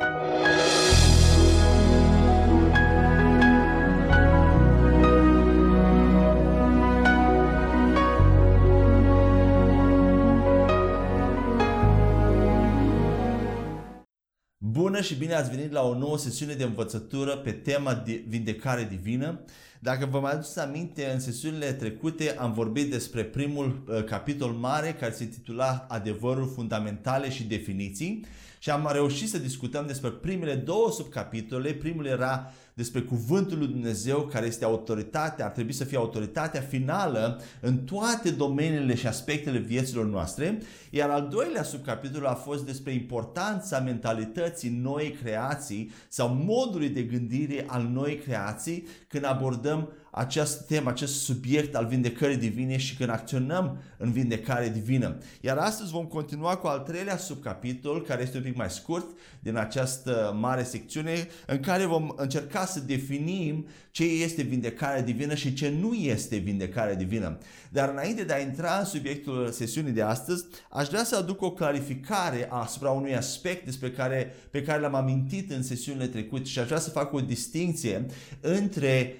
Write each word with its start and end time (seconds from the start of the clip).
Música 0.00 0.67
Bună 14.98 15.10
și 15.10 15.18
bine 15.18 15.34
ați 15.34 15.50
venit 15.50 15.72
la 15.72 15.82
o 15.82 15.98
nouă 15.98 16.18
sesiune 16.18 16.54
de 16.54 16.64
învățătură 16.64 17.36
pe 17.36 17.50
tema 17.50 17.94
de 17.94 18.24
vindecare 18.28 18.88
divină. 18.90 19.40
Dacă 19.78 20.06
vă 20.06 20.20
mai 20.20 20.32
aduceți 20.32 20.60
aminte, 20.60 21.10
în 21.12 21.20
sesiunile 21.20 21.72
trecute 21.72 22.36
am 22.38 22.52
vorbit 22.52 22.90
despre 22.90 23.24
primul 23.24 23.82
uh, 23.88 24.04
capitol 24.04 24.50
mare 24.50 24.96
care 25.00 25.12
se 25.12 25.24
titula 25.24 25.86
Adevărul 25.88 26.52
fundamentale 26.54 27.30
și 27.30 27.44
definiții 27.44 28.24
și 28.58 28.70
am 28.70 28.88
reușit 28.92 29.28
să 29.28 29.38
discutăm 29.38 29.86
despre 29.86 30.10
primele 30.10 30.54
două 30.54 30.90
subcapitole. 30.90 31.72
Primul 31.72 32.06
era 32.06 32.52
despre 32.78 33.00
cuvântul 33.00 33.58
lui 33.58 33.66
Dumnezeu 33.66 34.20
care 34.20 34.46
este 34.46 34.64
autoritatea, 34.64 35.44
ar 35.44 35.50
trebui 35.50 35.72
să 35.72 35.84
fie 35.84 35.96
autoritatea 35.96 36.60
finală 36.60 37.40
în 37.60 37.78
toate 37.78 38.30
domeniile 38.30 38.94
și 38.94 39.06
aspectele 39.06 39.58
vieților 39.58 40.06
noastre. 40.06 40.58
Iar 40.90 41.10
al 41.10 41.28
doilea 41.30 41.62
subcapitol 41.62 42.24
a 42.24 42.34
fost 42.34 42.66
despre 42.66 42.92
importanța 42.92 43.80
mentalității 43.80 44.70
noi 44.82 45.16
creații 45.22 45.90
sau 46.08 46.28
modului 46.28 46.88
de 46.88 47.02
gândire 47.02 47.64
al 47.66 47.88
noi 47.92 48.16
creații 48.16 48.86
când 49.08 49.24
abordăm 49.24 49.92
această 50.18 50.64
temă, 50.68 50.90
acest 50.90 51.22
subiect 51.22 51.74
al 51.74 51.86
vindecării 51.86 52.36
divine 52.36 52.76
și 52.76 52.96
când 52.96 53.10
acționăm 53.10 53.82
în 53.96 54.12
vindecare 54.12 54.68
divină. 54.68 55.18
Iar 55.40 55.56
astăzi 55.56 55.90
vom 55.90 56.04
continua 56.04 56.56
cu 56.56 56.66
al 56.66 56.78
treilea 56.78 57.16
subcapitol, 57.16 58.02
care 58.02 58.22
este 58.22 58.36
un 58.36 58.42
pic 58.42 58.56
mai 58.56 58.70
scurt 58.70 59.06
din 59.40 59.56
această 59.56 60.36
mare 60.40 60.62
secțiune, 60.62 61.28
în 61.46 61.60
care 61.60 61.84
vom 61.84 62.12
încerca 62.16 62.64
să 62.64 62.80
definim 62.80 63.66
ce 63.90 64.04
este 64.04 64.42
vindecare 64.42 65.02
divină 65.02 65.34
și 65.34 65.52
ce 65.52 65.68
nu 65.80 65.94
este 65.94 66.36
vindecare 66.36 66.94
divină. 66.94 67.38
Dar 67.70 67.88
înainte 67.88 68.24
de 68.24 68.32
a 68.32 68.38
intra 68.38 68.78
în 68.78 68.84
subiectul 68.84 69.50
sesiunii 69.50 69.92
de 69.92 70.02
astăzi, 70.02 70.44
aș 70.70 70.88
vrea 70.88 71.04
să 71.04 71.16
aduc 71.16 71.42
o 71.42 71.52
clarificare 71.52 72.48
asupra 72.50 72.90
unui 72.90 73.16
aspect 73.16 73.64
despre 73.64 73.90
care, 73.90 74.34
pe 74.50 74.62
care 74.62 74.80
l-am 74.80 74.94
amintit 74.94 75.50
în 75.50 75.62
sesiunile 75.62 76.06
trecute 76.06 76.44
și 76.44 76.58
aș 76.58 76.66
vrea 76.66 76.78
să 76.78 76.90
fac 76.90 77.12
o 77.12 77.20
distinție 77.20 78.06
între 78.40 79.16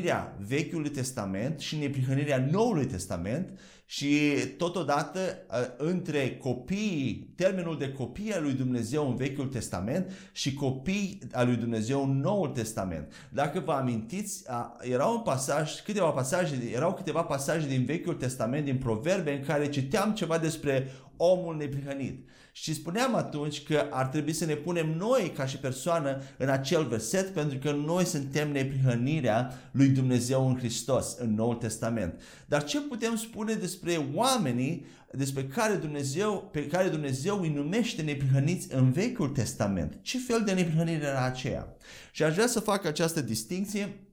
neprihănirea 0.00 0.36
Vechiului 0.46 0.90
Testament 0.90 1.60
și 1.60 1.76
neprihănirea 1.76 2.48
Noului 2.50 2.86
Testament 2.86 3.58
și 3.86 4.08
totodată 4.56 5.18
ă, 5.50 5.74
între 5.76 6.36
copii, 6.36 7.32
termenul 7.36 7.78
de 7.78 7.92
copii 7.92 8.32
al 8.32 8.42
lui 8.42 8.52
Dumnezeu 8.52 9.08
în 9.08 9.16
Vechiul 9.16 9.46
Testament 9.46 10.10
și 10.32 10.54
copii 10.54 11.18
al 11.32 11.46
lui 11.46 11.56
Dumnezeu 11.56 12.02
în 12.02 12.20
Noul 12.20 12.48
Testament. 12.48 13.12
Dacă 13.32 13.60
vă 13.60 13.72
amintiți, 13.72 14.44
era 14.80 15.04
un 15.04 15.20
pasaj, 15.20 15.80
câteva 15.80 16.10
pasaje, 16.10 16.70
erau 16.74 16.94
câteva 16.94 17.22
pasaje 17.22 17.66
din 17.66 17.84
Vechiul 17.84 18.14
Testament, 18.14 18.64
din 18.64 18.76
Proverbe, 18.76 19.32
în 19.32 19.44
care 19.44 19.68
citeam 19.68 20.12
ceva 20.12 20.38
despre 20.38 20.90
omul 21.22 21.56
neprihănit. 21.56 22.28
Și 22.52 22.74
spuneam 22.74 23.14
atunci 23.14 23.62
că 23.62 23.86
ar 23.90 24.06
trebui 24.06 24.32
să 24.32 24.44
ne 24.44 24.54
punem 24.54 24.96
noi 24.96 25.32
ca 25.36 25.46
și 25.46 25.56
persoană 25.58 26.22
în 26.38 26.48
acel 26.48 26.86
verset 26.86 27.28
pentru 27.28 27.58
că 27.58 27.72
noi 27.72 28.04
suntem 28.04 28.52
neprihănirea 28.52 29.70
lui 29.70 29.88
Dumnezeu 29.88 30.48
în 30.48 30.58
Hristos 30.58 31.16
în 31.18 31.34
Noul 31.34 31.54
Testament. 31.54 32.20
Dar 32.46 32.64
ce 32.64 32.80
putem 32.80 33.16
spune 33.16 33.54
despre 33.54 34.08
oamenii 34.14 34.84
despre 35.12 35.44
care 35.44 35.74
Dumnezeu, 35.74 36.48
pe 36.52 36.66
care 36.66 36.88
Dumnezeu 36.88 37.40
îi 37.40 37.48
numește 37.48 38.02
neprihăniți 38.02 38.74
în 38.74 38.92
Vechiul 38.92 39.28
Testament? 39.28 39.98
Ce 40.02 40.18
fel 40.18 40.42
de 40.44 40.52
neprihănire 40.52 41.04
era 41.04 41.24
aceea? 41.24 41.76
Și 42.12 42.22
aș 42.22 42.34
vrea 42.34 42.46
să 42.46 42.60
fac 42.60 42.84
această 42.84 43.20
distinție. 43.20 44.04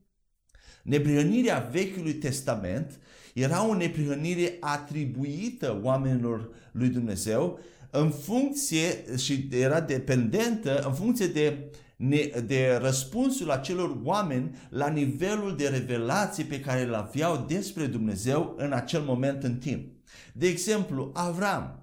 Neprihănirea 0.82 1.68
Vechiului 1.70 2.14
Testament 2.14 2.98
era 3.38 3.66
o 3.68 3.74
neprihănire 3.74 4.56
atribuită 4.60 5.80
oamenilor 5.82 6.48
lui 6.72 6.88
Dumnezeu 6.88 7.58
în 7.90 8.10
funcție 8.10 9.16
și 9.16 9.48
era 9.50 9.80
dependentă 9.80 10.78
în 10.86 10.94
funcție 10.94 11.26
de, 11.26 11.72
de 12.46 12.78
răspunsul 12.80 13.50
acelor 13.50 14.00
oameni 14.04 14.56
la 14.68 14.88
nivelul 14.88 15.56
de 15.56 15.68
revelație 15.68 16.44
pe 16.44 16.60
care 16.60 16.82
îl 16.82 16.94
aveau 16.94 17.44
despre 17.48 17.86
Dumnezeu 17.86 18.54
în 18.56 18.72
acel 18.72 19.00
moment 19.00 19.42
în 19.42 19.56
timp. 19.56 19.92
De 20.32 20.46
exemplu, 20.46 21.10
Avram. 21.14 21.82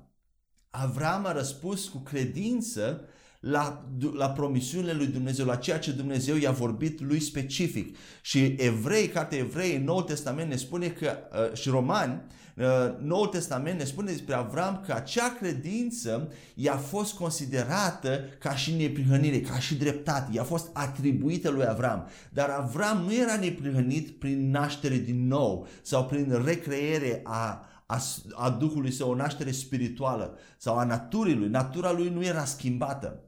Avram 0.70 1.26
a 1.26 1.32
răspuns 1.32 1.88
cu 1.88 1.98
credință 1.98 3.08
la, 3.48 3.86
la 4.14 4.30
promisiunile 4.30 4.94
lui 4.94 5.08
Dumnezeu, 5.08 5.46
la 5.46 5.56
ceea 5.56 5.80
ce 5.80 5.92
Dumnezeu 5.92 6.36
i-a 6.36 6.52
vorbit 6.52 7.02
lui 7.02 7.20
specific. 7.20 7.98
Și 8.22 8.56
evrei, 8.58 9.08
cartea 9.08 9.38
evrei, 9.38 9.76
în 9.76 9.84
Noul 9.84 10.02
Testament 10.02 10.50
ne 10.50 10.56
spune 10.56 10.88
că, 10.88 11.18
uh, 11.32 11.58
și 11.58 11.70
romani, 11.70 12.22
uh, 12.56 12.64
Noul 13.02 13.28
Testament 13.28 13.78
ne 13.80 13.84
spune 13.84 14.12
despre 14.12 14.34
Avram 14.34 14.84
că 14.86 14.94
acea 14.94 15.36
credință 15.40 16.32
i-a 16.56 16.76
fost 16.76 17.14
considerată 17.14 18.20
ca 18.40 18.56
și 18.56 18.76
neprihănire, 18.76 19.42
ca 19.42 19.60
și 19.60 19.76
dreptate, 19.76 20.30
i-a 20.32 20.44
fost 20.44 20.70
atribuită 20.74 21.50
lui 21.50 21.66
Avram. 21.66 22.08
Dar 22.30 22.50
Avram 22.50 22.98
nu 22.98 23.14
era 23.14 23.36
neprihănit 23.36 24.10
prin 24.10 24.50
naștere 24.50 24.98
din 24.98 25.28
nou 25.28 25.68
sau 25.82 26.06
prin 26.06 26.42
recreere 26.46 27.22
a, 27.24 27.66
a, 27.86 28.02
a 28.34 28.50
Duhului 28.50 28.92
Său, 28.92 29.10
o 29.10 29.16
naștere 29.16 29.52
spirituală 29.52 30.38
sau 30.58 30.78
a 30.78 30.84
naturii 30.84 31.36
lui. 31.36 31.50
Natura 31.50 31.92
lui 31.92 32.10
nu 32.10 32.24
era 32.24 32.46
schimbată. 32.46 33.20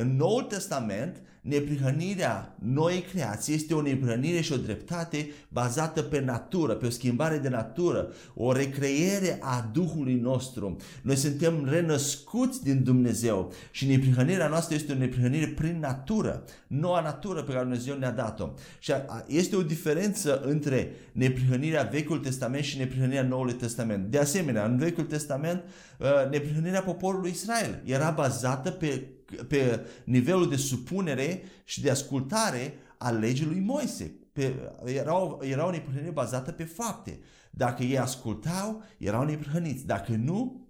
În 0.00 0.16
Noul 0.16 0.42
Testament, 0.42 1.16
neprihănirea 1.40 2.56
noii 2.58 3.00
creații 3.00 3.54
este 3.54 3.74
o 3.74 3.82
neprihănire 3.82 4.40
și 4.40 4.52
o 4.52 4.56
dreptate 4.56 5.30
bazată 5.48 6.02
pe 6.02 6.20
natură, 6.20 6.74
pe 6.74 6.86
o 6.86 6.90
schimbare 6.90 7.38
de 7.38 7.48
natură, 7.48 8.12
o 8.34 8.52
recreere 8.52 9.38
a 9.40 9.70
Duhului 9.72 10.14
nostru. 10.14 10.76
Noi 11.02 11.16
suntem 11.16 11.68
renăscuți 11.68 12.62
din 12.62 12.82
Dumnezeu 12.82 13.52
și 13.70 13.86
neprihănirea 13.86 14.48
noastră 14.48 14.74
este 14.74 14.92
o 14.92 14.96
neprihănire 14.96 15.46
prin 15.46 15.78
natură, 15.80 16.44
noua 16.66 17.00
natură 17.00 17.42
pe 17.42 17.52
care 17.52 17.62
Dumnezeu 17.62 17.96
ne-a 17.96 18.10
dat-o. 18.10 18.48
Și 18.78 18.92
este 19.26 19.56
o 19.56 19.62
diferență 19.62 20.40
între 20.40 20.90
neprihănirea 21.12 21.88
Vechiul 21.92 22.18
Testament 22.18 22.64
și 22.64 22.78
neprihănirea 22.78 23.22
Noului 23.22 23.54
Testament. 23.54 24.10
De 24.10 24.18
asemenea, 24.18 24.64
în 24.64 24.76
Vechiul 24.76 25.04
Testament, 25.04 25.62
uh, 25.98 26.30
neprihănirea 26.30 26.82
poporului 26.82 27.30
Israel 27.30 27.82
era 27.84 28.10
bazată 28.10 28.70
pe 28.70 29.02
pe 29.48 29.86
nivelul 30.04 30.48
de 30.48 30.56
supunere 30.56 31.42
și 31.64 31.80
de 31.80 31.90
ascultare 31.90 32.74
a 32.98 33.10
legii 33.10 33.46
lui 33.46 33.60
Moise. 33.60 34.14
Pe, 34.32 34.54
erau, 34.84 35.40
erau 35.42 35.70
neprihăniri 35.70 36.12
bazată 36.12 36.52
pe 36.52 36.64
fapte. 36.64 37.18
Dacă 37.50 37.82
ei 37.82 37.98
ascultau, 37.98 38.82
erau 38.98 39.24
neprihăniți. 39.24 39.86
Dacă 39.86 40.12
nu, 40.12 40.68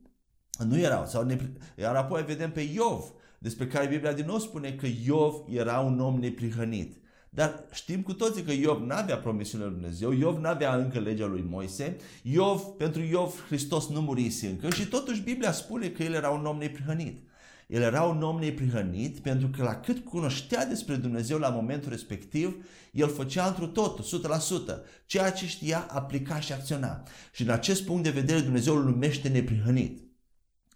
nu 0.67 0.79
erau. 0.79 1.07
Sau 1.07 1.25
nepri... 1.25 1.53
Iar 1.79 1.95
apoi 1.95 2.25
vedem 2.25 2.53
pe 2.53 2.61
Iov, 2.61 3.13
despre 3.39 3.67
care 3.67 3.87
Biblia 3.87 4.13
din 4.13 4.27
nou 4.27 4.39
spune 4.39 4.73
că 4.73 4.87
Iov 5.05 5.35
era 5.49 5.79
un 5.79 6.01
om 6.01 6.19
neprihănit. 6.19 6.97
Dar 7.31 7.65
știm 7.73 8.03
cu 8.03 8.13
toții 8.13 8.43
că 8.43 8.53
Iov 8.53 8.83
n-avea 8.83 9.17
promisiunea 9.19 9.67
lui 9.67 9.77
Dumnezeu, 9.77 10.13
Iov 10.13 10.39
n-avea 10.39 10.75
încă 10.75 10.99
legea 10.99 11.27
lui 11.27 11.45
Moise, 11.49 11.97
Iov, 12.23 12.61
pentru 12.61 13.03
Iov 13.03 13.45
Hristos 13.47 13.89
nu 13.89 14.01
murise 14.01 14.49
încă 14.49 14.71
și 14.71 14.87
totuși 14.87 15.23
Biblia 15.23 15.53
spune 15.53 15.89
că 15.89 16.03
el 16.03 16.13
era 16.13 16.31
un 16.31 16.47
om 16.47 16.59
neprihănit. 16.59 17.28
El 17.69 17.83
era 17.83 18.03
un 18.03 18.23
om 18.23 18.39
neprihănit 18.39 19.19
pentru 19.19 19.49
că 19.49 19.63
la 19.63 19.81
cât 19.81 20.05
cunoștea 20.05 20.67
despre 20.67 20.95
Dumnezeu 20.95 21.39
la 21.39 21.49
momentul 21.49 21.91
respectiv, 21.91 22.67
el 22.93 23.09
făcea 23.09 23.47
întru 23.47 23.67
totul, 23.67 24.05
100%. 24.05 25.05
Ceea 25.07 25.33
ce 25.33 25.47
știa, 25.47 25.87
aplica 25.91 26.41
și 26.41 26.53
acționa. 26.53 27.03
Și 27.33 27.43
în 27.43 27.49
acest 27.49 27.85
punct 27.85 28.03
de 28.03 28.11
vedere 28.11 28.41
Dumnezeu 28.41 28.77
îl 28.77 28.85
numește 28.85 29.29
neprihănit. 29.29 30.03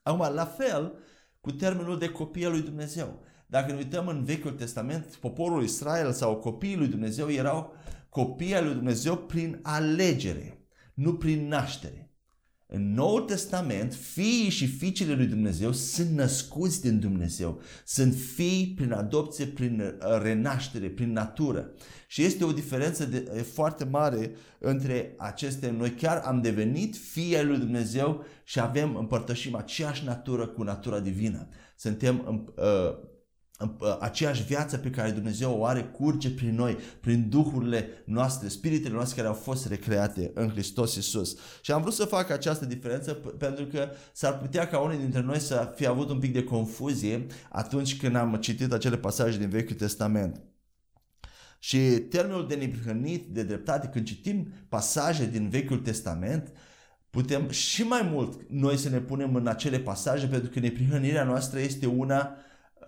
Acum, 0.02 0.34
la 0.34 0.44
fel 0.44 0.94
cu 1.40 1.52
termenul 1.52 1.98
de 1.98 2.08
copie 2.08 2.48
lui 2.48 2.62
Dumnezeu. 2.62 3.22
Dacă 3.46 3.72
ne 3.72 3.78
uităm 3.78 4.06
în 4.06 4.24
Vechiul 4.24 4.50
Testament, 4.50 5.16
poporul 5.20 5.62
Israel 5.62 6.12
sau 6.12 6.36
copiii 6.36 6.76
lui 6.76 6.88
Dumnezeu 6.88 7.30
erau 7.30 7.74
copii 8.08 8.54
al 8.54 8.64
lui 8.64 8.74
Dumnezeu 8.74 9.16
prin 9.16 9.58
alegere, 9.62 10.66
nu 10.94 11.14
prin 11.14 11.48
naștere. 11.48 12.11
În 12.74 12.94
Noul 12.94 13.20
Testament, 13.20 13.94
fiii 13.94 14.48
și 14.48 14.66
fiicele 14.66 15.14
lui 15.14 15.26
Dumnezeu 15.26 15.72
sunt 15.72 16.10
născuți 16.10 16.80
din 16.80 17.00
Dumnezeu. 17.00 17.60
Sunt 17.84 18.14
fii 18.34 18.72
prin 18.76 18.92
adopție, 18.92 19.46
prin 19.46 19.80
uh, 19.80 20.20
renaștere, 20.22 20.88
prin 20.88 21.12
natură. 21.12 21.70
Și 22.06 22.22
este 22.22 22.44
o 22.44 22.52
diferență 22.52 23.04
de, 23.04 23.18
foarte 23.52 23.84
mare 23.84 24.30
între 24.58 25.14
aceste. 25.18 25.70
Noi 25.70 25.90
chiar 25.90 26.22
am 26.24 26.40
devenit 26.40 26.96
fii 26.96 27.36
ai 27.36 27.44
lui 27.44 27.58
Dumnezeu 27.58 28.24
și 28.44 28.60
avem, 28.60 28.96
împărtășim 28.96 29.54
aceeași 29.54 30.04
natură 30.04 30.46
cu 30.46 30.62
natura 30.62 31.00
divină. 31.00 31.48
Suntem 31.76 32.44
uh, 32.56 33.10
aceeași 34.00 34.42
viață 34.42 34.76
pe 34.76 34.90
care 34.90 35.10
Dumnezeu 35.10 35.58
o 35.58 35.64
are 35.64 35.82
curge 35.82 36.30
prin 36.30 36.54
noi, 36.54 36.78
prin 37.00 37.28
duhurile 37.28 37.88
noastre, 38.04 38.48
spiritele 38.48 38.94
noastre 38.94 39.16
care 39.16 39.28
au 39.28 39.34
fost 39.34 39.66
recreate 39.66 40.30
în 40.34 40.48
Hristos 40.48 40.94
Iisus. 40.94 41.36
Și 41.60 41.72
am 41.72 41.80
vrut 41.80 41.94
să 41.94 42.04
fac 42.04 42.30
această 42.30 42.64
diferență 42.64 43.12
pentru 43.14 43.64
că 43.64 43.88
s-ar 44.12 44.38
putea 44.38 44.66
ca 44.66 44.78
unii 44.78 44.98
dintre 44.98 45.20
noi 45.20 45.38
să 45.38 45.72
fie 45.76 45.86
avut 45.86 46.10
un 46.10 46.18
pic 46.18 46.32
de 46.32 46.44
confuzie 46.44 47.26
atunci 47.50 47.96
când 47.96 48.16
am 48.16 48.36
citit 48.36 48.72
acele 48.72 48.96
pasaje 48.96 49.38
din 49.38 49.48
Vechiul 49.48 49.76
Testament. 49.76 50.40
Și 51.58 51.78
termenul 51.78 52.48
de 52.48 52.54
neprihănit, 52.54 53.26
de 53.26 53.42
dreptate, 53.42 53.86
când 53.86 54.06
citim 54.06 54.52
pasaje 54.68 55.26
din 55.26 55.48
Vechiul 55.48 55.78
Testament, 55.78 56.52
putem 57.10 57.48
și 57.48 57.82
mai 57.82 58.08
mult 58.12 58.40
noi 58.48 58.76
să 58.76 58.88
ne 58.88 58.98
punem 58.98 59.34
în 59.34 59.46
acele 59.46 59.78
pasaje 59.78 60.26
pentru 60.26 60.50
că 60.50 60.60
neprihănirea 60.60 61.24
noastră 61.24 61.58
este 61.58 61.86
una 61.86 62.36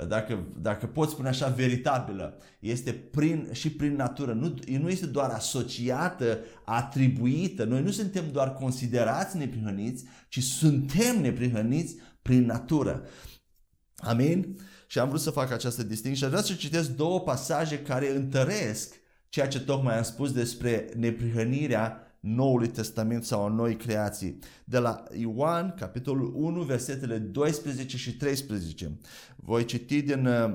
dacă, 0.08 0.46
dacă 0.60 0.86
pot 0.86 1.10
spune 1.10 1.28
așa, 1.28 1.48
veritabilă. 1.48 2.38
Este 2.58 2.92
prin, 2.92 3.48
și 3.52 3.70
prin 3.70 3.94
natură. 3.94 4.32
Nu, 4.32 4.54
nu 4.78 4.88
este 4.88 5.06
doar 5.06 5.30
asociată, 5.30 6.38
atribuită. 6.64 7.64
Noi 7.64 7.82
nu 7.82 7.90
suntem 7.90 8.24
doar 8.32 8.52
considerați 8.52 9.36
neprihăniți, 9.36 10.04
ci 10.28 10.42
suntem 10.42 11.20
neprihăniți 11.20 11.96
prin 12.22 12.44
natură. 12.44 13.06
Amin? 13.96 14.58
Și 14.86 14.98
am 14.98 15.08
vrut 15.08 15.20
să 15.20 15.30
fac 15.30 15.52
această 15.52 15.82
distinție 15.82 16.18
și 16.18 16.24
aș 16.24 16.30
vrea 16.30 16.42
să 16.42 16.54
citesc 16.54 16.90
două 16.90 17.20
pasaje 17.20 17.78
care 17.78 18.16
întăresc 18.16 18.94
ceea 19.28 19.48
ce 19.48 19.60
tocmai 19.60 19.96
am 19.96 20.02
spus 20.02 20.32
despre 20.32 20.88
neprihănirea 20.96 22.03
Noului 22.24 22.68
Testament 22.68 23.24
sau 23.24 23.44
a 23.44 23.48
noi 23.48 23.76
creații. 23.76 24.38
De 24.64 24.78
la 24.78 25.04
Ioan, 25.18 25.74
capitolul 25.78 26.32
1, 26.34 26.62
versetele 26.62 27.18
12 27.18 27.96
și 27.96 28.16
13. 28.16 28.98
Voi 29.36 29.64
citi 29.64 30.02
din 30.02 30.26
uh, 30.26 30.54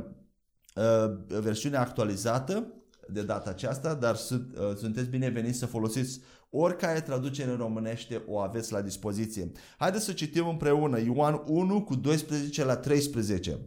uh, 0.76 1.40
versiunea 1.40 1.80
actualizată 1.80 2.74
de 3.08 3.24
data 3.24 3.50
aceasta, 3.50 3.94
dar 3.94 4.16
sunt, 4.16 4.58
uh, 4.58 4.76
sunteți 4.76 5.10
bineveniți 5.10 5.58
să 5.58 5.66
folosiți 5.66 6.22
oricare 6.50 7.02
traducere 7.02 7.52
în 7.52 7.58
românește 7.58 8.24
o 8.28 8.40
aveți 8.40 8.72
la 8.72 8.82
dispoziție. 8.82 9.52
Haideți 9.78 10.06
să 10.06 10.12
citim 10.12 10.48
împreună 10.48 11.00
Ioan 11.00 11.44
1 11.46 11.84
cu 11.84 11.96
12 11.96 12.64
la 12.64 12.76
13. 12.76 13.60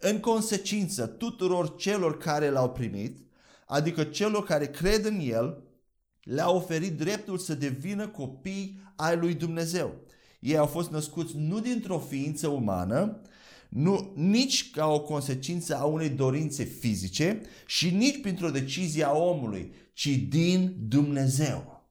În 0.00 0.20
consecință, 0.20 1.06
tuturor 1.06 1.76
celor 1.76 2.16
care 2.16 2.50
l-au 2.50 2.70
primit, 2.70 3.18
adică 3.66 4.04
celor 4.04 4.44
care 4.44 4.66
cred 4.66 5.04
în 5.04 5.18
El, 5.22 5.62
le-a 6.24 6.50
oferit 6.50 6.96
dreptul 6.96 7.38
să 7.38 7.54
devină 7.54 8.08
copii 8.08 8.80
ai 8.96 9.16
lui 9.16 9.34
Dumnezeu. 9.34 9.94
Ei 10.40 10.56
au 10.56 10.66
fost 10.66 10.90
născuți 10.90 11.36
nu 11.36 11.60
dintr-o 11.60 11.98
ființă 11.98 12.48
umană, 12.48 13.20
nu, 13.68 14.12
nici 14.14 14.70
ca 14.70 14.86
o 14.86 15.00
consecință 15.00 15.76
a 15.76 15.84
unei 15.84 16.08
dorințe 16.08 16.64
fizice 16.64 17.40
și 17.66 17.90
nici 17.90 18.20
printr-o 18.20 18.50
decizie 18.50 19.04
a 19.04 19.12
omului, 19.12 19.72
ci 19.92 20.08
din 20.28 20.76
Dumnezeu. 20.88 21.82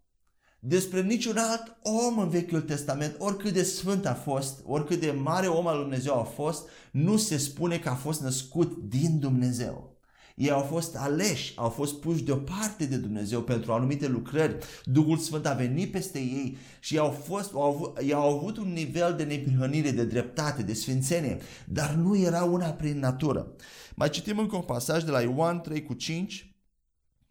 Despre 0.60 1.02
niciun 1.02 1.38
alt 1.38 1.78
om 1.82 2.20
în 2.20 2.30
Vechiul 2.30 2.62
Testament, 2.62 3.16
oricât 3.18 3.54
de 3.54 3.64
sfânt 3.64 4.06
a 4.06 4.14
fost, 4.14 4.62
oricât 4.66 5.00
de 5.00 5.12
mare 5.12 5.48
om 5.48 5.68
al 5.68 5.74
lui 5.74 5.84
Dumnezeu 5.84 6.20
a 6.20 6.24
fost, 6.24 6.70
nu 6.92 7.18
se 7.18 7.38
spune 7.38 7.80
că 7.80 7.90
a 7.90 7.96
fost 7.96 8.22
născut 8.22 8.78
din 8.90 9.20
Dumnezeu. 9.20 9.93
Ei 10.36 10.50
au 10.50 10.62
fost 10.62 10.96
aleși, 10.96 11.54
au 11.56 11.70
fost 11.70 12.00
puși 12.00 12.24
deoparte 12.24 12.86
de 12.86 12.98
Dumnezeu 12.98 13.42
pentru 13.42 13.72
anumite 13.72 14.08
lucrări. 14.08 14.58
Duhul 14.84 15.18
Sfânt 15.18 15.46
a 15.46 15.54
venit 15.54 15.92
peste 15.92 16.20
ei 16.20 16.58
și 16.80 16.98
au, 16.98 17.10
fost, 17.10 17.54
au, 17.54 17.62
avut, 17.62 17.98
ei 18.02 18.14
au 18.14 18.38
avut 18.38 18.58
un 18.58 18.74
nivel 18.74 19.16
de 19.16 19.24
neprihănire, 19.24 19.92
de 19.92 20.06
dreptate, 20.06 20.64
de 20.64 20.74
sfințenie, 20.74 21.38
dar 21.66 21.94
nu 21.94 22.18
era 22.18 22.44
una 22.44 22.70
prin 22.70 23.00
natură. 23.00 23.56
Mai 23.96 24.10
citim 24.10 24.40
încă 24.40 24.56
un 24.56 24.62
pasaj 24.62 25.04
de 25.04 25.12
la 25.12 25.22
Ioan 25.22 25.62
3 25.62 25.84
cu 25.84 25.94
5, 25.94 26.56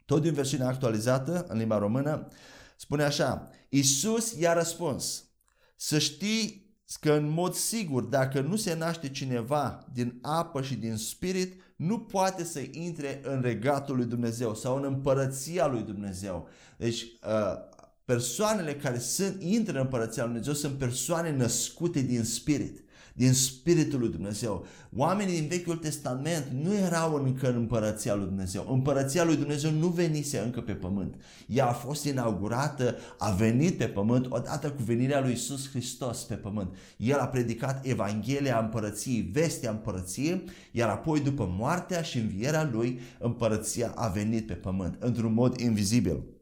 tot 0.05 0.21
din 0.21 0.33
versiunea 0.33 0.67
actualizată 0.67 1.45
în 1.47 1.57
limba 1.57 1.77
română, 1.77 2.27
spune 2.75 3.03
așa, 3.03 3.49
Iisus 3.69 4.33
i-a 4.39 4.53
răspuns, 4.53 5.23
să 5.75 5.99
știi 5.99 6.63
că 6.99 7.11
în 7.11 7.29
mod 7.29 7.53
sigur, 7.53 8.03
dacă 8.03 8.41
nu 8.41 8.55
se 8.55 8.75
naște 8.75 9.09
cineva 9.09 9.85
din 9.93 10.19
apă 10.21 10.61
și 10.61 10.75
din 10.75 10.95
spirit, 10.95 11.61
nu 11.85 11.99
poate 11.99 12.43
să 12.43 12.61
intre 12.71 13.21
în 13.23 13.41
regatul 13.41 13.95
lui 13.95 14.05
Dumnezeu 14.05 14.55
sau 14.55 14.75
în 14.75 14.83
împărăția 14.83 15.67
lui 15.67 15.81
Dumnezeu. 15.81 16.47
Deci, 16.77 17.01
uh, 17.01 17.57
persoanele 18.05 18.75
care 18.75 18.97
sunt, 18.97 19.41
intră 19.41 19.73
în 19.73 19.83
împărăția 19.83 20.23
lui 20.23 20.31
Dumnezeu 20.31 20.53
sunt 20.53 20.77
persoane 20.77 21.31
născute 21.31 22.01
din 22.01 22.23
spirit 22.23 22.83
din 23.13 23.33
Spiritul 23.33 23.99
lui 23.99 24.09
Dumnezeu. 24.09 24.65
Oamenii 24.95 25.39
din 25.39 25.47
Vechiul 25.47 25.75
Testament 25.75 26.47
nu 26.63 26.73
erau 26.73 27.13
încă 27.13 27.49
în 27.49 27.55
împărăția 27.55 28.15
lui 28.15 28.25
Dumnezeu. 28.25 28.67
Împărăția 28.71 29.23
lui 29.23 29.35
Dumnezeu 29.35 29.71
nu 29.71 29.87
venise 29.87 30.39
încă 30.39 30.61
pe 30.61 30.71
pământ. 30.71 31.15
Ea 31.47 31.67
a 31.67 31.73
fost 31.73 32.05
inaugurată, 32.05 32.95
a 33.17 33.31
venit 33.31 33.77
pe 33.77 33.85
pământ 33.85 34.25
odată 34.29 34.71
cu 34.71 34.83
venirea 34.83 35.21
lui 35.21 35.31
Isus 35.31 35.69
Hristos 35.69 36.23
pe 36.23 36.33
pământ. 36.33 36.75
El 36.97 37.19
a 37.19 37.27
predicat 37.27 37.85
Evanghelia 37.85 38.59
împărăției, 38.59 39.29
vestea 39.31 39.71
împărăției, 39.71 40.43
iar 40.71 40.89
apoi 40.89 41.19
după 41.19 41.53
moartea 41.57 42.01
și 42.01 42.17
învierea 42.17 42.69
lui, 42.73 42.99
împărăția 43.19 43.91
a 43.95 44.07
venit 44.07 44.47
pe 44.47 44.53
pământ 44.53 44.95
într-un 44.99 45.33
mod 45.33 45.59
invizibil. 45.59 46.32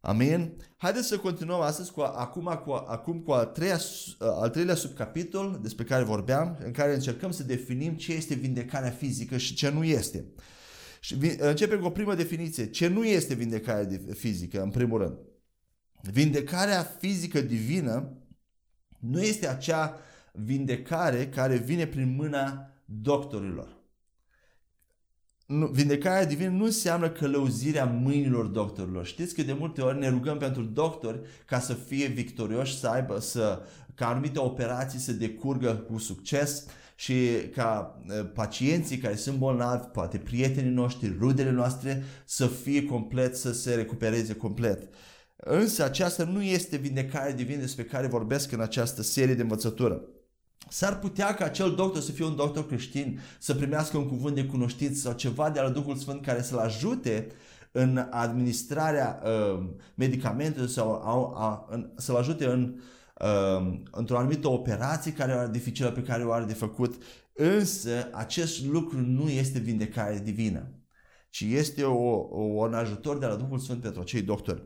Amin? 0.00 0.56
Haideți 0.76 1.06
să 1.06 1.18
continuăm 1.18 1.60
astăzi 1.60 1.92
cu, 1.92 2.00
acum, 2.00 2.60
cu, 2.64 2.70
acum 2.70 3.20
cu 3.20 3.32
al, 3.32 3.44
treia, 3.44 3.78
al 4.18 4.50
treilea 4.50 4.74
subcapitol 4.74 5.58
despre 5.62 5.84
care 5.84 6.02
vorbeam, 6.02 6.58
în 6.64 6.72
care 6.72 6.94
încercăm 6.94 7.30
să 7.30 7.42
definim 7.42 7.94
ce 7.96 8.12
este 8.12 8.34
vindecarea 8.34 8.90
fizică 8.90 9.36
și 9.36 9.54
ce 9.54 9.70
nu 9.70 9.84
este. 9.84 10.32
Și 11.00 11.16
începem 11.38 11.80
cu 11.80 11.86
o 11.86 11.90
primă 11.90 12.14
definiție. 12.14 12.70
Ce 12.70 12.86
nu 12.86 13.04
este 13.04 13.34
vindecarea 13.34 13.98
fizică, 14.14 14.62
în 14.62 14.70
primul 14.70 14.98
rând? 14.98 15.18
Vindecarea 16.02 16.82
fizică 16.82 17.40
divină 17.40 18.22
nu 18.98 19.22
este 19.22 19.48
acea 19.48 19.98
vindecare 20.32 21.28
care 21.28 21.56
vine 21.56 21.86
prin 21.86 22.14
mâna 22.14 22.72
doctorilor 22.84 23.77
nu, 25.48 25.66
vindecarea 25.66 26.24
divină 26.24 26.50
nu 26.50 26.64
înseamnă 26.64 27.10
călăuzirea 27.10 27.84
mâinilor 27.84 28.46
doctorilor. 28.46 29.06
Știți 29.06 29.34
că 29.34 29.42
de 29.42 29.52
multe 29.52 29.80
ori 29.80 29.98
ne 29.98 30.08
rugăm 30.08 30.38
pentru 30.38 30.62
doctori 30.62 31.20
ca 31.46 31.60
să 31.60 31.74
fie 31.74 32.06
victorioși, 32.06 32.78
să 32.78 32.88
aibă, 32.88 33.18
să, 33.20 33.62
ca 33.94 34.08
anumite 34.08 34.38
operații 34.38 34.98
să 34.98 35.12
decurgă 35.12 35.74
cu 35.74 35.98
succes 35.98 36.64
și 36.94 37.28
ca 37.54 38.00
pacienții 38.34 38.98
care 38.98 39.14
sunt 39.14 39.38
bolnavi, 39.38 39.86
poate 39.86 40.18
prietenii 40.18 40.70
noștri, 40.70 41.16
rudele 41.18 41.50
noastre, 41.50 42.04
să 42.24 42.46
fie 42.46 42.84
complet, 42.84 43.36
să 43.36 43.52
se 43.52 43.74
recupereze 43.74 44.34
complet. 44.34 44.88
Însă 45.36 45.84
aceasta 45.84 46.24
nu 46.24 46.42
este 46.42 46.76
vindecarea 46.76 47.32
divină 47.32 47.60
despre 47.60 47.84
care 47.84 48.06
vorbesc 48.06 48.52
în 48.52 48.60
această 48.60 49.02
serie 49.02 49.34
de 49.34 49.42
învățătură. 49.42 50.02
S-ar 50.68 50.98
putea 50.98 51.34
ca 51.34 51.44
acel 51.44 51.74
doctor 51.74 52.02
să 52.02 52.12
fie 52.12 52.24
un 52.24 52.36
doctor 52.36 52.66
creștin, 52.66 53.20
să 53.38 53.54
primească 53.54 53.96
un 53.96 54.08
cuvânt 54.08 54.34
de 54.34 54.44
cunoștință 54.44 55.00
sau 55.00 55.12
ceva 55.12 55.50
de 55.50 55.60
la 55.60 55.68
Duhul 55.68 55.96
Sfânt 55.96 56.24
care 56.24 56.42
să-l 56.42 56.58
ajute 56.58 57.26
în 57.72 58.06
administrarea 58.10 59.22
uh, 59.24 59.68
medicamentelor 59.94 60.68
sau 60.68 60.90
a, 60.92 61.32
a, 61.44 61.66
în, 61.70 61.90
să-l 61.96 62.16
ajute 62.16 62.46
în, 62.46 62.80
uh, 63.20 63.80
într-o 63.90 64.18
anumită 64.18 64.48
operație 64.48 65.12
care 65.12 65.32
are 65.32 65.50
dificilă 65.50 65.90
pe 65.90 66.02
care 66.02 66.24
o 66.24 66.32
are 66.32 66.44
de 66.44 66.52
făcut. 66.52 67.02
Însă 67.32 68.08
acest 68.12 68.64
lucru 68.64 68.98
nu 69.00 69.28
este 69.28 69.58
vindecare 69.58 70.20
divină, 70.24 70.72
ci 71.30 71.40
este 71.40 71.84
o, 71.84 72.14
o, 72.30 72.40
un 72.40 72.74
ajutor 72.74 73.18
de 73.18 73.26
la 73.26 73.34
Duhul 73.34 73.58
Sfânt 73.58 73.80
pentru 73.80 74.00
acei 74.00 74.22
doctori. 74.22 74.62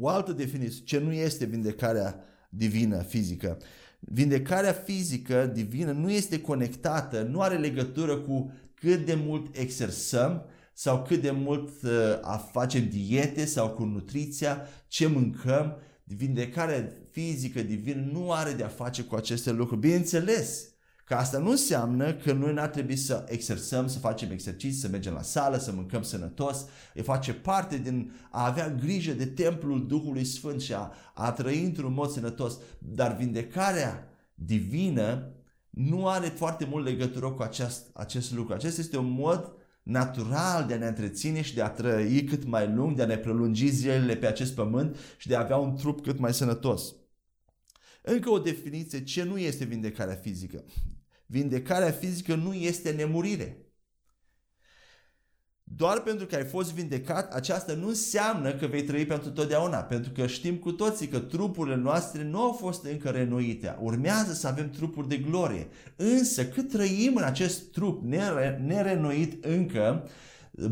O 0.00 0.08
altă 0.08 0.32
definiție, 0.32 0.84
ce 0.84 0.98
nu 0.98 1.12
este 1.12 1.44
vindecarea 1.44 2.24
divină, 2.50 3.02
fizică, 3.02 3.58
Vindecarea 4.04 4.72
fizică 4.72 5.50
divină 5.54 5.92
nu 5.92 6.10
este 6.10 6.40
conectată, 6.40 7.22
nu 7.22 7.40
are 7.40 7.56
legătură 7.56 8.16
cu 8.16 8.52
cât 8.74 9.06
de 9.06 9.14
mult 9.14 9.56
exersăm 9.56 10.44
sau 10.72 11.02
cât 11.02 11.22
de 11.22 11.30
mult 11.30 11.82
uh, 11.82 11.90
a 12.20 12.36
facem 12.36 12.88
diete 12.88 13.44
sau 13.44 13.70
cu 13.70 13.84
nutriția, 13.84 14.66
ce 14.88 15.06
mâncăm. 15.06 15.76
Vindecarea 16.04 16.92
fizică 17.10 17.62
divină 17.62 18.08
nu 18.12 18.32
are 18.32 18.52
de 18.52 18.62
a 18.62 18.68
face 18.68 19.02
cu 19.02 19.14
aceste 19.14 19.52
lucruri. 19.52 19.80
Bineînțeles, 19.80 20.71
Că 21.04 21.14
asta 21.14 21.38
nu 21.38 21.50
înseamnă 21.50 22.14
că 22.14 22.32
noi 22.32 22.52
n-ar 22.52 22.68
trebui 22.68 22.96
să 22.96 23.24
exersăm, 23.28 23.88
să 23.88 23.98
facem 23.98 24.30
exerciții, 24.30 24.80
să 24.80 24.88
mergem 24.88 25.12
la 25.12 25.22
sală, 25.22 25.56
să 25.56 25.72
mâncăm 25.72 26.02
sănătos. 26.02 26.66
E 26.94 27.02
face 27.02 27.34
parte 27.34 27.78
din 27.78 28.12
a 28.30 28.46
avea 28.46 28.70
grijă 28.70 29.12
de 29.12 29.26
templul 29.26 29.86
Duhului 29.86 30.24
Sfânt 30.24 30.60
și 30.60 30.74
a, 30.74 30.92
a 31.14 31.32
trăi 31.32 31.64
într-un 31.64 31.92
mod 31.92 32.10
sănătos. 32.10 32.58
Dar 32.78 33.16
vindecarea 33.16 34.08
divină 34.34 35.32
nu 35.70 36.08
are 36.08 36.26
foarte 36.26 36.64
mult 36.64 36.84
legătură 36.84 37.30
cu 37.30 37.42
acest, 37.42 37.90
acest 37.92 38.32
lucru. 38.32 38.54
Acesta 38.54 38.80
este 38.80 38.96
un 38.96 39.10
mod 39.10 39.52
natural 39.82 40.66
de 40.66 40.74
a 40.74 40.78
ne 40.78 40.86
întreține 40.86 41.42
și 41.42 41.54
de 41.54 41.62
a 41.62 41.70
trăi 41.70 42.24
cât 42.24 42.44
mai 42.44 42.72
lung, 42.74 42.96
de 42.96 43.02
a 43.02 43.06
ne 43.06 43.16
prelungi 43.16 43.68
zilele 43.68 44.16
pe 44.16 44.26
acest 44.26 44.54
pământ 44.54 44.96
și 45.16 45.28
de 45.28 45.36
a 45.36 45.40
avea 45.40 45.56
un 45.56 45.76
trup 45.76 46.02
cât 46.02 46.18
mai 46.18 46.34
sănătos. 46.34 46.94
Încă 48.02 48.30
o 48.30 48.38
definiție 48.38 49.04
ce 49.04 49.22
nu 49.22 49.38
este 49.38 49.64
vindecarea 49.64 50.14
fizică. 50.14 50.64
Vindecarea 51.32 51.90
fizică 51.90 52.34
nu 52.34 52.52
este 52.52 52.90
nemurire. 52.90 53.56
Doar 55.62 56.00
pentru 56.00 56.26
că 56.26 56.34
ai 56.34 56.44
fost 56.44 56.72
vindecat, 56.72 57.34
aceasta 57.34 57.74
nu 57.74 57.88
înseamnă 57.88 58.52
că 58.54 58.66
vei 58.66 58.82
trăi 58.82 59.06
pentru 59.06 59.30
totdeauna, 59.30 59.78
pentru 59.78 60.12
că 60.12 60.26
știm 60.26 60.56
cu 60.56 60.72
toții 60.72 61.06
că 61.06 61.18
trupurile 61.18 61.76
noastre 61.76 62.24
nu 62.24 62.40
au 62.40 62.52
fost 62.52 62.84
încă 62.84 63.08
renoite. 63.08 63.76
Urmează 63.80 64.32
să 64.32 64.46
avem 64.46 64.70
trupuri 64.70 65.08
de 65.08 65.16
glorie. 65.16 65.68
Însă, 65.96 66.46
cât 66.46 66.68
trăim 66.68 67.16
în 67.16 67.22
acest 67.22 67.72
trup 67.72 68.02
nerenoit 68.64 69.44
încă, 69.44 70.08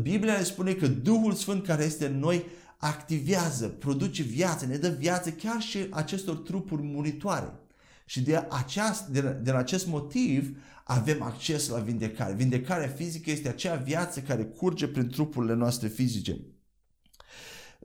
Biblia 0.01 0.37
ne 0.37 0.43
spune 0.43 0.73
că 0.73 0.87
Duhul 0.87 1.33
Sfânt 1.33 1.65
care 1.65 1.83
este 1.83 2.05
în 2.05 2.19
noi 2.19 2.45
activează, 2.77 3.67
produce 3.67 4.23
viață, 4.23 4.65
ne 4.65 4.77
dă 4.77 4.89
viață 4.89 5.29
chiar 5.29 5.61
și 5.61 5.87
acestor 5.89 6.35
trupuri 6.35 6.81
muritoare. 6.81 7.60
Și 8.05 8.21
de 8.21 8.45
aceast, 8.49 9.07
din, 9.07 9.39
din 9.43 9.53
acest 9.53 9.87
motiv 9.87 10.57
avem 10.83 11.21
acces 11.21 11.67
la 11.67 11.79
vindecare. 11.79 12.33
Vindecarea 12.33 12.87
fizică 12.87 13.31
este 13.31 13.49
acea 13.49 13.75
viață 13.75 14.19
care 14.19 14.43
curge 14.43 14.87
prin 14.87 15.07
trupurile 15.07 15.53
noastre 15.53 15.87
fizice. 15.87 16.37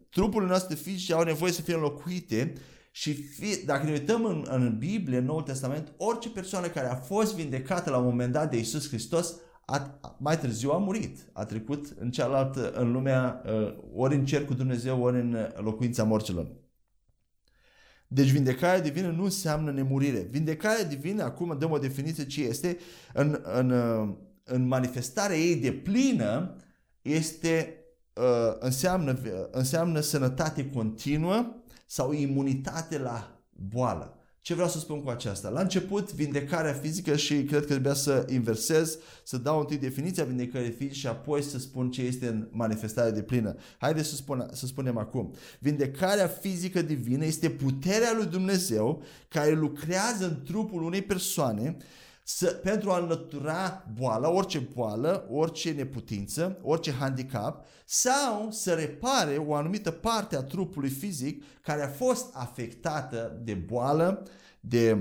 Trupurile 0.09 0.51
noastre 0.51 0.75
fizice 0.75 1.13
au 1.13 1.23
nevoie 1.23 1.53
să 1.53 1.63
fie 1.63 1.75
înlocuite 1.75 2.53
și 2.91 3.13
fi, 3.13 3.65
dacă 3.65 3.85
ne 3.87 3.93
uităm 3.93 4.25
în, 4.25 4.45
în 4.49 4.79
Biblie, 4.79 5.19
în 5.19 5.25
Noul 5.25 5.43
Testament, 5.43 5.93
orice 5.97 6.31
persoană 6.31 6.67
care 6.67 6.87
a 6.87 6.95
fost 6.95 7.35
vindecată 7.35 7.91
la 7.91 7.99
un 7.99 8.05
moment 8.05 8.33
dat 8.33 8.51
de 8.51 8.59
Isus 8.59 8.89
Hristos, 8.89 9.35
a, 9.65 10.01
mai 10.19 10.39
târziu 10.39 10.71
a 10.71 10.79
murit. 10.79 11.19
A 11.33 11.45
trecut 11.45 11.95
în 11.99 12.11
cealaltă, 12.11 12.73
în 12.73 12.93
lumea, 12.93 13.43
uh, 13.47 13.75
ori 13.95 14.15
în 14.15 14.27
cer 14.27 14.45
cu 14.45 14.55
Dumnezeu, 14.55 15.03
ori 15.03 15.21
în 15.21 15.37
locuința 15.57 16.05
morților. 16.05 16.47
Deci 18.09 18.31
vindecarea 18.31 18.81
divină 18.81 19.11
nu 19.11 19.25
înseamnă 19.25 19.71
nemurire. 19.71 20.19
Vindecarea 20.31 20.85
divină, 20.85 21.23
acum 21.23 21.57
dăm 21.59 21.71
o 21.71 21.79
definiție 21.79 22.27
ce 22.27 22.43
este, 22.43 22.77
în, 23.13 23.41
în, 23.43 23.73
în 24.45 24.67
manifestarea 24.67 25.37
ei 25.37 25.57
de 25.57 25.73
plină, 25.73 26.57
este, 27.03 27.75
uh, 28.13 28.57
înseamnă, 28.59 29.19
înseamnă 29.51 30.01
sănătate 30.01 30.71
continuă 30.71 31.55
sau 31.87 32.13
imunitate 32.13 32.99
la 32.99 33.41
boală. 33.51 34.16
Ce 34.47 34.55
vreau 34.55 34.69
să 34.69 34.79
spun 34.79 35.03
cu 35.03 35.11
aceasta? 35.11 35.49
La 35.49 35.61
început, 35.61 36.13
vindecarea 36.13 36.73
fizică 36.73 37.17
și 37.17 37.45
cred 37.45 37.61
că 37.61 37.67
trebuia 37.67 37.95
să 37.95 38.27
inversez, 38.29 38.99
să 39.23 39.37
dau 39.37 39.61
întâi 39.61 39.77
definiția 39.77 40.25
vindecării 40.25 40.71
fizice 40.71 40.99
și 40.99 41.07
apoi 41.07 41.43
să 41.43 41.59
spun 41.59 41.91
ce 41.91 42.03
este 42.03 42.27
în 42.27 42.49
manifestare 42.51 43.11
de 43.11 43.23
plină. 43.23 43.57
Haideți 43.79 44.09
să, 44.09 44.15
spun, 44.15 44.49
să 44.53 44.67
spunem 44.67 44.99
acum. 44.99 45.35
Vindecarea 45.59 46.27
fizică 46.27 46.83
divină 46.83 47.25
este 47.25 47.51
puterea 47.51 48.13
lui 48.17 48.27
Dumnezeu 48.27 49.03
care 49.29 49.53
lucrează 49.53 50.25
în 50.25 50.43
trupul 50.45 50.83
unei 50.83 51.03
persoane 51.03 51.77
să, 52.29 52.47
pentru 52.47 52.91
a 52.91 52.99
înlătura 52.99 53.87
boala, 53.99 54.31
orice 54.31 54.59
boală, 54.59 55.27
orice 55.31 55.71
neputință, 55.71 56.59
orice 56.63 56.93
handicap, 56.93 57.67
sau 57.85 58.51
să 58.51 58.73
repare 58.73 59.37
o 59.37 59.55
anumită 59.55 59.91
parte 59.91 60.37
a 60.37 60.43
trupului 60.43 60.89
fizic 60.89 61.45
care 61.63 61.83
a 61.83 61.89
fost 61.89 62.35
afectată 62.35 63.41
de 63.45 63.55
boală, 63.55 64.27
de 64.61 64.99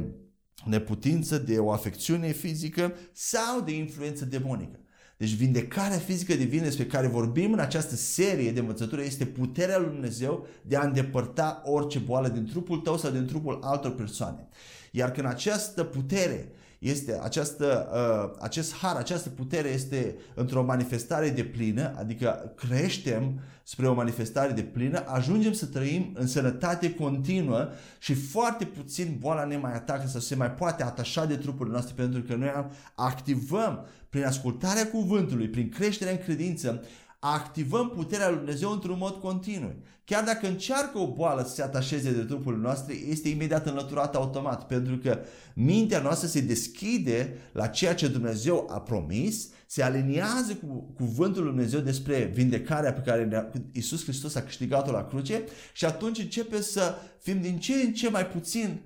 neputință, 0.65 1.38
de 1.38 1.60
o 1.60 1.72
afecțiune 1.72 2.32
fizică 2.32 2.94
sau 3.12 3.62
de 3.62 3.75
influență 3.75 4.25
demonică. 4.25 4.79
Deci 5.17 5.34
vindecarea 5.34 5.98
fizică 5.98 6.34
divină 6.34 6.63
despre 6.63 6.86
care 6.86 7.08
vorbim 7.08 7.53
în 7.53 7.60
această 7.60 7.96
serie 7.96 8.51
de 8.51 8.60
învățătură 8.60 9.01
este 9.01 9.25
puterea 9.25 9.77
lui 9.77 9.89
Dumnezeu 9.89 10.48
de 10.62 10.75
a 10.75 10.86
îndepărta 10.86 11.62
orice 11.65 12.00
boală 12.00 12.27
din 12.27 12.46
trupul 12.46 12.77
tău 12.77 12.98
sau 12.98 13.12
din 13.12 13.25
trupul 13.25 13.60
altor 13.62 13.96
persoane. 13.96 14.48
Iar 14.96 15.12
când 15.12 15.28
această 15.28 15.84
putere 15.84 16.50
este 16.80 17.20
această, 17.24 17.90
uh, 17.94 18.38
acest 18.42 18.75
har, 18.75 18.96
această 18.96 19.30
putere 19.30 19.70
este 19.70 20.16
într-o 20.34 20.64
manifestare 20.64 21.30
de 21.30 21.44
plină, 21.44 21.94
adică 21.98 22.54
creștem 22.56 23.40
spre 23.64 23.88
o 23.88 23.94
manifestare 23.94 24.52
de 24.52 24.62
plină, 24.62 25.04
ajungem 25.08 25.54
să 25.54 25.66
trăim 25.66 26.12
în 26.14 26.28
sănătate 26.28 26.94
continuă 26.94 27.70
și 28.00 28.14
foarte 28.14 28.66
puțin 28.66 29.16
boala 29.20 29.46
ne 29.46 29.58
mai 29.58 29.74
atacă 29.74 30.08
sau 30.08 30.20
se 30.20 30.36
mai 30.36 30.52
poate 30.52 30.84
atașa 30.84 31.25
de 31.25 31.36
trupurile 31.36 31.74
noastre 31.74 31.94
pentru 31.98 32.22
că 32.22 32.36
noi 32.36 32.50
activăm 32.96 33.86
prin 34.10 34.24
ascultarea 34.24 34.88
cuvântului, 34.88 35.48
prin 35.48 35.70
creșterea 35.70 36.14
în 36.14 36.20
credință, 36.20 36.84
activăm 37.20 37.90
puterea 37.90 38.28
lui 38.30 38.38
Dumnezeu 38.38 38.72
într-un 38.72 38.98
mod 38.98 39.16
continuu. 39.16 39.74
Chiar 40.06 40.24
dacă 40.24 40.48
încearcă 40.48 40.98
o 40.98 41.14
boală 41.14 41.44
să 41.44 41.54
se 41.54 41.62
atașeze 41.62 42.12
de 42.12 42.24
trupul 42.24 42.58
noastre, 42.58 42.94
este 42.94 43.30
imediat 43.30 43.68
înlăturată 43.68 44.18
automat, 44.18 44.68
pentru 44.68 44.98
că 44.98 45.20
mintea 45.56 46.02
noastră 46.02 46.28
se 46.28 46.42
deschide 46.42 47.38
la 47.52 47.68
ceea 47.68 47.96
ce 47.96 48.08
Dumnezeu 48.08 48.68
a 48.72 48.82
promis, 48.82 49.50
se 49.68 49.84
aliniază 49.84 50.56
cu 50.56 50.94
cuvântul 50.96 51.44
lui 51.44 51.52
Dumnezeu 51.52 51.80
despre 51.80 52.32
vindecarea 52.34 52.94
pe 52.94 53.02
care 53.02 53.52
Iisus 53.72 54.04
Hristos 54.04 54.36
a 54.36 54.42
câștigat-o 54.42 54.92
la 54.92 55.06
cruce 55.06 55.44
și 55.74 55.86
atunci 55.86 56.20
începe 56.20 56.62
să 56.62 56.96
fim 57.20 57.42
din 57.42 57.60
ce 57.60 57.74
în 57.74 57.94
ce 57.94 58.10
mai 58.10 58.28
puțin 58.28 58.82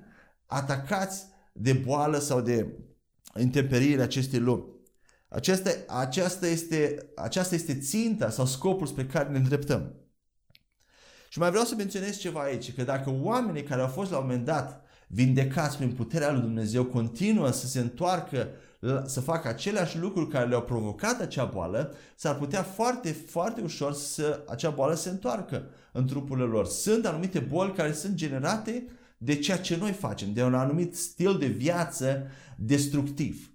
atacați 0.46 1.26
de 1.54 1.74
boală 1.74 2.20
sau 2.20 2.42
de 2.42 2.68
intemperiile 3.40 4.02
acestei 4.02 4.40
lumi. 4.40 4.79
Aceasta, 5.30 5.70
aceasta, 5.88 6.48
este, 6.48 7.10
aceasta 7.16 7.56
este 7.56 7.80
ținta 7.80 8.30
sau 8.30 8.46
scopul 8.46 8.88
spre 8.88 9.06
care 9.06 9.30
ne 9.30 9.38
îndreptăm. 9.38 9.94
Și 11.30 11.40
mai 11.40 11.50
vreau 11.50 11.66
să 11.66 11.76
menționez 11.76 12.18
ceva 12.18 12.42
aici, 12.42 12.74
că 12.74 12.84
dacă 12.84 13.18
oamenii 13.22 13.64
care 13.64 13.82
au 13.82 13.88
fost 13.88 14.12
la 14.12 14.18
un 14.18 14.26
moment 14.26 14.46
dat 14.46 14.84
vindecați 15.08 15.78
prin 15.78 15.92
puterea 15.92 16.32
lui 16.32 16.42
Dumnezeu 16.42 16.86
continuă 16.86 17.52
să 17.52 17.68
se 17.68 17.80
întoarcă 17.80 18.50
să 19.06 19.20
facă 19.20 19.48
aceleași 19.48 19.98
lucruri 19.98 20.30
care 20.30 20.48
le-au 20.48 20.62
provocat 20.62 21.22
acea 21.22 21.46
boală, 21.46 21.96
s-ar 22.16 22.36
putea 22.36 22.64
foarte, 22.64 23.12
foarte 23.12 23.62
ușor 23.62 23.94
să 23.94 24.44
acea 24.48 24.70
boală 24.70 24.96
se 24.96 25.10
întoarcă 25.10 25.70
în 25.92 26.08
trupurile 26.08 26.46
lor. 26.46 26.66
Sunt 26.66 27.06
anumite 27.06 27.40
boli 27.40 27.74
care 27.74 27.94
sunt 27.94 28.14
generate 28.14 28.86
de 29.18 29.36
ceea 29.36 29.58
ce 29.58 29.78
noi 29.78 29.92
facem, 29.92 30.34
de 30.34 30.44
un 30.44 30.54
anumit 30.54 30.96
stil 30.96 31.38
de 31.38 31.46
viață 31.46 32.28
destructiv 32.58 33.49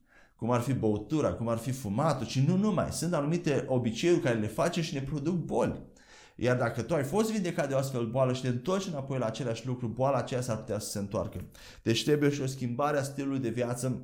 cum 0.44 0.52
ar 0.52 0.60
fi 0.60 0.72
băutura, 0.72 1.32
cum 1.32 1.48
ar 1.48 1.58
fi 1.58 1.70
fumatul, 1.70 2.26
și 2.26 2.44
nu 2.46 2.56
numai. 2.56 2.88
Sunt 2.90 3.14
anumite 3.14 3.64
obiceiuri 3.68 4.20
care 4.20 4.38
le 4.38 4.46
facem 4.46 4.82
și 4.82 4.94
ne 4.94 5.00
produc 5.00 5.34
boli. 5.34 5.80
Iar 6.36 6.56
dacă 6.56 6.82
tu 6.82 6.94
ai 6.94 7.02
fost 7.02 7.32
vindecat 7.32 7.68
de 7.68 7.74
o 7.74 7.76
astfel 7.76 8.06
boală 8.06 8.32
și 8.32 8.42
te 8.42 8.48
întorci 8.48 8.86
înapoi 8.86 9.18
la 9.18 9.26
același 9.26 9.66
lucru, 9.66 9.86
boala 9.86 10.16
aceea 10.16 10.40
s-ar 10.40 10.56
putea 10.56 10.78
să 10.78 10.90
se 10.90 10.98
întoarcă. 10.98 11.44
Deci 11.82 12.04
trebuie 12.04 12.30
și 12.30 12.40
o 12.40 12.46
schimbare 12.46 12.98
a 12.98 13.02
stilului 13.02 13.38
de 13.38 13.48
viață 13.48 14.02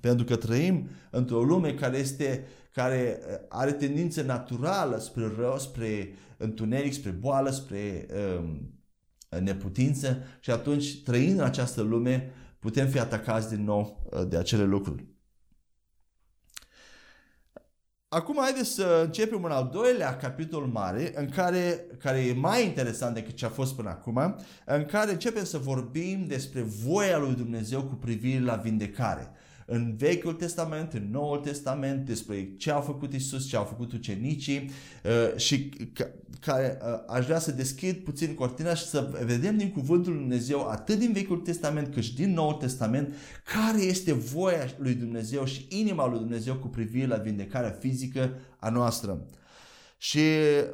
pentru 0.00 0.24
că 0.24 0.36
trăim 0.36 0.88
într-o 1.10 1.42
lume 1.42 1.74
care 1.74 1.98
este 1.98 2.44
care 2.72 3.18
uh, 3.20 3.34
are 3.48 3.72
tendință 3.72 4.22
naturală 4.22 4.98
spre 4.98 5.32
rău, 5.38 5.58
spre 5.58 6.14
întuneric, 6.36 6.92
spre 6.92 7.10
boală, 7.10 7.50
spre 7.50 8.06
um, 8.38 8.70
neputință 9.40 10.18
și 10.40 10.50
atunci 10.50 11.02
trăind 11.02 11.38
în 11.38 11.44
această 11.44 11.82
lume 11.82 12.30
putem 12.58 12.88
fi 12.88 12.98
atacați 12.98 13.54
din 13.54 13.64
nou 13.64 14.08
uh, 14.10 14.28
de 14.28 14.36
acele 14.36 14.64
lucruri. 14.64 15.13
Acum 18.14 18.36
haideți 18.40 18.74
să 18.74 19.02
începem 19.04 19.42
un 19.42 19.50
al 19.50 19.70
doilea 19.72 20.16
capitol 20.16 20.66
mare, 20.66 21.12
în 21.14 21.28
care, 21.28 21.84
care 21.98 22.18
e 22.18 22.32
mai 22.32 22.64
interesant 22.64 23.14
decât 23.14 23.34
ce 23.34 23.44
a 23.44 23.48
fost 23.48 23.74
până 23.74 23.88
acum, 23.88 24.36
în 24.64 24.84
care 24.84 25.10
începem 25.10 25.44
să 25.44 25.58
vorbim 25.58 26.24
despre 26.26 26.60
voia 26.60 27.18
lui 27.18 27.34
Dumnezeu 27.34 27.82
cu 27.82 27.94
privire 27.94 28.44
la 28.44 28.54
vindecare 28.54 29.30
în 29.66 29.94
Vechiul 29.96 30.32
Testament, 30.32 30.92
în 30.92 31.10
Noul 31.10 31.38
Testament, 31.38 32.06
despre 32.06 32.54
ce 32.56 32.70
a 32.70 32.80
făcut 32.80 33.12
Isus, 33.12 33.48
ce 33.48 33.56
au 33.56 33.64
făcut 33.64 33.92
ucenicii 33.92 34.70
uh, 35.04 35.36
și 35.36 35.70
care 36.40 36.78
uh, 36.82 36.98
aș 37.06 37.24
vrea 37.24 37.38
să 37.38 37.52
deschid 37.52 37.96
puțin 37.96 38.34
cortina 38.34 38.74
și 38.74 38.84
să 38.84 39.24
vedem 39.24 39.56
din 39.56 39.72
Cuvântul 39.72 40.12
Lui 40.12 40.20
Dumnezeu, 40.20 40.68
atât 40.68 40.98
din 40.98 41.12
Vechiul 41.12 41.38
Testament 41.38 41.92
cât 41.92 42.02
și 42.02 42.14
din 42.14 42.32
Noul 42.32 42.54
Testament, 42.54 43.14
care 43.54 43.82
este 43.82 44.12
voia 44.12 44.66
lui 44.76 44.94
Dumnezeu 44.94 45.44
și 45.44 45.66
inima 45.68 46.08
lui 46.08 46.18
Dumnezeu 46.18 46.54
cu 46.54 46.68
privire 46.68 47.06
la 47.06 47.16
vindecarea 47.16 47.76
fizică 47.80 48.34
a 48.58 48.70
noastră. 48.70 49.26
Și 49.98 50.20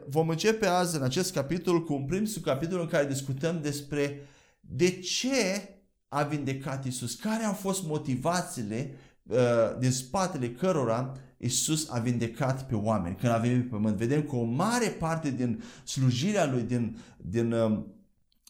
vom 0.09 0.29
începe 0.29 0.67
azi 0.67 0.97
în 0.97 1.03
acest 1.03 1.33
capitol 1.33 1.85
cu 1.85 1.93
un 1.93 2.05
prim 2.05 2.25
subcapitol 2.25 2.81
în 2.81 2.87
care 2.87 3.07
discutăm 3.07 3.61
despre 3.63 4.21
de 4.61 4.91
ce 4.91 5.69
a 6.13 6.23
vindecat 6.23 6.85
Isus? 6.85 7.15
Care 7.15 7.45
au 7.45 7.53
fost 7.53 7.87
motivațiile 7.87 8.95
uh, 9.23 9.37
din 9.79 9.91
spatele 9.91 10.51
cărora 10.51 11.17
Isus 11.37 11.91
a 11.91 11.99
vindecat 11.99 12.67
pe 12.67 12.75
oameni 12.75 13.17
când 13.17 13.33
a 13.33 13.37
venit 13.37 13.63
pe 13.63 13.69
pământ? 13.69 13.97
Vedem 13.97 14.23
că 14.23 14.37
o 14.37 14.45
mare 14.45 14.87
parte 14.89 15.31
din 15.31 15.63
slujirea 15.85 16.47
lui, 16.47 16.63
din, 16.63 16.99
din 17.17 17.53
uh, 17.53 17.79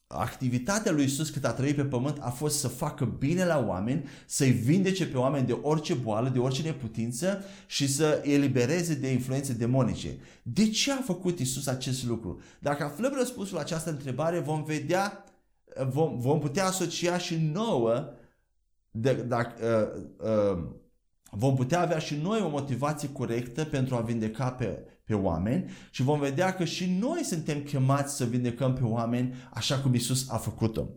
activitatea 0.07 0.93
lui 0.93 1.05
Isus 1.05 1.31
cât 1.31 1.45
a 1.45 1.53
trăit 1.53 1.77
pe 1.77 1.85
pământ 1.85 2.19
a 2.21 2.31
fost 2.31 2.59
să 2.59 2.69
facă 2.69 3.05
bine 3.05 3.45
la 3.45 3.65
oameni, 3.67 4.09
să-i 4.27 4.51
vindece 4.51 5.07
pe 5.07 5.17
oameni 5.17 5.47
de 5.47 5.59
orice 5.63 5.95
boală, 5.95 6.29
de 6.29 6.39
orice 6.39 6.63
neputință 6.63 7.45
și 7.67 7.89
să 7.89 8.23
elibereze 8.25 8.95
de 8.95 9.13
influențe 9.13 9.53
demonice. 9.53 10.17
De 10.43 10.69
ce 10.69 10.93
a 10.93 11.01
făcut 11.01 11.39
Isus 11.39 11.67
acest 11.67 12.05
lucru? 12.05 12.41
Dacă 12.59 12.85
aflăm 12.85 13.13
răspunsul 13.17 13.55
la 13.55 13.61
această 13.61 13.91
întrebare, 13.91 14.39
vom 14.39 14.65
vedea 14.65 15.25
vom, 15.89 16.19
vom 16.19 16.39
putea 16.39 16.67
asocia 16.67 17.19
și 17.19 17.37
nouă 17.53 18.13
de, 18.91 19.13
de, 19.13 19.35
uh, 19.35 20.03
uh, 20.19 20.63
vom 21.31 21.57
putea 21.57 21.81
avea 21.81 21.99
și 21.99 22.15
noi 22.15 22.41
o 22.41 22.49
motivație 22.49 23.13
corectă 23.13 23.65
pentru 23.65 23.95
a 23.95 24.01
vindeca 24.01 24.51
pe, 24.51 24.85
pe 25.05 25.15
oameni 25.15 25.71
și 25.91 26.03
vom 26.03 26.21
vedea 26.21 26.55
că 26.55 26.65
și 26.65 26.99
noi 27.01 27.25
suntem 27.25 27.63
chemați 27.63 28.17
să 28.17 28.25
vindecăm 28.25 28.75
pe 28.75 28.85
oameni 28.85 29.35
așa 29.53 29.79
cum 29.79 29.95
Isus 29.95 30.29
a 30.29 30.37
făcut-o. 30.37 30.89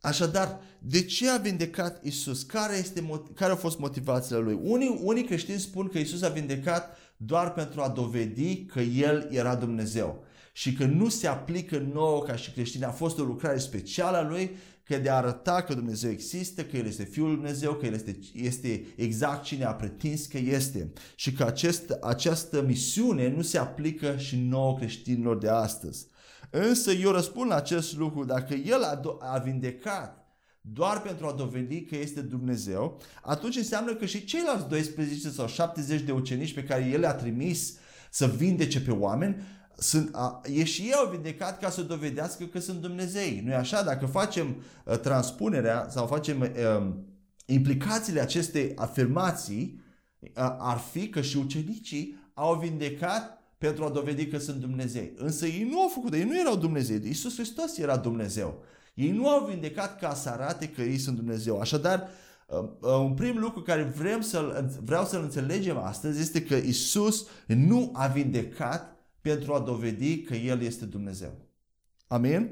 Așadar, 0.00 0.60
de 0.78 1.04
ce 1.04 1.30
a 1.30 1.36
vindecat 1.36 2.04
Isus? 2.04 2.42
Care, 2.42 2.76
este, 2.76 3.22
care 3.34 3.50
au 3.50 3.56
fost 3.56 3.78
motivațiile 3.78 4.40
lui? 4.40 4.58
Unii, 4.62 5.00
unii 5.02 5.24
creștini 5.24 5.58
spun 5.58 5.88
că 5.88 5.98
Isus 5.98 6.22
a 6.22 6.28
vindecat 6.28 6.96
doar 7.16 7.52
pentru 7.52 7.80
a 7.80 7.88
dovedi 7.88 8.64
că 8.64 8.80
El 8.80 9.28
era 9.30 9.54
Dumnezeu 9.54 10.24
și 10.60 10.72
că 10.72 10.84
nu 10.84 11.08
se 11.08 11.26
aplică 11.26 11.78
nouă 11.92 12.22
ca 12.22 12.36
și 12.36 12.50
creștini. 12.50 12.84
A 12.84 12.90
fost 12.90 13.18
o 13.18 13.22
lucrare 13.22 13.58
specială 13.58 14.16
a 14.16 14.28
Lui 14.28 14.56
că 14.82 14.98
de 14.98 15.08
a 15.08 15.16
arăta 15.16 15.62
că 15.62 15.74
Dumnezeu 15.74 16.10
există, 16.10 16.64
că 16.64 16.76
El 16.76 16.86
este 16.86 17.04
Fiul 17.04 17.26
lui 17.26 17.34
Dumnezeu, 17.34 17.72
că 17.72 17.86
El 17.86 17.94
este, 17.94 18.18
este 18.34 18.86
exact 18.96 19.42
cine 19.42 19.64
a 19.64 19.74
pretins 19.74 20.26
că 20.26 20.38
este 20.38 20.92
și 21.14 21.32
că 21.32 21.44
acest, 21.44 21.90
această 21.90 22.62
misiune 22.62 23.28
nu 23.28 23.42
se 23.42 23.58
aplică 23.58 24.16
și 24.16 24.36
nouă 24.36 24.76
creștinilor 24.76 25.38
de 25.38 25.48
astăzi. 25.48 26.06
Însă 26.50 26.90
eu 26.90 27.10
răspund 27.10 27.50
la 27.50 27.56
acest 27.56 27.96
lucru, 27.96 28.24
dacă 28.24 28.54
El 28.54 28.82
a, 28.82 29.00
a 29.20 29.38
vindecat 29.38 30.26
doar 30.60 31.02
pentru 31.02 31.26
a 31.26 31.32
dovedi 31.32 31.82
că 31.82 31.96
este 31.96 32.20
Dumnezeu, 32.20 33.00
atunci 33.22 33.56
înseamnă 33.56 33.94
că 33.94 34.06
și 34.06 34.24
ceilalți 34.24 34.68
12 34.68 35.30
sau 35.30 35.46
70 35.46 36.00
de 36.00 36.12
ucenici 36.12 36.54
pe 36.54 36.64
care 36.64 36.84
El 36.84 37.04
a 37.04 37.12
trimis 37.12 37.74
să 38.10 38.26
vindece 38.26 38.80
pe 38.80 38.90
oameni, 38.90 39.36
sunt, 39.76 40.14
a, 40.14 40.40
e 40.44 40.64
și 40.64 40.82
ei 40.82 40.92
au 40.92 41.10
vindecat 41.10 41.60
ca 41.60 41.70
să 41.70 41.82
dovedească 41.82 42.44
că 42.44 42.60
sunt 42.60 42.80
Dumnezei. 42.80 43.42
Nu 43.44 43.50
e 43.50 43.54
așa? 43.54 43.82
Dacă 43.82 44.06
facem 44.06 44.62
uh, 44.84 44.98
transpunerea 44.98 45.86
sau 45.90 46.06
facem 46.06 46.40
uh, 46.40 46.92
implicațiile 47.46 48.20
acestei 48.20 48.72
afirmații, 48.76 49.80
uh, 50.20 50.28
ar 50.58 50.78
fi 50.78 51.08
că 51.08 51.20
și 51.20 51.36
ucenicii 51.36 52.30
au 52.34 52.58
vindecat 52.58 53.38
pentru 53.58 53.84
a 53.84 53.88
dovedi 53.88 54.26
că 54.26 54.38
sunt 54.38 54.60
Dumnezei. 54.60 55.12
Însă 55.16 55.46
ei 55.46 55.68
nu 55.70 55.80
au 55.80 55.88
făcut, 55.88 56.12
ei 56.12 56.24
nu 56.24 56.38
erau 56.38 56.56
Dumnezei. 56.56 57.00
Iisus 57.04 57.34
Hristos 57.34 57.78
era 57.78 57.96
Dumnezeu. 57.96 58.62
Ei 58.94 59.10
nu 59.10 59.28
au 59.28 59.46
vindecat 59.46 59.98
ca 59.98 60.14
să 60.14 60.28
arate 60.28 60.68
că 60.68 60.82
ei 60.82 60.98
sunt 60.98 61.16
Dumnezeu. 61.16 61.60
Așadar, 61.60 62.08
uh, 62.46 62.58
uh, 62.80 62.98
un 62.98 63.14
prim 63.14 63.38
lucru 63.38 63.62
care 63.62 63.82
vrem 63.82 64.20
să 64.20 64.64
vreau 64.84 65.04
să-l 65.04 65.22
înțelegem 65.22 65.78
astăzi 65.78 66.20
este 66.20 66.42
că 66.42 66.54
Isus 66.54 67.26
nu 67.46 67.90
a 67.92 68.06
vindecat 68.06 68.99
pentru 69.20 69.54
a 69.54 69.60
dovedi 69.60 70.22
că 70.22 70.34
El 70.34 70.62
este 70.62 70.84
Dumnezeu. 70.84 71.48
Amin? 72.06 72.50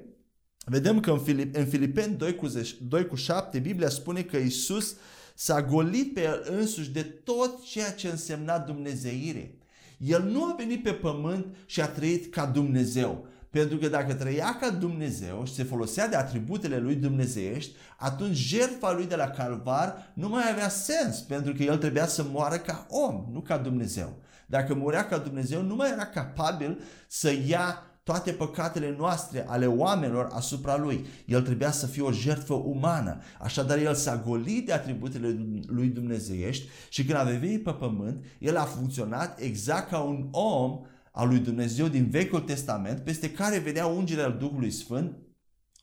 Vedem 0.65 1.01
că 1.01 1.11
în, 1.11 1.19
Filip, 1.19 1.57
în 1.57 1.67
Filipeni 1.67 2.17
2 2.17 2.35
cu, 2.35 2.47
10, 2.47 2.75
2 2.89 3.07
cu 3.07 3.15
7 3.15 3.59
Biblia 3.59 3.89
spune 3.89 4.23
că 4.23 4.37
Isus 4.37 4.97
s-a 5.35 5.63
golit 5.63 6.15
pe 6.15 6.23
El 6.23 6.47
însuși 6.59 6.91
de 6.91 7.03
tot 7.03 7.65
ceea 7.65 7.93
ce 7.93 8.09
însemna 8.09 8.59
dumnezeire. 8.59 9.59
El 9.99 10.23
nu 10.23 10.45
a 10.45 10.55
venit 10.59 10.83
pe 10.83 10.93
pământ 10.93 11.47
și 11.67 11.81
a 11.81 11.89
trăit 11.89 12.33
ca 12.33 12.47
Dumnezeu. 12.47 13.27
Pentru 13.51 13.77
că 13.77 13.89
dacă 13.89 14.15
trăia 14.15 14.57
ca 14.61 14.71
Dumnezeu 14.71 15.43
și 15.47 15.55
se 15.55 15.63
folosea 15.63 16.09
de 16.09 16.17
atributele 16.17 16.79
lui 16.79 16.95
dumnezeiești, 16.95 17.77
atunci 17.97 18.37
jertfa 18.37 18.93
lui 18.93 19.07
de 19.07 19.17
la 19.17 19.29
calvar 19.29 20.13
nu 20.15 20.29
mai 20.29 20.51
avea 20.51 20.69
sens, 20.69 21.19
pentru 21.19 21.53
că 21.53 21.63
el 21.63 21.77
trebuia 21.77 22.07
să 22.07 22.25
moară 22.31 22.57
ca 22.57 22.87
om, 22.91 23.25
nu 23.33 23.41
ca 23.41 23.59
Dumnezeu. 23.59 24.17
Dacă 24.50 24.75
murea 24.75 25.07
ca 25.07 25.19
Dumnezeu, 25.19 25.62
nu 25.62 25.75
mai 25.75 25.90
era 25.90 26.07
capabil 26.07 26.81
să 27.07 27.33
ia 27.47 27.83
toate 28.02 28.31
păcatele 28.31 28.95
noastre 28.99 29.45
ale 29.49 29.67
oamenilor 29.67 30.28
asupra 30.33 30.76
lui. 30.76 31.07
El 31.26 31.43
trebuia 31.43 31.71
să 31.71 31.87
fie 31.87 32.02
o 32.02 32.12
jertfă 32.12 32.55
umană. 32.55 33.21
Așadar, 33.40 33.78
el 33.78 33.95
s-a 33.95 34.23
golit 34.26 34.67
de 34.67 34.73
atributele 34.73 35.38
lui 35.67 35.87
dumnezeiești 35.87 36.69
și 36.88 37.05
când 37.05 37.19
a 37.19 37.23
venit 37.23 37.62
pe 37.62 37.71
pământ, 37.71 38.25
el 38.38 38.57
a 38.57 38.64
funcționat 38.64 39.40
exact 39.40 39.88
ca 39.90 39.99
un 39.99 40.28
om 40.31 40.81
al 41.12 41.28
lui 41.28 41.38
Dumnezeu 41.38 41.88
din 41.88 42.09
Vechiul 42.11 42.40
Testament, 42.40 43.00
peste 43.00 43.31
care 43.31 43.59
vedea 43.59 43.87
ungerea 43.87 44.25
al 44.25 44.37
Duhului 44.38 44.71
Sfânt 44.71 45.17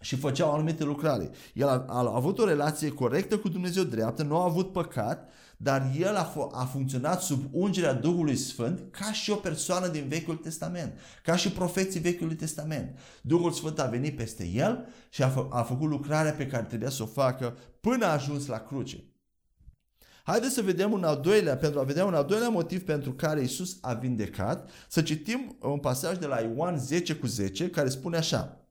și 0.02 0.16
făceau 0.16 0.54
anumite 0.54 0.84
lucrare. 0.84 1.30
El 1.54 1.68
a, 1.68 1.86
a 1.88 2.12
avut 2.16 2.40
o 2.40 2.46
relație 2.46 2.90
corectă 2.90 3.38
cu 3.38 3.50
Dumnezeu 3.50 3.84
dreaptă, 3.84 4.24
nu 4.24 4.38
a 4.38 4.44
avut 4.44 4.72
păcat, 4.72 5.30
dar 5.58 5.92
el 6.00 6.16
a, 6.16 6.32
f- 6.32 6.52
a 6.52 6.66
funcționat 6.66 7.22
sub 7.22 7.46
ungerea 7.52 7.94
Duhului 7.94 8.36
Sfânt 8.36 8.84
ca 8.92 9.12
și 9.12 9.32
o 9.32 9.36
persoană 9.36 9.88
din 9.88 10.08
Vechiul 10.08 10.36
Testament, 10.36 11.00
ca 11.24 11.36
și 11.36 11.52
profeții 11.52 12.00
Vechiului 12.00 12.36
Testament. 12.36 12.98
Duhul 13.22 13.52
Sfânt 13.52 13.80
a 13.80 13.86
venit 13.86 14.16
peste 14.16 14.48
el 14.48 14.88
și 15.10 15.24
a, 15.24 15.32
fă- 15.32 15.50
a 15.50 15.62
făcut 15.62 15.90
lucrarea 15.90 16.32
pe 16.32 16.48
care 16.48 16.64
trebuia 16.64 16.90
să 16.90 17.04
o 17.04 17.06
facă 17.06 17.58
până 17.82 18.06
a 18.06 18.12
ajuns 18.12 18.46
la 18.46 18.60
cruce. 18.60 19.04
Haideți 20.24 20.54
să 20.54 20.62
vedem 20.62 20.92
un 20.92 21.04
al 21.04 21.20
doilea, 21.22 21.58
pentru 21.58 21.80
a 21.80 21.84
vedea 21.84 22.06
un 22.06 22.14
al 22.14 22.26
doilea 22.26 22.50
motiv 22.50 22.84
pentru 22.84 23.14
care 23.14 23.42
Isus 23.42 23.78
a 23.82 23.94
vindecat, 23.94 24.70
să 24.90 25.02
citim 25.02 25.58
un 25.62 25.80
pasaj 25.80 26.18
de 26.18 26.26
la 26.26 26.40
Ioan 26.40 26.78
10 26.78 27.16
cu 27.16 27.28
10, 27.28 27.70
care 27.70 27.90
spune 27.90 28.18
așa. 28.18 28.65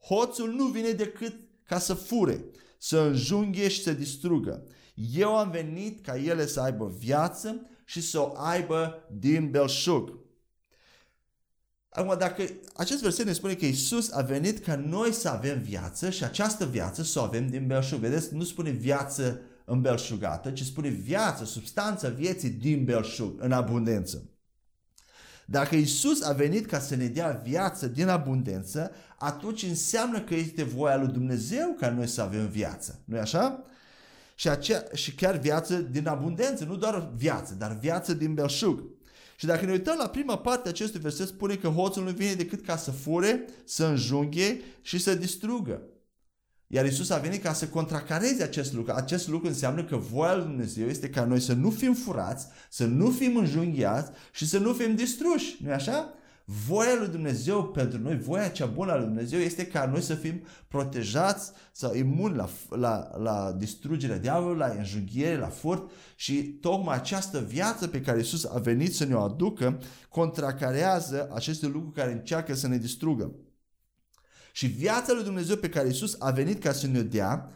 Hoțul 0.00 0.52
nu 0.52 0.64
vine 0.64 0.90
decât 0.90 1.34
ca 1.64 1.78
să 1.78 1.94
fure, 1.94 2.44
să 2.78 2.98
înjunghe 2.98 3.68
și 3.68 3.82
să 3.82 3.92
distrugă. 3.92 4.66
Eu 5.12 5.36
am 5.36 5.50
venit 5.50 6.04
ca 6.04 6.16
ele 6.16 6.46
să 6.46 6.60
aibă 6.60 6.94
viață 6.98 7.66
și 7.84 8.00
să 8.00 8.18
o 8.18 8.32
aibă 8.36 9.08
din 9.18 9.50
belșug. 9.50 10.18
Acum, 11.88 12.18
dacă 12.18 12.42
acest 12.74 13.02
verset 13.02 13.26
ne 13.26 13.32
spune 13.32 13.54
că 13.54 13.66
Isus 13.66 14.12
a 14.12 14.22
venit 14.22 14.58
ca 14.58 14.76
noi 14.76 15.12
să 15.12 15.28
avem 15.28 15.62
viață 15.62 16.10
și 16.10 16.24
această 16.24 16.66
viață 16.66 17.02
să 17.02 17.18
o 17.18 17.22
avem 17.22 17.48
din 17.48 17.66
belșug. 17.66 17.98
Vedeți, 17.98 18.34
nu 18.34 18.44
spune 18.44 18.70
viață 18.70 19.40
îmbelșugată, 19.64 20.50
ci 20.50 20.62
spune 20.62 20.88
viață, 20.88 21.44
substanța 21.44 22.08
vieții 22.08 22.50
din 22.50 22.84
belșug, 22.84 23.42
în 23.42 23.52
abundență. 23.52 24.30
Dacă 25.50 25.74
Isus 25.74 26.22
a 26.22 26.32
venit 26.32 26.66
ca 26.66 26.78
să 26.78 26.96
ne 26.96 27.06
dea 27.06 27.40
viață 27.44 27.86
din 27.86 28.08
abundență, 28.08 28.90
atunci 29.18 29.62
înseamnă 29.62 30.20
că 30.20 30.34
este 30.34 30.62
voia 30.62 30.96
lui 30.96 31.12
Dumnezeu 31.12 31.76
ca 31.78 31.90
noi 31.90 32.06
să 32.06 32.22
avem 32.22 32.48
viață. 32.48 33.00
nu 33.04 33.16
e 33.16 33.20
așa? 33.20 33.64
Și, 34.34 34.48
acea, 34.48 34.82
și 34.94 35.14
chiar 35.14 35.36
viață 35.36 35.76
din 35.76 36.08
abundență, 36.08 36.64
nu 36.64 36.76
doar 36.76 37.10
viață, 37.16 37.54
dar 37.54 37.78
viață 37.78 38.14
din 38.14 38.34
belșug. 38.34 38.82
Și 39.36 39.46
dacă 39.46 39.64
ne 39.64 39.72
uităm 39.72 39.96
la 39.98 40.08
prima 40.08 40.38
parte 40.38 40.68
a 40.68 40.70
acestui 40.70 41.00
verset, 41.00 41.26
spune 41.26 41.54
că 41.54 41.68
hoțul 41.68 42.04
nu 42.04 42.10
vine 42.10 42.34
decât 42.34 42.64
ca 42.64 42.76
să 42.76 42.90
fure, 42.90 43.44
să 43.64 43.86
înjunghe 43.86 44.60
și 44.82 44.98
să 44.98 45.14
distrugă. 45.14 45.82
Iar 46.72 46.84
Isus 46.84 47.10
a 47.10 47.18
venit 47.18 47.42
ca 47.42 47.52
să 47.52 47.68
contracareze 47.68 48.42
acest 48.42 48.72
lucru. 48.72 48.92
Acest 48.92 49.28
lucru 49.28 49.48
înseamnă 49.48 49.84
că 49.84 49.96
voia 49.96 50.34
lui 50.34 50.44
Dumnezeu 50.44 50.86
este 50.86 51.08
ca 51.08 51.24
noi 51.24 51.40
să 51.40 51.52
nu 51.52 51.70
fim 51.70 51.94
furați, 51.94 52.46
să 52.68 52.86
nu 52.86 53.10
fim 53.10 53.36
înjunghiați 53.36 54.10
și 54.32 54.46
să 54.46 54.58
nu 54.58 54.72
fim 54.72 54.94
distruși. 54.94 55.56
nu 55.64 55.72
așa? 55.72 56.14
Voia 56.66 56.94
lui 56.98 57.08
Dumnezeu 57.08 57.64
pentru 57.64 57.98
noi, 57.98 58.18
voia 58.18 58.48
cea 58.48 58.66
bună 58.66 58.92
a 58.92 58.96
lui 58.96 59.04
Dumnezeu 59.04 59.38
este 59.38 59.66
ca 59.66 59.86
noi 59.86 60.00
să 60.00 60.14
fim 60.14 60.42
protejați 60.68 61.52
sau 61.72 61.94
imuni 61.94 62.36
la, 62.36 62.48
la, 62.68 63.10
la 63.18 63.54
distrugerea 63.58 64.18
diavolului, 64.18 64.58
la 64.58 64.74
înjunghiere, 64.76 65.36
la 65.36 65.48
furt 65.48 65.90
și 66.16 66.42
tocmai 66.42 66.94
această 66.94 67.40
viață 67.48 67.86
pe 67.86 68.00
care 68.00 68.20
Isus 68.20 68.44
a 68.44 68.58
venit 68.58 68.94
să 68.94 69.04
ne 69.04 69.14
o 69.14 69.20
aducă 69.20 69.80
contracarează 70.08 71.28
aceste 71.34 71.66
lucruri 71.66 71.94
care 71.94 72.12
încearcă 72.12 72.54
să 72.54 72.68
ne 72.68 72.76
distrugă. 72.76 73.32
Și 74.52 74.66
viața 74.66 75.12
lui 75.12 75.24
Dumnezeu 75.24 75.56
pe 75.56 75.68
care 75.68 75.88
Isus 75.88 76.16
a 76.18 76.30
venit 76.30 76.62
ca 76.62 76.72
să 76.72 76.86
ne 76.86 77.00
dea, 77.00 77.50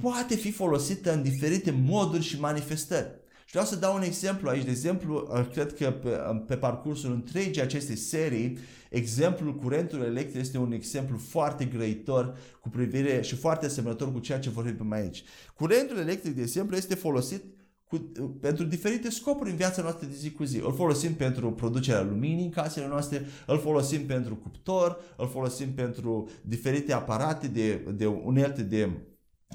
poate 0.00 0.34
fi 0.34 0.50
folosită 0.50 1.12
în 1.12 1.22
diferite 1.22 1.70
moduri 1.70 2.22
și 2.22 2.40
manifestări. 2.40 3.10
Și 3.48 3.54
vreau 3.54 3.66
să 3.66 3.76
dau 3.76 3.94
un 3.94 4.02
exemplu 4.02 4.48
aici. 4.48 4.64
De 4.64 4.70
exemplu, 4.70 5.28
uh, 5.32 5.46
cred 5.52 5.74
că 5.74 5.90
pe, 5.90 6.08
uh, 6.08 6.42
pe 6.46 6.56
parcursul 6.56 7.12
întregii 7.12 7.62
acestei 7.62 7.96
serii, 7.96 8.58
exemplul 8.90 9.54
curentului 9.54 10.06
electric 10.06 10.40
este 10.40 10.58
un 10.58 10.72
exemplu 10.72 11.18
foarte 11.28 11.64
grăitor 11.64 12.36
cu 12.60 12.68
privire 12.68 13.20
și 13.22 13.34
foarte 13.34 13.66
asemănător 13.66 14.12
cu 14.12 14.18
ceea 14.18 14.38
ce 14.38 14.50
vorbim 14.50 14.92
aici. 14.92 15.22
Curentul 15.54 15.98
electric, 15.98 16.34
de 16.34 16.42
exemplu, 16.42 16.76
este 16.76 16.94
folosit 16.94 17.42
cu, 17.88 18.12
pentru 18.40 18.64
diferite 18.64 19.10
scopuri 19.10 19.50
în 19.50 19.56
viața 19.56 19.82
noastră 19.82 20.06
de 20.06 20.14
zi 20.14 20.30
cu 20.30 20.44
zi. 20.44 20.58
Îl 20.58 20.74
folosim 20.74 21.14
pentru 21.14 21.52
producerea 21.52 22.02
luminii 22.02 22.44
în 22.44 22.50
casele 22.50 22.86
noastre, 22.86 23.26
îl 23.46 23.58
folosim 23.58 24.06
pentru 24.06 24.34
cuptor, 24.34 24.98
îl 25.16 25.28
folosim 25.28 25.72
pentru 25.72 26.28
diferite 26.42 26.92
aparate 26.92 27.46
de, 27.46 27.74
de 27.74 28.06
unelte 28.06 28.62
de 28.62 28.90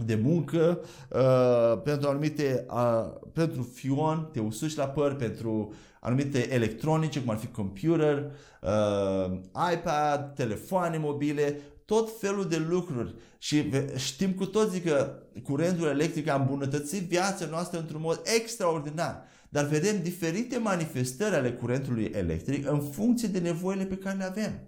de 0.05 0.15
muncă, 0.15 0.79
uh, 1.09 1.81
pentru 1.83 2.09
anumite, 2.09 2.65
uh, 2.69 3.29
pentru 3.33 3.61
fion, 3.61 4.29
te 4.31 4.39
usuci 4.39 4.75
la 4.75 4.87
păr, 4.87 5.15
pentru 5.15 5.73
anumite 5.99 6.53
electronice, 6.53 7.19
cum 7.19 7.29
ar 7.29 7.37
fi 7.37 7.47
computer, 7.47 8.31
uh, 8.61 9.39
iPad, 9.73 10.33
telefoane 10.35 10.97
mobile, 10.97 11.59
tot 11.85 12.19
felul 12.19 12.47
de 12.47 12.57
lucruri 12.69 13.15
și 13.37 13.71
știm 13.95 14.31
cu 14.31 14.45
toții 14.45 14.81
că 14.81 15.19
curentul 15.43 15.87
electric 15.87 16.27
a 16.27 16.35
îmbunătățit 16.35 17.01
viața 17.01 17.45
noastră 17.45 17.79
într-un 17.79 18.01
mod 18.01 18.21
extraordinar. 18.35 19.23
Dar 19.49 19.65
vedem 19.65 20.01
diferite 20.01 20.57
manifestări 20.57 21.35
ale 21.35 21.51
curentului 21.51 22.03
electric 22.03 22.69
în 22.69 22.81
funcție 22.81 23.27
de 23.27 23.39
nevoile 23.39 23.85
pe 23.85 23.97
care 23.97 24.17
le 24.17 24.23
avem. 24.23 24.59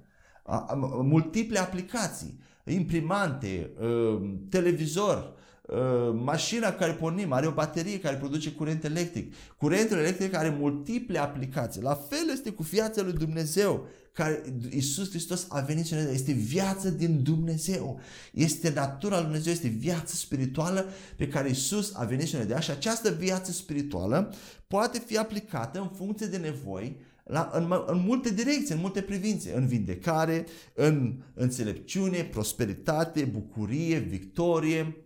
Multiple 1.01 1.59
aplicații, 1.59 2.39
imprimante, 2.63 3.71
ă, 3.81 4.19
televizor, 4.49 5.17
uh, 5.17 5.43
mașina 6.13 6.71
care 6.71 6.91
pornim 6.91 7.31
are 7.31 7.47
o 7.47 7.51
baterie 7.51 7.99
care 7.99 8.15
produce 8.15 8.51
curent 8.51 8.83
electric. 8.83 9.33
Curentul 9.57 9.97
electric 9.97 10.33
are 10.33 10.55
multiple 10.59 11.19
aplicații. 11.19 11.81
La 11.81 11.93
fel 12.09 12.29
este 12.31 12.49
cu 12.49 12.63
viața 12.63 13.01
lui 13.01 13.13
Dumnezeu 13.13 13.87
care 14.11 14.41
Iisus 14.69 15.09
Hristos 15.09 15.45
a 15.49 15.59
venit 15.59 15.85
și 15.85 15.93
ne 15.93 16.09
este 16.13 16.31
viață 16.31 16.89
din 16.89 17.23
Dumnezeu. 17.23 17.99
Este 18.33 18.71
natura 18.75 19.15
lui 19.15 19.23
Dumnezeu, 19.23 19.51
este 19.51 19.67
viață 19.67 20.15
spirituală 20.15 20.85
pe 21.15 21.27
care 21.27 21.47
Iisus 21.47 21.93
a 21.95 22.03
venit 22.03 22.27
și 22.27 22.35
ne 22.35 22.43
dea 22.43 22.59
și 22.59 22.71
această 22.71 23.11
viață 23.11 23.51
spirituală 23.51 24.33
poate 24.67 25.03
fi 25.05 25.17
aplicată 25.17 25.79
în 25.79 25.89
funcție 25.95 26.27
de 26.27 26.37
nevoi 26.37 26.97
la, 27.23 27.49
în, 27.53 27.73
în 27.85 28.03
multe 28.05 28.29
direcții, 28.29 28.73
în 28.73 28.79
multe 28.79 29.01
privințe, 29.01 29.55
în 29.55 29.67
vindecare, 29.67 30.45
în 30.73 31.23
înțelepciune, 31.33 32.23
prosperitate, 32.23 33.23
bucurie, 33.23 33.97
victorie, 33.97 34.81
uh, 34.81 35.04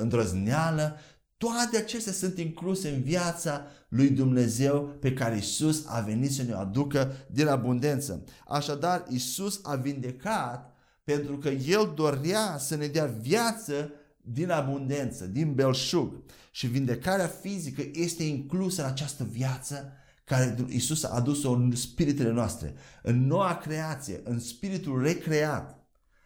îndrăzneală, 0.00 0.96
toate 1.36 1.76
acestea 1.76 2.12
sunt 2.12 2.38
incluse 2.38 2.88
în 2.88 3.02
viața 3.02 3.66
lui 3.88 4.08
Dumnezeu 4.08 4.80
pe 5.00 5.12
care 5.12 5.36
Isus 5.36 5.84
a 5.86 6.00
venit 6.00 6.32
să 6.32 6.42
ne 6.42 6.52
aducă 6.52 7.12
din 7.30 7.46
abundență. 7.46 8.24
Așadar, 8.48 9.04
Isus 9.08 9.60
a 9.62 9.74
vindecat 9.74 10.74
pentru 11.04 11.38
că 11.38 11.48
El 11.48 11.92
dorea 11.94 12.56
să 12.58 12.76
ne 12.76 12.86
dea 12.86 13.04
viață 13.04 13.90
din 14.22 14.50
abundență, 14.50 15.26
din 15.26 15.54
belșug. 15.54 16.22
Și 16.50 16.66
vindecarea 16.66 17.26
fizică 17.26 17.82
este 17.92 18.22
inclusă 18.22 18.82
în 18.82 18.88
această 18.88 19.24
viață 19.24 19.92
care 20.24 20.56
Isus 20.68 21.04
a 21.04 21.08
adus-o 21.08 21.50
în 21.50 21.74
spiritele 21.76 22.30
noastre, 22.30 22.74
în 23.02 23.26
noua 23.26 23.56
creație, 23.56 24.20
în 24.24 24.38
spiritul 24.38 25.02
recreat. 25.02 25.83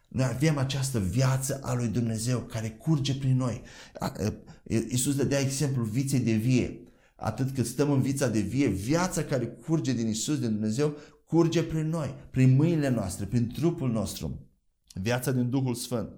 Noi 0.09 0.25
avem 0.25 0.59
această 0.59 0.99
viață 0.99 1.61
a 1.63 1.75
lui 1.75 1.89
Dumnezeu 1.89 2.39
care 2.39 2.71
curge 2.71 3.15
prin 3.15 3.37
noi. 3.37 3.63
Iisus 4.63 5.15
dădea 5.15 5.41
exemplu 5.41 5.83
viței 5.83 6.21
de 6.21 6.33
vie. 6.33 6.83
Atât 7.17 7.51
cât 7.51 7.67
stăm 7.67 7.91
în 7.91 8.01
vița 8.01 8.29
de 8.29 8.41
vie, 8.41 8.67
viața 8.67 9.25
care 9.25 9.47
curge 9.47 9.93
din 9.93 10.09
Isus, 10.09 10.39
din 10.39 10.51
Dumnezeu, 10.51 10.97
curge 11.27 11.63
prin 11.63 11.89
noi, 11.89 12.15
prin 12.31 12.55
mâinile 12.55 12.89
noastre, 12.89 13.27
prin 13.27 13.49
trupul 13.49 13.91
nostru. 13.91 14.49
Viața 14.95 15.33
din 15.33 15.51
Duhul 15.51 15.75
Sfânt. 15.75 16.11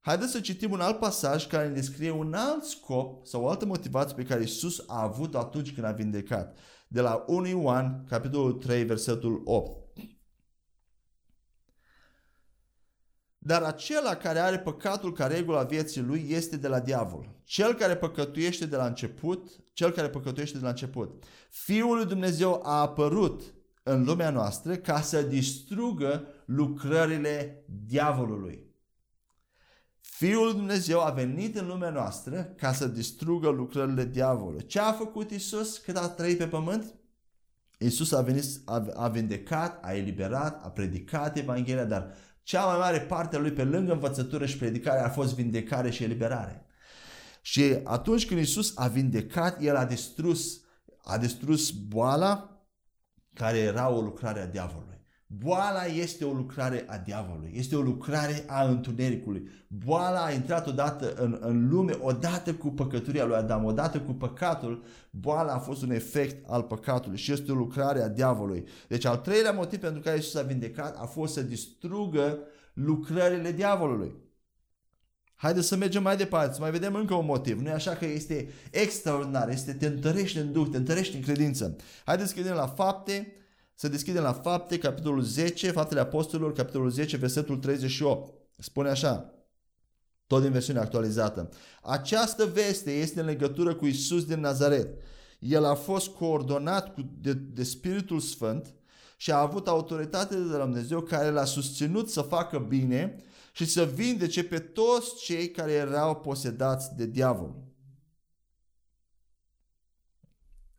Haideți 0.00 0.32
să 0.32 0.40
citim 0.40 0.70
un 0.70 0.80
alt 0.80 0.98
pasaj 0.98 1.46
care 1.46 1.68
ne 1.68 1.74
descrie 1.74 2.10
un 2.10 2.34
alt 2.34 2.64
scop 2.64 3.26
sau 3.26 3.42
o 3.42 3.48
altă 3.48 3.66
motivație 3.66 4.14
pe 4.16 4.22
care 4.22 4.42
Isus 4.42 4.84
a 4.86 5.02
avut 5.02 5.34
atunci 5.34 5.72
când 5.72 5.86
a 5.86 5.92
vindecat. 5.92 6.56
De 6.88 7.00
la 7.00 7.24
1 7.26 7.46
Ioan, 7.46 8.04
capitolul 8.08 8.52
3, 8.52 8.84
versetul 8.84 9.42
8. 9.44 9.85
Dar 13.46 13.62
acela 13.62 14.14
care 14.14 14.38
are 14.38 14.58
păcatul 14.58 15.12
ca 15.12 15.26
regula 15.26 15.62
vieții 15.62 16.00
lui 16.00 16.26
este 16.28 16.56
de 16.56 16.68
la 16.68 16.80
diavol. 16.80 17.34
Cel 17.44 17.74
care 17.74 17.96
păcătuiește 17.96 18.66
de 18.66 18.76
la 18.76 18.86
început, 18.86 19.50
cel 19.72 19.90
care 19.90 20.08
păcătuiește 20.08 20.58
de 20.58 20.62
la 20.64 20.70
început. 20.70 21.24
Fiul 21.50 21.96
lui 21.96 22.06
Dumnezeu 22.06 22.60
a 22.64 22.80
apărut 22.80 23.42
în 23.82 24.04
lumea 24.04 24.30
noastră 24.30 24.76
ca 24.76 25.00
să 25.00 25.22
distrugă 25.22 26.26
lucrările 26.44 27.64
diavolului. 27.86 28.74
Fiul 30.00 30.44
lui 30.44 30.54
Dumnezeu 30.54 31.00
a 31.00 31.10
venit 31.10 31.56
în 31.56 31.66
lumea 31.66 31.90
noastră 31.90 32.42
ca 32.42 32.72
să 32.72 32.86
distrugă 32.86 33.48
lucrările 33.48 34.04
diavolului. 34.04 34.66
Ce 34.66 34.78
a 34.78 34.92
făcut 34.92 35.30
Isus 35.30 35.78
cât 35.78 35.96
a 35.96 36.08
trăit 36.08 36.38
pe 36.38 36.46
pământ? 36.46 36.94
Isus 37.78 38.12
a 38.12 38.20
venit, 38.20 38.44
a, 38.64 38.86
a 38.94 39.08
vindecat, 39.08 39.84
a 39.84 39.92
eliberat, 39.94 40.64
a 40.64 40.68
predicat 40.68 41.36
Evanghelia, 41.36 41.84
dar 41.84 42.14
cea 42.46 42.64
mai 42.66 42.78
mare 42.78 43.00
parte 43.00 43.36
a 43.36 43.38
lui 43.38 43.52
pe 43.52 43.64
lângă 43.64 43.92
învățătură 43.92 44.46
și 44.46 44.56
predicare 44.56 45.00
a 45.00 45.08
fost 45.08 45.34
vindecare 45.34 45.90
și 45.90 46.04
eliberare. 46.04 46.66
Și 47.40 47.78
atunci 47.84 48.26
când 48.26 48.40
Isus 48.40 48.72
a 48.76 48.86
vindecat, 48.88 49.62
El 49.62 49.76
a 49.76 49.84
distrus, 49.84 50.60
a 51.02 51.18
distrus 51.18 51.70
boala 51.70 52.60
care 53.34 53.58
era 53.58 53.88
o 53.88 54.00
lucrare 54.00 54.40
a 54.40 54.46
diavolului. 54.46 54.95
Boala 55.28 55.84
este 55.84 56.24
o 56.24 56.32
lucrare 56.32 56.84
a 56.88 56.98
diavolului, 56.98 57.52
este 57.54 57.76
o 57.76 57.80
lucrare 57.80 58.44
a 58.46 58.62
întunericului. 58.62 59.48
Boala 59.68 60.24
a 60.24 60.32
intrat 60.32 60.66
odată 60.66 61.14
în, 61.14 61.38
în 61.40 61.68
lume, 61.68 61.98
odată 62.00 62.54
cu 62.54 62.68
păcăturia 62.68 63.24
lui 63.24 63.36
Adam, 63.36 63.64
odată 63.64 64.00
cu 64.00 64.12
păcatul, 64.12 64.84
boala 65.10 65.52
a 65.52 65.58
fost 65.58 65.82
un 65.82 65.90
efect 65.90 66.44
al 66.48 66.62
păcatului 66.62 67.18
și 67.18 67.32
este 67.32 67.52
o 67.52 67.54
lucrare 67.54 68.02
a 68.02 68.08
diavolului. 68.08 68.64
Deci 68.88 69.04
al 69.04 69.16
treilea 69.16 69.52
motiv 69.52 69.78
pentru 69.78 70.00
care 70.00 70.16
Iisus 70.16 70.34
a 70.34 70.42
vindecat 70.42 70.96
a 70.98 71.04
fost 71.04 71.32
să 71.32 71.42
distrugă 71.42 72.38
lucrările 72.72 73.52
diavolului. 73.52 74.14
Haideți 75.34 75.66
să 75.66 75.76
mergem 75.76 76.02
mai 76.02 76.16
departe, 76.16 76.54
să 76.54 76.60
mai 76.60 76.70
vedem 76.70 76.94
încă 76.94 77.14
un 77.14 77.24
motiv. 77.24 77.60
Nu 77.60 77.68
e 77.68 77.72
așa 77.72 77.94
că 77.94 78.04
este 78.04 78.48
extraordinar, 78.70 79.48
este 79.48 79.72
te 79.72 79.86
întărește 79.86 80.40
în 80.40 80.52
Duh, 80.52 80.68
te 80.70 80.76
întărește 80.76 81.16
în 81.16 81.22
credință. 81.22 81.76
Haideți 82.04 82.28
să 82.28 82.34
vedem 82.36 82.54
la 82.54 82.66
fapte, 82.66 83.32
să 83.78 83.88
deschidem 83.88 84.22
la 84.22 84.32
fapte, 84.32 84.78
capitolul 84.78 85.22
10, 85.22 85.70
faptele 85.70 86.00
apostolilor, 86.00 86.52
capitolul 86.52 86.90
10, 86.90 87.16
versetul 87.16 87.56
38. 87.56 88.32
Spune 88.58 88.88
așa, 88.88 89.34
tot 90.26 90.42
din 90.42 90.52
versiunea 90.52 90.82
actualizată. 90.82 91.48
Această 91.82 92.44
veste 92.44 92.92
este 92.92 93.20
în 93.20 93.26
legătură 93.26 93.74
cu 93.74 93.86
Isus 93.86 94.24
din 94.24 94.40
Nazaret. 94.40 95.02
El 95.38 95.64
a 95.64 95.74
fost 95.74 96.08
coordonat 96.08 96.94
cu, 96.94 97.10
de, 97.20 97.32
de 97.32 97.62
Spiritul 97.62 98.20
Sfânt 98.20 98.74
și 99.16 99.30
a 99.30 99.40
avut 99.40 99.68
autoritate 99.68 100.34
de 100.34 100.56
la 100.56 100.64
Dumnezeu 100.64 101.00
care 101.00 101.30
l-a 101.30 101.44
susținut 101.44 102.10
să 102.10 102.20
facă 102.20 102.58
bine 102.58 103.24
și 103.52 103.64
să 103.64 103.84
vindece 103.84 104.44
pe 104.44 104.58
toți 104.58 105.16
cei 105.16 105.50
care 105.50 105.72
erau 105.72 106.16
posedați 106.16 106.96
de 106.96 107.06
diavol. 107.06 107.54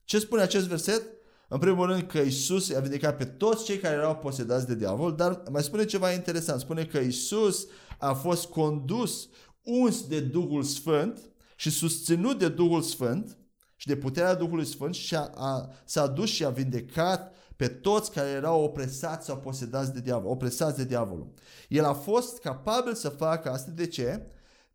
Ce 0.03 0.19
spune 0.19 0.41
acest 0.41 0.67
verset? 0.67 1.16
În 1.47 1.59
primul 1.59 1.85
rând 1.85 2.01
că 2.01 2.17
Isus 2.17 2.73
a 2.73 2.79
vindecat 2.79 3.17
pe 3.17 3.25
toți 3.25 3.65
cei 3.65 3.77
care 3.77 3.95
erau 3.95 4.15
posedați 4.15 4.67
de 4.67 4.75
diavol, 4.75 5.15
dar 5.15 5.43
mai 5.51 5.63
spune 5.63 5.85
ceva 5.85 6.11
interesant. 6.11 6.59
Spune 6.59 6.85
că 6.85 6.97
Isus 6.97 7.67
a 7.97 8.13
fost 8.13 8.45
condus, 8.45 9.29
uns 9.61 10.07
de 10.07 10.19
Duhul 10.19 10.63
Sfânt 10.63 11.19
și 11.55 11.69
susținut 11.69 12.39
de 12.39 12.49
Duhul 12.49 12.81
Sfânt 12.81 13.37
și 13.75 13.87
de 13.87 13.95
puterea 13.95 14.35
Duhului 14.35 14.65
Sfânt 14.65 14.93
și 14.93 15.15
a, 15.15 15.31
a, 15.35 15.69
s-a 15.85 16.07
dus 16.07 16.29
și 16.29 16.45
a 16.45 16.49
vindecat 16.49 17.35
pe 17.55 17.67
toți 17.67 18.11
care 18.11 18.29
erau 18.29 18.63
opresați 18.63 19.25
sau 19.25 19.37
posedați 19.37 19.93
de 19.93 19.99
diavol, 19.99 20.31
opresați 20.31 20.77
de 20.77 20.85
diavolul. 20.85 21.33
El 21.69 21.85
a 21.85 21.93
fost 21.93 22.39
capabil 22.39 22.93
să 22.93 23.09
facă 23.09 23.51
asta. 23.51 23.71
De 23.71 23.87
ce? 23.87 24.25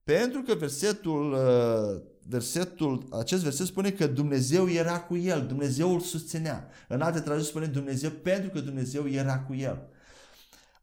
Pentru 0.04 0.42
că 0.42 0.54
versetul 0.54 1.32
uh, 1.32 2.11
versetul, 2.28 3.06
acest 3.10 3.42
verset 3.42 3.66
spune 3.66 3.90
că 3.90 4.06
Dumnezeu 4.06 4.68
era 4.70 5.00
cu 5.00 5.16
el, 5.16 5.46
Dumnezeu 5.46 5.92
îl 5.92 6.00
susținea. 6.00 6.68
În 6.88 7.00
alte 7.00 7.20
traduceri 7.20 7.50
spune 7.50 7.66
Dumnezeu 7.66 8.10
pentru 8.10 8.50
că 8.50 8.60
Dumnezeu 8.60 9.08
era 9.08 9.38
cu 9.38 9.54
el. 9.54 9.88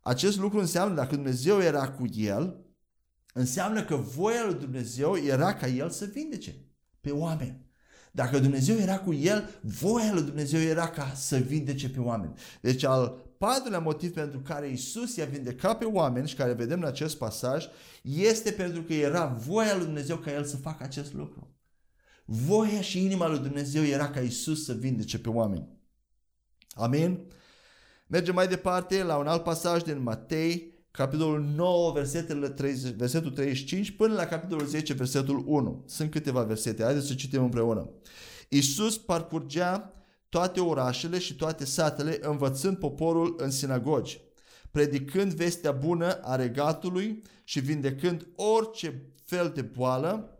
Acest 0.02 0.38
lucru 0.38 0.60
înseamnă, 0.60 0.96
dacă 0.96 1.16
Dumnezeu 1.16 1.62
era 1.62 1.90
cu 1.90 2.08
el, 2.16 2.66
înseamnă 3.34 3.84
că 3.84 3.96
voia 3.96 4.46
lui 4.46 4.54
Dumnezeu 4.54 5.16
era 5.16 5.54
ca 5.54 5.68
el 5.68 5.90
să 5.90 6.06
vindece 6.06 6.56
pe 7.02 7.12
oameni. 7.12 7.68
Dacă 8.12 8.40
Dumnezeu 8.40 8.78
era 8.78 9.00
cu 9.00 9.14
el, 9.14 9.60
voia 9.62 10.14
lui 10.14 10.24
Dumnezeu 10.24 10.60
era 10.60 10.90
ca 10.90 11.12
să 11.16 11.38
vindece 11.38 11.90
pe 11.90 12.00
oameni. 12.00 12.34
Deci 12.62 12.84
al 12.84 13.29
patrulea 13.40 13.80
motiv 13.80 14.14
pentru 14.14 14.40
care 14.40 14.70
Isus 14.70 15.16
i-a 15.16 15.26
vindecat 15.26 15.78
pe 15.78 15.86
oameni 15.86 16.28
și 16.28 16.36
care 16.36 16.54
vedem 16.54 16.80
în 16.80 16.88
acest 16.88 17.18
pasaj 17.18 17.66
este 18.02 18.52
pentru 18.52 18.82
că 18.82 18.94
era 18.94 19.26
voia 19.26 19.76
lui 19.76 19.86
Dumnezeu 19.86 20.18
ca 20.18 20.32
El 20.34 20.44
să 20.44 20.58
facă 20.58 20.84
acest 20.84 21.14
lucru. 21.14 21.56
Voia 22.26 22.82
și 22.82 23.04
inima 23.04 23.28
lui 23.28 23.40
Dumnezeu 23.40 23.84
era 23.84 24.10
ca 24.10 24.20
Isus 24.20 24.64
să 24.66 24.74
vindece 24.74 25.20
pe 25.20 25.30
oameni. 25.30 25.68
Amin? 26.70 27.20
Mergem 28.08 28.34
mai 28.34 28.48
departe 28.48 29.04
la 29.04 29.18
un 29.18 29.28
alt 29.28 29.44
pasaj 29.44 29.82
din 29.82 30.02
Matei, 30.02 30.74
capitolul 30.92 31.42
9, 31.42 31.92
versetele 31.92 32.50
30, 32.50 32.94
versetul 32.96 33.32
35 33.32 33.92
până 33.92 34.14
la 34.14 34.26
capitolul 34.26 34.66
10, 34.66 34.94
versetul 34.94 35.44
1. 35.48 35.84
Sunt 35.88 36.12
câteva 36.12 36.44
versete, 36.44 36.84
haideți 36.84 37.08
să 37.08 37.14
citim 37.14 37.44
împreună. 37.44 37.90
Isus 38.50 38.98
parcurgea 38.98 39.94
toate 40.30 40.60
orașele 40.60 41.20
și 41.20 41.36
toate 41.36 41.66
satele, 41.66 42.18
învățând 42.22 42.78
poporul 42.78 43.36
în 43.38 43.52
sinagogi, 43.52 44.22
predicând 44.72 45.34
vestea 45.34 45.72
bună 45.72 46.20
a 46.22 46.36
regatului 46.36 47.24
și 47.44 47.60
vindecând 47.60 48.28
orice 48.36 49.14
fel 49.26 49.52
de 49.56 49.62
boală 49.62 50.40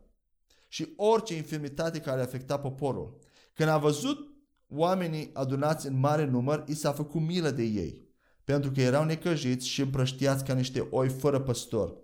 și 0.68 0.94
orice 0.96 1.36
infirmitate 1.36 2.00
care 2.00 2.22
afecta 2.22 2.60
poporul. 2.60 3.18
Când 3.54 3.70
a 3.70 3.78
văzut 3.78 4.30
oamenii 4.68 5.30
adunați 5.34 5.88
în 5.88 6.00
mare 6.00 6.26
număr, 6.26 6.64
i 6.68 6.74
s-a 6.74 6.92
făcut 6.92 7.22
milă 7.22 7.50
de 7.50 7.64
ei, 7.64 8.08
pentru 8.44 8.72
că 8.72 8.82
erau 8.82 9.04
necăjiți 9.04 9.68
și 9.68 9.82
împrăștiați 9.82 10.44
ca 10.44 10.54
niște 10.54 10.88
oi 10.90 11.10
fără 11.10 11.40
păstor. 11.40 11.98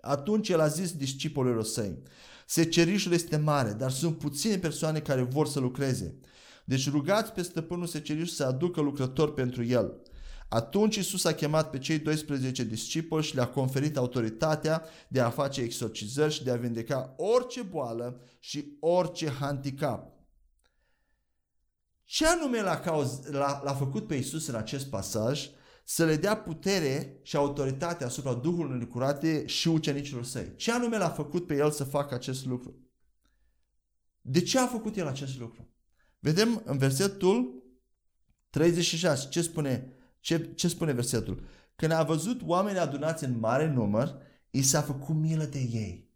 Atunci 0.00 0.48
el 0.48 0.60
a 0.60 0.66
zis 0.66 0.92
discipolilor 0.92 1.64
săi, 1.64 2.02
secerișul 2.46 3.12
este 3.12 3.36
mare, 3.36 3.72
dar 3.72 3.90
sunt 3.90 4.18
puține 4.18 4.58
persoane 4.58 5.00
care 5.00 5.22
vor 5.22 5.46
să 5.46 5.60
lucreze. 5.60 6.18
Deci 6.68 6.90
rugați 6.90 7.32
pe 7.32 7.42
stăpânul 7.42 7.86
seceriș 7.86 8.30
să 8.30 8.44
aducă 8.44 8.80
lucrători 8.80 9.34
pentru 9.34 9.64
el. 9.64 10.02
Atunci 10.48 10.96
Isus 10.96 11.24
a 11.24 11.32
chemat 11.32 11.70
pe 11.70 11.78
cei 11.78 11.98
12 11.98 12.64
discipoli 12.64 13.24
și 13.24 13.34
le-a 13.34 13.48
conferit 13.48 13.96
autoritatea 13.96 14.84
de 15.08 15.20
a 15.20 15.30
face 15.30 15.60
exorcizări 15.60 16.32
și 16.32 16.44
de 16.44 16.50
a 16.50 16.56
vindeca 16.56 17.14
orice 17.16 17.62
boală 17.62 18.20
și 18.38 18.76
orice 18.80 19.30
handicap. 19.30 20.12
Ce 22.04 22.26
anume 22.26 22.62
l-a, 22.62 22.80
cauz, 22.80 23.26
l-a, 23.26 23.60
l-a 23.64 23.74
făcut 23.74 24.06
pe 24.06 24.14
Isus 24.14 24.46
în 24.46 24.54
acest 24.54 24.86
pasaj? 24.86 25.48
Să 25.84 26.04
le 26.04 26.16
dea 26.16 26.36
putere 26.36 27.20
și 27.22 27.36
autoritate 27.36 28.04
asupra 28.04 28.34
Duhului 28.34 28.78
necurate 28.78 29.46
și 29.46 29.68
ucenicilor 29.68 30.24
săi. 30.24 30.54
Ce 30.56 30.72
anume 30.72 30.98
l-a 30.98 31.08
făcut 31.08 31.46
pe 31.46 31.56
el 31.56 31.70
să 31.70 31.84
facă 31.84 32.14
acest 32.14 32.46
lucru? 32.46 32.74
De 34.20 34.40
ce 34.40 34.58
a 34.58 34.66
făcut 34.66 34.96
el 34.96 35.06
acest 35.06 35.38
lucru? 35.38 35.75
Vedem 36.18 36.62
în 36.64 36.78
versetul 36.78 37.64
36 38.50 39.28
ce 39.28 39.42
spune, 39.42 39.92
ce, 40.20 40.52
ce 40.54 40.68
spune 40.68 40.92
versetul. 40.92 41.46
Când 41.76 41.92
a 41.92 42.02
văzut 42.02 42.40
oameni 42.44 42.78
adunați 42.78 43.24
în 43.24 43.38
mare 43.38 43.68
număr, 43.72 44.14
i 44.50 44.62
s-a 44.62 44.80
făcut 44.82 45.14
milă 45.14 45.44
de 45.44 45.58
ei. 45.58 46.10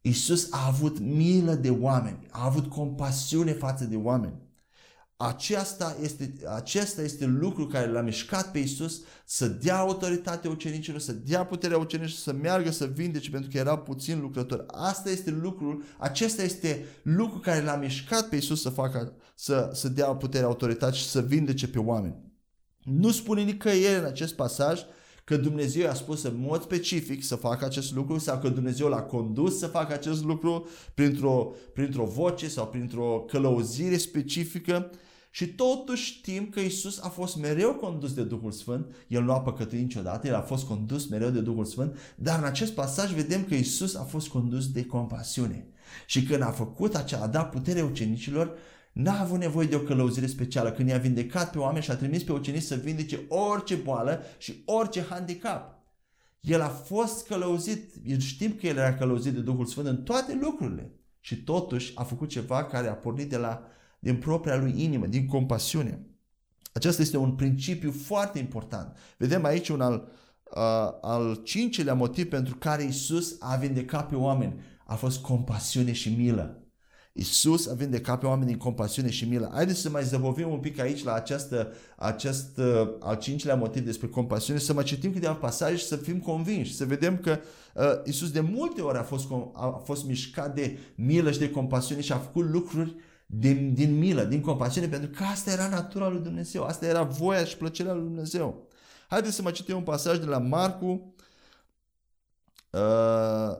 Isus 0.00 0.52
a 0.52 0.66
avut 0.66 0.98
milă 0.98 1.54
de 1.54 1.70
oameni, 1.70 2.26
a 2.30 2.44
avut 2.44 2.66
compasiune 2.66 3.52
față 3.52 3.84
de 3.84 3.96
oameni. 3.96 4.45
Aceasta 5.16 5.96
este, 6.02 6.34
acesta 6.54 7.02
este 7.02 7.26
lucru 7.26 7.66
care 7.66 7.90
l-a 7.90 8.00
mișcat 8.00 8.50
pe 8.50 8.58
Isus 8.58 9.02
să 9.24 9.48
dea 9.48 9.78
autoritate 9.78 10.48
ucenicilor, 10.48 11.00
să 11.00 11.12
dea 11.12 11.44
puterea 11.44 11.78
ucenicilor, 11.78 12.20
să 12.20 12.32
meargă 12.32 12.70
să 12.70 12.86
vindece 12.86 13.30
pentru 13.30 13.50
că 13.50 13.58
era 13.58 13.78
puțin 13.78 14.20
lucrător. 14.20 14.64
Asta 14.66 15.10
este 15.10 15.30
lucrul, 15.30 15.82
acesta 15.98 16.42
este 16.42 16.84
lucru 17.02 17.38
care 17.38 17.62
l-a 17.62 17.76
mișcat 17.76 18.28
pe 18.28 18.36
Isus 18.36 18.62
să 18.62 18.68
facă, 18.68 19.12
să, 19.34 19.70
să 19.72 19.88
dea 19.88 20.06
puterea 20.06 20.46
autoritate 20.46 20.96
și 20.96 21.06
să 21.06 21.20
vindece 21.20 21.68
pe 21.68 21.78
oameni. 21.78 22.16
Nu 22.82 23.10
spune 23.10 23.42
nicăieri 23.42 23.98
în 23.98 24.04
acest 24.04 24.34
pasaj 24.34 24.80
că 25.24 25.36
Dumnezeu 25.36 25.88
a 25.88 25.94
spus 25.94 26.22
în 26.22 26.36
mod 26.38 26.62
specific 26.62 27.24
să 27.24 27.36
facă 27.36 27.64
acest 27.64 27.94
lucru 27.94 28.18
sau 28.18 28.38
că 28.38 28.48
Dumnezeu 28.48 28.88
l-a 28.88 29.02
condus 29.02 29.58
să 29.58 29.66
facă 29.66 29.92
acest 29.92 30.24
lucru 30.24 30.68
printr-o, 30.94 31.52
printr-o 31.72 32.04
voce 32.04 32.48
sau 32.48 32.66
printr-o 32.66 33.24
călăuzire 33.28 33.96
specifică. 33.96 34.90
Și 35.36 35.46
totuși 35.46 36.04
știm 36.04 36.48
că 36.48 36.60
Isus 36.60 37.02
a 37.02 37.08
fost 37.08 37.36
mereu 37.36 37.74
condus 37.74 38.14
de 38.14 38.22
Duhul 38.22 38.52
Sfânt, 38.52 38.94
El 39.08 39.22
nu 39.22 39.32
a 39.32 39.40
păcătuit 39.40 39.80
niciodată, 39.80 40.26
El 40.26 40.34
a 40.34 40.40
fost 40.40 40.66
condus 40.66 41.08
mereu 41.08 41.30
de 41.30 41.40
Duhul 41.40 41.64
Sfânt, 41.64 41.98
dar 42.14 42.38
în 42.38 42.44
acest 42.44 42.72
pasaj 42.72 43.12
vedem 43.12 43.44
că 43.44 43.54
Isus 43.54 43.94
a 43.94 44.02
fost 44.02 44.28
condus 44.28 44.72
de 44.72 44.84
compasiune. 44.84 45.66
Și 46.06 46.22
când 46.22 46.42
a 46.42 46.50
făcut 46.50 46.94
acea, 46.94 47.22
a 47.22 47.26
dat 47.26 47.50
putere 47.50 47.82
ucenicilor, 47.82 48.56
N-a 48.92 49.20
avut 49.20 49.38
nevoie 49.38 49.66
de 49.66 49.76
o 49.76 49.80
călăuzire 49.80 50.26
specială 50.26 50.70
când 50.70 50.88
i-a 50.88 50.98
vindecat 50.98 51.50
pe 51.50 51.58
oameni 51.58 51.84
și 51.84 51.90
a 51.90 51.96
trimis 51.96 52.22
pe 52.22 52.32
ucenici 52.32 52.62
să 52.62 52.74
vindece 52.74 53.20
orice 53.28 53.74
boală 53.74 54.22
și 54.38 54.62
orice 54.64 55.02
handicap. 55.02 55.84
El 56.40 56.60
a 56.60 56.68
fost 56.68 57.26
călăuzit, 57.26 57.92
știm 58.18 58.54
că 58.54 58.66
el 58.66 58.76
era 58.76 58.94
călăuzit 58.94 59.32
de 59.32 59.40
Duhul 59.40 59.66
Sfânt 59.66 59.86
în 59.86 60.02
toate 60.02 60.38
lucrurile 60.40 60.90
și 61.20 61.42
totuși 61.42 61.92
a 61.94 62.02
făcut 62.02 62.28
ceva 62.28 62.64
care 62.64 62.88
a 62.88 62.94
pornit 62.94 63.30
de 63.30 63.36
la, 63.36 63.62
din 64.06 64.16
propria 64.16 64.56
lui 64.56 64.74
inimă, 64.76 65.06
din 65.06 65.26
compasiune. 65.26 66.06
Acesta 66.72 67.02
este 67.02 67.16
un 67.16 67.32
principiu 67.32 67.92
foarte 67.92 68.38
important. 68.38 68.96
Vedem 69.18 69.44
aici 69.44 69.68
un 69.68 69.80
al, 69.80 70.08
uh, 70.56 70.90
al 71.00 71.40
cincilea 71.44 71.94
motiv 71.94 72.28
pentru 72.28 72.56
care 72.56 72.84
Isus 72.84 73.36
a 73.38 73.56
vindecat 73.56 74.08
pe 74.08 74.14
oameni. 74.14 74.60
A 74.86 74.94
fost 74.94 75.20
compasiune 75.20 75.92
și 75.92 76.08
milă. 76.08 76.60
Isus 77.12 77.68
a 77.68 77.74
vindecat 77.74 78.18
pe 78.18 78.26
oameni 78.26 78.48
din 78.48 78.58
compasiune 78.58 79.10
și 79.10 79.28
milă. 79.28 79.50
Haideți 79.54 79.80
să 79.80 79.90
mai 79.90 80.04
zăbovim 80.04 80.50
un 80.50 80.60
pic 80.60 80.78
aici 80.78 81.04
la 81.04 81.12
această, 81.12 81.72
acest 81.96 82.58
uh, 82.58 82.88
al 83.00 83.16
cincilea 83.16 83.56
motiv 83.56 83.84
despre 83.84 84.06
compasiune, 84.06 84.58
să 84.58 84.72
mai 84.72 84.84
citim 84.84 85.12
câteva 85.12 85.34
pasaje 85.34 85.76
și 85.76 85.86
să 85.86 85.96
fim 85.96 86.18
convinși, 86.20 86.74
să 86.74 86.84
vedem 86.84 87.18
că 87.18 87.38
uh, 87.74 87.84
Isus 88.04 88.30
de 88.30 88.40
multe 88.40 88.80
ori 88.80 88.98
a 88.98 89.02
fost, 89.02 89.26
a 89.52 89.82
fost 89.84 90.06
mișcat 90.06 90.54
de 90.54 90.78
milă 90.94 91.30
și 91.30 91.38
de 91.38 91.50
compasiune 91.50 92.00
și 92.00 92.12
a 92.12 92.18
făcut 92.18 92.44
lucruri 92.44 92.96
din, 93.26 93.74
din 93.74 93.98
milă, 93.98 94.24
din 94.24 94.40
compasiune, 94.40 94.88
pentru 94.88 95.10
că 95.10 95.22
asta 95.22 95.50
era 95.50 95.68
natura 95.68 96.08
lui 96.08 96.20
Dumnezeu, 96.20 96.64
asta 96.64 96.86
era 96.86 97.02
voia 97.02 97.44
și 97.44 97.56
plăcerea 97.56 97.92
lui 97.92 98.02
Dumnezeu. 98.02 98.68
Haideți 99.08 99.34
să 99.34 99.42
mai 99.42 99.52
citim 99.52 99.76
un 99.76 99.82
pasaj 99.82 100.18
de 100.18 100.24
la 100.24 100.38
Marcu, 100.38 101.14
uh, 102.70 103.56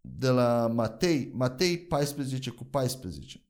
de 0.00 0.28
la 0.28 0.66
Matei, 0.66 1.30
Matei 1.34 1.78
14 1.78 2.50
cu 2.50 2.64
14. 2.64 3.44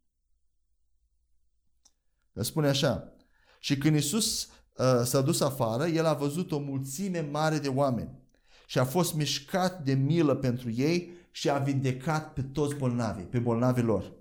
Spune 2.33 2.69
așa, 2.69 3.13
și 3.59 3.79
când 3.79 3.95
Iisus 3.95 4.43
uh, 4.77 5.03
s-a 5.05 5.21
dus 5.21 5.41
afară, 5.41 5.87
el 5.87 6.07
a 6.07 6.15
văzut 6.15 6.53
o 6.53 6.59
mulțime 6.59 7.21
mare 7.21 7.59
de 7.59 7.69
oameni 7.69 8.19
și 8.67 8.79
a 8.79 8.85
fost 8.85 9.15
mișcat 9.15 9.85
de 9.85 9.95
milă 9.95 10.35
pentru 10.35 10.71
ei 10.71 11.11
și 11.31 11.51
a 11.51 11.59
vindecat 11.59 12.33
pe 12.33 12.43
toți 12.43 12.75
bolnavii, 12.75 13.25
pe 13.25 13.39
bolnavii 13.39 13.83
lor. 13.83 14.20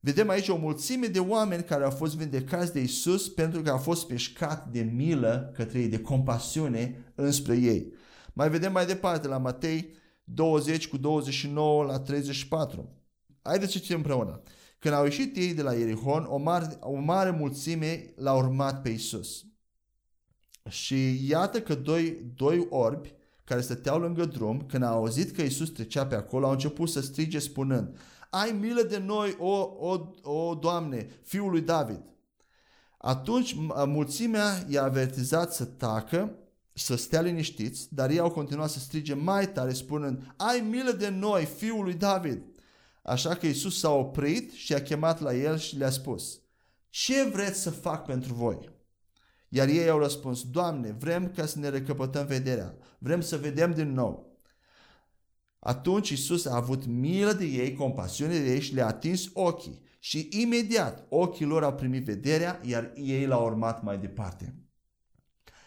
Vedem 0.00 0.28
aici 0.28 0.48
o 0.48 0.56
mulțime 0.56 1.06
de 1.06 1.18
oameni 1.18 1.62
care 1.62 1.84
au 1.84 1.90
fost 1.90 2.16
vindecați 2.16 2.72
de 2.72 2.80
Isus 2.80 3.28
pentru 3.28 3.62
că 3.62 3.70
a 3.70 3.78
fost 3.78 4.10
mișcat 4.10 4.68
de 4.68 4.80
milă 4.80 5.52
către 5.54 5.78
ei, 5.78 5.88
de 5.88 6.00
compasiune 6.00 7.12
înspre 7.14 7.56
ei. 7.56 7.92
Mai 8.32 8.50
vedem 8.50 8.72
mai 8.72 8.86
departe 8.86 9.28
la 9.28 9.38
Matei 9.38 9.94
20 10.24 10.88
cu 10.88 10.96
29 10.96 11.84
la 11.84 12.00
34. 12.00 12.88
Haideți 13.42 13.72
să 13.72 13.78
citim 13.78 13.96
împreună. 13.96 14.42
Când 14.78 14.94
au 14.94 15.04
ieșit 15.04 15.36
ei 15.36 15.54
de 15.54 15.62
la 15.62 15.74
Ierihon, 15.74 16.26
o 16.28 16.36
mare, 16.36 16.76
o 16.80 16.94
mare 16.94 17.30
mulțime 17.30 18.12
l-a 18.16 18.34
urmat 18.34 18.82
pe 18.82 18.88
Isus. 18.88 19.44
Și 20.68 21.28
iată 21.28 21.60
că 21.60 21.74
doi, 21.74 22.32
doi 22.34 22.66
orbi 22.70 23.14
care 23.44 23.60
stăteau 23.60 23.98
lângă 23.98 24.24
drum, 24.24 24.60
când 24.66 24.82
au 24.82 24.96
auzit 24.96 25.30
că 25.30 25.42
Isus 25.42 25.70
trecea 25.70 26.06
pe 26.06 26.14
acolo, 26.14 26.46
au 26.46 26.52
început 26.52 26.88
să 26.88 27.00
strige 27.00 27.38
spunând, 27.38 27.96
Ai 28.30 28.50
milă 28.50 28.82
de 28.82 28.98
noi, 28.98 29.36
o, 29.38 29.74
o, 29.78 30.00
o 30.22 30.54
Doamne, 30.54 31.08
Fiul 31.22 31.50
lui 31.50 31.60
David. 31.60 32.00
Atunci 32.98 33.56
mulțimea 33.86 34.64
i-a 34.68 34.82
avertizat 34.82 35.54
să 35.54 35.64
tacă 35.64 36.34
să 36.72 36.96
stea 36.96 37.20
liniștiți, 37.20 37.94
dar 37.94 38.10
ei 38.10 38.18
au 38.18 38.30
continuat 38.30 38.70
să 38.70 38.78
strige 38.78 39.14
mai 39.14 39.52
tare 39.52 39.72
spunând, 39.72 40.34
ai 40.36 40.60
milă 40.60 40.90
de 40.90 41.08
noi, 41.08 41.44
fiul 41.44 41.84
lui 41.84 41.94
David. 41.94 42.42
Așa 43.02 43.34
că 43.34 43.46
Isus 43.46 43.78
s-a 43.78 43.90
oprit 43.90 44.52
și 44.52 44.74
a 44.74 44.82
chemat 44.82 45.20
la 45.20 45.34
el 45.34 45.58
și 45.58 45.76
le-a 45.76 45.90
spus, 45.90 46.40
ce 46.88 47.24
vreți 47.24 47.60
să 47.60 47.70
fac 47.70 48.04
pentru 48.04 48.34
voi? 48.34 48.58
Iar 49.48 49.68
ei 49.68 49.88
au 49.88 49.98
răspuns, 49.98 50.50
Doamne, 50.50 50.92
vrem 50.98 51.32
ca 51.36 51.46
să 51.46 51.58
ne 51.58 51.68
recăpătăm 51.68 52.26
vederea, 52.26 52.74
vrem 52.98 53.20
să 53.20 53.36
vedem 53.36 53.72
din 53.72 53.92
nou. 53.92 54.29
Atunci 55.60 56.08
Isus 56.08 56.46
a 56.46 56.56
avut 56.56 56.86
milă 56.86 57.32
de 57.32 57.44
ei, 57.44 57.74
compasiune 57.74 58.38
de 58.38 58.52
ei 58.52 58.60
și 58.60 58.74
le-a 58.74 58.86
atins 58.86 59.28
ochii. 59.32 59.88
Și 59.98 60.28
imediat 60.30 61.06
ochii 61.08 61.44
lor 61.44 61.62
au 61.62 61.74
primit 61.74 62.04
vederea, 62.04 62.60
iar 62.64 62.92
ei 62.94 63.26
l-au 63.26 63.44
urmat 63.44 63.82
mai 63.82 63.98
departe. 63.98 64.54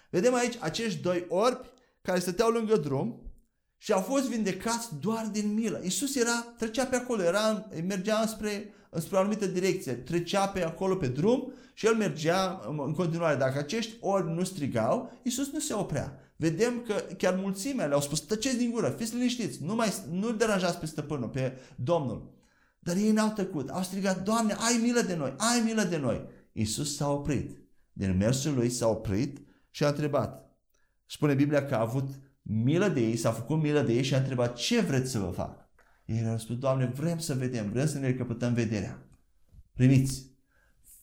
Vedem 0.10 0.34
aici 0.34 0.58
acești 0.60 1.01
doi 1.01 1.25
orbi 1.29 1.67
care 2.01 2.19
stăteau 2.19 2.49
lângă 2.49 2.77
drum 2.77 3.32
și 3.77 3.91
au 3.91 4.01
fost 4.01 4.29
vindecați 4.29 4.95
doar 4.99 5.29
din 5.32 5.53
milă. 5.53 5.79
Iisus 5.84 6.15
era, 6.15 6.53
trecea 6.58 6.86
pe 6.86 6.95
acolo, 6.95 7.23
era, 7.23 7.69
mergea 7.88 8.19
înspre, 8.19 8.73
înspre 8.89 9.15
o 9.15 9.19
anumită 9.19 9.45
direcție, 9.45 9.93
trecea 9.93 10.47
pe 10.47 10.63
acolo 10.63 10.95
pe 10.95 11.08
drum 11.08 11.53
și 11.73 11.86
el 11.86 11.95
mergea 11.95 12.62
în 12.86 12.93
continuare. 12.93 13.36
Dacă 13.36 13.58
acești 13.58 13.97
orbi 13.99 14.32
nu 14.32 14.43
strigau, 14.43 15.12
Iisus 15.23 15.51
nu 15.51 15.60
se 15.60 15.73
oprea. 15.73 16.32
Vedem 16.43 16.82
că 16.88 16.93
chiar 17.17 17.36
mulțimea 17.36 17.86
le-au 17.86 18.01
spus, 18.01 18.19
tăceți 18.19 18.58
din 18.58 18.71
gură, 18.71 18.89
fiți 18.89 19.15
liniștiți, 19.15 19.63
nu 19.63 19.75
mai 19.75 19.93
nu 20.12 20.32
deranjați 20.32 20.77
pe 20.77 20.86
stăpânul, 20.86 21.29
pe 21.29 21.58
Domnul. 21.75 22.34
Dar 22.79 22.95
ei 22.95 23.12
n-au 23.12 23.29
tăcut, 23.29 23.69
au 23.69 23.84
strigat, 23.84 24.23
Doamne, 24.23 24.53
ai 24.53 24.79
milă 24.82 25.01
de 25.01 25.15
noi, 25.15 25.34
ai 25.38 25.62
milă 25.65 25.84
de 25.84 25.97
noi. 25.97 26.25
Iisus 26.51 26.95
s-a 26.95 27.10
oprit. 27.10 27.58
Din 27.93 28.17
mersul 28.17 28.53
lui 28.53 28.69
s-a 28.69 28.88
oprit 28.88 29.38
și 29.69 29.84
a 29.84 29.88
întrebat. 29.88 30.58
Spune 31.06 31.34
Biblia 31.34 31.65
că 31.65 31.75
a 31.75 31.79
avut 31.79 32.10
milă 32.41 32.88
de 32.88 33.01
ei, 33.01 33.15
s-a 33.15 33.32
făcut 33.32 33.62
milă 33.62 33.82
de 33.82 33.93
ei 33.93 34.03
și 34.03 34.13
a 34.13 34.17
întrebat 34.17 34.56
ce 34.56 34.82
vreți 34.82 35.12
să 35.12 35.19
vă 35.19 35.32
fac. 35.32 35.69
Ei 36.06 36.27
au 36.27 36.38
spus, 36.38 36.58
Doamne, 36.58 36.86
vrem 36.86 37.19
să 37.19 37.34
vedem, 37.34 37.69
vrem 37.71 37.88
să 37.88 37.99
ne 37.99 38.08
recăpătăm 38.08 38.53
vederea. 38.53 39.08
Primiți, 39.73 40.32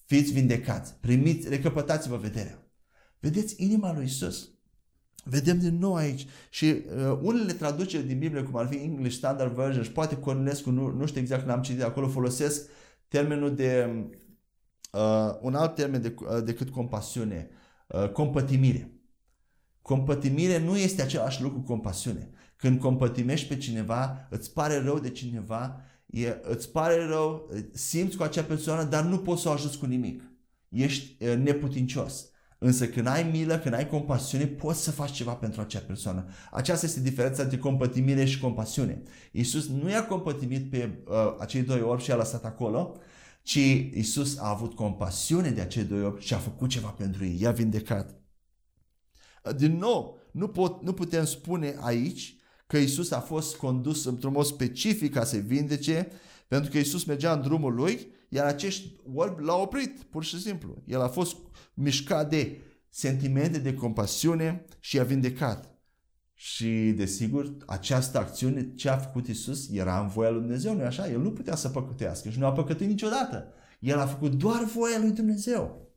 fiți 0.05 0.33
vindecați, 0.33 0.95
primiți, 1.01 1.49
recăpătați-vă 1.49 2.17
vederea. 2.17 2.63
Vedeți 3.21 3.55
inima 3.63 3.95
lui 3.95 4.05
Isus. 4.05 4.51
Vedem 5.25 5.59
din 5.59 5.79
nou 5.79 5.95
aici 5.95 6.27
și 6.51 6.65
uh, 6.65 7.19
unele 7.23 7.53
traduceri 7.53 8.07
din 8.07 8.19
Biblie, 8.19 8.43
cum 8.43 8.57
ar 8.57 8.67
fi 8.67 8.77
English 8.77 9.17
Standard 9.17 9.55
Version 9.55 9.83
și 9.83 9.93
poate 9.93 10.17
Cornelescu, 10.17 10.71
nu, 10.71 10.91
nu 10.91 11.07
știu 11.07 11.21
exact 11.21 11.41
când 11.41 11.55
am 11.55 11.63
citit 11.63 11.83
acolo, 11.83 12.09
folosesc 12.09 12.69
termenul 13.09 13.55
de, 13.55 13.89
uh, 14.93 15.39
un 15.41 15.55
alt 15.55 15.75
termen 15.75 16.03
de, 16.03 16.15
uh, 16.19 16.45
decât 16.45 16.71
compasiune, 16.71 17.51
Uh, 17.95 18.09
compătimire. 18.09 18.93
Compătimire 19.83 20.59
nu 20.59 20.77
este 20.77 21.03
același 21.03 21.43
lucru 21.43 21.59
cu 21.59 21.65
compasiune. 21.65 22.31
Când 22.57 22.81
compătimești 22.81 23.49
pe 23.49 23.57
cineva, 23.57 24.27
îți 24.31 24.53
pare 24.53 24.83
rău 24.83 24.99
de 24.99 25.11
cineva, 25.11 25.81
e, 26.07 26.41
îți 26.43 26.71
pare 26.71 27.07
rău, 27.07 27.51
simți 27.73 28.17
cu 28.17 28.23
acea 28.23 28.43
persoană, 28.43 28.85
dar 28.85 29.05
nu 29.05 29.19
poți 29.19 29.43
să 29.43 29.49
o 29.49 29.53
ajuți 29.53 29.79
cu 29.79 29.87
nimic. 29.87 30.23
Ești 30.69 31.25
e, 31.25 31.35
neputincios. 31.35 32.30
Însă 32.63 32.89
când 32.89 33.07
ai 33.07 33.23
milă, 33.23 33.59
când 33.59 33.75
ai 33.75 33.89
compasiune, 33.89 34.47
poți 34.47 34.83
să 34.83 34.91
faci 34.91 35.11
ceva 35.11 35.33
pentru 35.33 35.61
acea 35.61 35.79
persoană. 35.87 36.29
Aceasta 36.51 36.87
este 36.87 37.01
diferența 37.01 37.43
între 37.43 37.59
compătimire 37.59 38.25
și 38.25 38.41
compasiune. 38.41 39.03
Iisus 39.33 39.69
nu 39.69 39.91
i-a 39.91 40.07
compătimit 40.07 40.71
pe 40.71 41.03
uh, 41.07 41.15
acei 41.39 41.63
doi 41.63 41.81
orbi 41.81 42.03
și 42.03 42.11
a 42.11 42.17
lăsat 42.17 42.45
acolo, 42.45 42.97
ci 43.43 43.55
Iisus 43.95 44.39
a 44.39 44.49
avut 44.49 44.75
compasiune 44.75 45.51
de 45.51 45.61
acei 45.61 45.85
doi 45.85 46.03
orbi 46.03 46.25
și 46.25 46.35
a 46.35 46.39
făcut 46.39 46.69
ceva 46.69 46.89
pentru 46.89 47.25
ei. 47.25 47.41
I-a 47.41 47.51
vindecat. 47.51 48.21
Din 49.57 49.77
nou, 49.77 50.19
nu, 50.33 50.49
pot, 50.49 50.83
nu 50.83 50.93
putem 50.93 51.25
spune 51.25 51.77
aici 51.81 52.37
că 52.67 52.77
Isus 52.77 53.11
a 53.11 53.21
fost 53.21 53.57
condus 53.57 54.05
într-un 54.05 54.33
mod 54.33 54.45
specific 54.45 55.13
ca 55.13 55.25
să 55.25 55.37
vindece, 55.37 56.09
pentru 56.49 56.71
că 56.71 56.79
Isus 56.79 57.05
mergea 57.05 57.33
în 57.33 57.43
drumul 57.43 57.75
lui, 57.75 58.13
iar 58.33 58.47
acești 58.47 58.97
orbi 59.15 59.43
l-au 59.43 59.63
oprit, 59.63 60.03
pur 60.03 60.25
și 60.25 60.41
simplu. 60.41 60.83
El 60.87 61.01
a 61.01 61.09
fost 61.09 61.37
mișcat 61.75 62.29
de 62.29 62.61
sentimente 62.89 63.59
de 63.59 63.75
compasiune 63.75 64.65
și 64.81 64.99
a 64.99 65.05
vindecat. 65.05 65.75
Și, 66.35 66.93
desigur, 66.97 67.57
această 67.67 68.19
acțiune, 68.19 68.75
ce 68.75 68.89
a 68.89 68.97
făcut 68.97 69.27
Isus, 69.27 69.69
era 69.71 70.01
în 70.01 70.09
voia 70.09 70.31
lui 70.31 70.41
Dumnezeu, 70.41 70.75
nu 70.75 70.85
așa? 70.85 71.11
El 71.11 71.21
nu 71.21 71.33
putea 71.33 71.55
să 71.55 71.69
păcătească 71.69 72.31
și 72.31 72.39
nu 72.39 72.47
a 72.47 72.53
păcătuit 72.53 72.89
niciodată. 72.89 73.53
El 73.81 73.99
a 73.99 74.07
făcut 74.07 74.35
doar 74.35 74.65
voia 74.65 74.99
lui 74.99 75.11
Dumnezeu. 75.11 75.89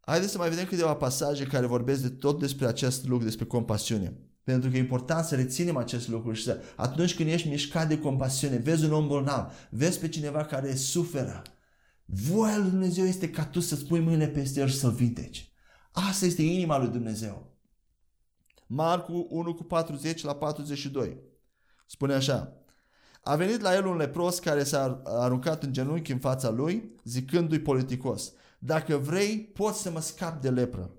Haideți 0.00 0.32
să 0.32 0.38
mai 0.38 0.48
vedem 0.48 0.64
câteva 0.64 0.94
pasaje 0.94 1.44
care 1.44 1.66
vorbesc 1.66 2.02
de 2.02 2.08
tot 2.08 2.38
despre 2.38 2.66
acest 2.66 3.06
lucru, 3.06 3.24
despre 3.24 3.44
compasiune. 3.44 4.27
Pentru 4.48 4.70
că 4.70 4.76
e 4.76 4.78
important 4.78 5.24
să 5.24 5.34
reținem 5.34 5.76
acest 5.76 6.08
lucru 6.08 6.32
și 6.32 6.42
să, 6.42 6.60
atunci 6.76 7.14
când 7.14 7.28
ești 7.28 7.48
mișcat 7.48 7.88
de 7.88 7.98
compasiune, 7.98 8.56
vezi 8.56 8.84
un 8.84 8.92
om 8.92 9.06
bolnav, 9.06 9.52
vezi 9.70 9.98
pe 9.98 10.08
cineva 10.08 10.44
care 10.44 10.74
suferă, 10.74 11.42
voia 12.04 12.58
lui 12.58 12.70
Dumnezeu 12.70 13.04
este 13.04 13.30
ca 13.30 13.44
tu 13.44 13.60
să-ți 13.60 13.86
pui 13.86 14.00
mâinile 14.00 14.28
peste 14.28 14.60
el 14.60 14.68
și 14.68 14.78
să-l 14.78 14.90
vindeci. 14.90 15.52
Asta 15.92 16.24
este 16.26 16.42
inima 16.42 16.78
lui 16.78 16.88
Dumnezeu. 16.88 17.56
Marcu 18.66 19.26
1 19.30 19.54
cu 19.54 19.64
40 19.64 20.22
la 20.22 20.34
42. 20.34 21.18
Spune 21.86 22.14
așa. 22.14 22.52
A 23.22 23.36
venit 23.36 23.60
la 23.60 23.74
el 23.74 23.86
un 23.86 23.96
lepros 23.96 24.38
care 24.38 24.64
s-a 24.64 25.02
aruncat 25.04 25.62
în 25.62 25.72
genunchi 25.72 26.12
în 26.12 26.18
fața 26.18 26.50
lui, 26.50 27.00
zicându-i 27.04 27.60
politicos. 27.60 28.32
Dacă 28.58 28.96
vrei, 28.96 29.38
poți 29.38 29.82
să 29.82 29.90
mă 29.90 30.00
scap 30.00 30.40
de 30.40 30.50
lepră. 30.50 30.97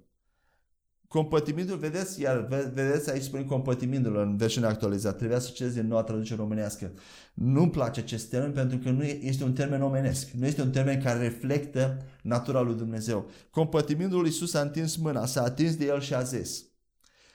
Compătimindul, 1.10 1.78
vedeți, 1.78 2.22
iar 2.22 2.48
vedeți 2.74 3.12
aici 3.12 3.24
spune 3.24 3.44
compătimindul 3.44 4.18
în 4.18 4.38
versiunea 4.38 4.70
actualizată. 4.70 5.18
Trebuia 5.18 5.40
să 5.40 5.52
citesc 5.54 5.74
din 5.74 5.88
noua 5.88 6.04
traducere 6.04 6.40
românească. 6.40 6.92
Nu-mi 7.34 7.72
place 7.72 8.00
acest 8.00 8.30
termen 8.30 8.52
pentru 8.52 8.78
că 8.78 8.90
nu 8.90 9.04
este 9.04 9.44
un 9.44 9.54
termen 9.54 9.82
omenesc. 9.82 10.30
Nu 10.30 10.46
este 10.46 10.62
un 10.62 10.72
termen 10.72 11.02
care 11.02 11.20
reflectă 11.20 11.98
natura 12.22 12.62
lui 12.62 12.76
Dumnezeu. 12.76 13.30
Compătimindul 13.52 14.26
Iisus 14.26 14.54
a 14.54 14.62
întins 14.62 14.96
mâna, 14.96 15.26
s-a 15.26 15.44
atins 15.44 15.76
de 15.76 15.86
el 15.86 16.02
și 16.02 16.14
a 16.14 16.22
zis 16.22 16.66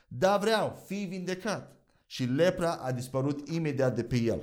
Da, 0.09 0.37
vreau, 0.37 0.83
fii 0.87 1.05
vindecat. 1.05 1.77
Și 2.07 2.25
lepra 2.25 2.73
a 2.73 2.93
dispărut 2.93 3.49
imediat 3.49 3.95
de 3.95 4.03
pe 4.03 4.17
el. 4.17 4.41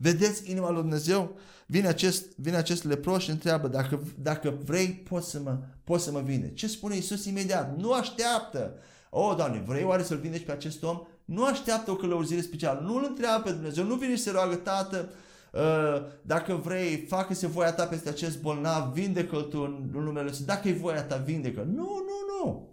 Vedeți 0.00 0.50
inima 0.50 0.70
lui 0.70 0.80
Dumnezeu? 0.80 1.36
Vine 1.66 1.88
acest, 1.88 2.36
vine 2.36 2.56
acest 2.56 2.84
lepros 2.84 3.22
și 3.22 3.30
întreabă, 3.30 3.68
dacă, 3.68 4.02
dacă 4.18 4.58
vrei, 4.64 4.88
poți 4.88 5.30
să, 5.30 5.40
mă, 5.40 5.58
poți 5.84 6.04
să 6.04 6.10
mă 6.10 6.20
vinde. 6.20 6.52
Ce 6.52 6.66
spune 6.66 6.96
Isus 6.96 7.24
imediat? 7.24 7.76
Nu 7.76 7.92
așteaptă. 7.92 8.74
O, 9.10 9.20
oh, 9.20 9.36
Doamne, 9.36 9.62
vrei 9.66 9.84
oare 9.84 10.02
să-l 10.02 10.16
vindeci 10.16 10.44
pe 10.44 10.52
acest 10.52 10.82
om? 10.82 11.00
Nu 11.24 11.44
așteaptă 11.44 11.90
o 11.90 11.96
călăuzire 11.96 12.40
specială. 12.40 12.80
Nu-l 12.80 13.04
întreabă 13.08 13.42
pe 13.42 13.50
Dumnezeu. 13.50 13.84
Nu 13.84 13.94
vine 13.94 14.16
și 14.16 14.22
se 14.22 14.30
roagă, 14.30 14.54
Tată, 14.54 15.08
uh, 15.52 16.02
dacă 16.22 16.54
vrei, 16.54 17.06
facă-se 17.08 17.46
voia 17.46 17.72
ta 17.72 17.86
peste 17.86 18.08
acest 18.08 18.40
bolnav, 18.40 18.92
vindecă-l 18.92 19.42
tu 19.42 19.60
în 19.60 20.02
numele 20.02 20.28
Lui. 20.28 20.38
Dacă 20.44 20.68
e 20.68 20.72
voia 20.72 21.02
ta, 21.02 21.16
vindecă 21.16 21.60
Nu, 21.60 22.04
nu, 22.06 22.44
nu. 22.44 22.68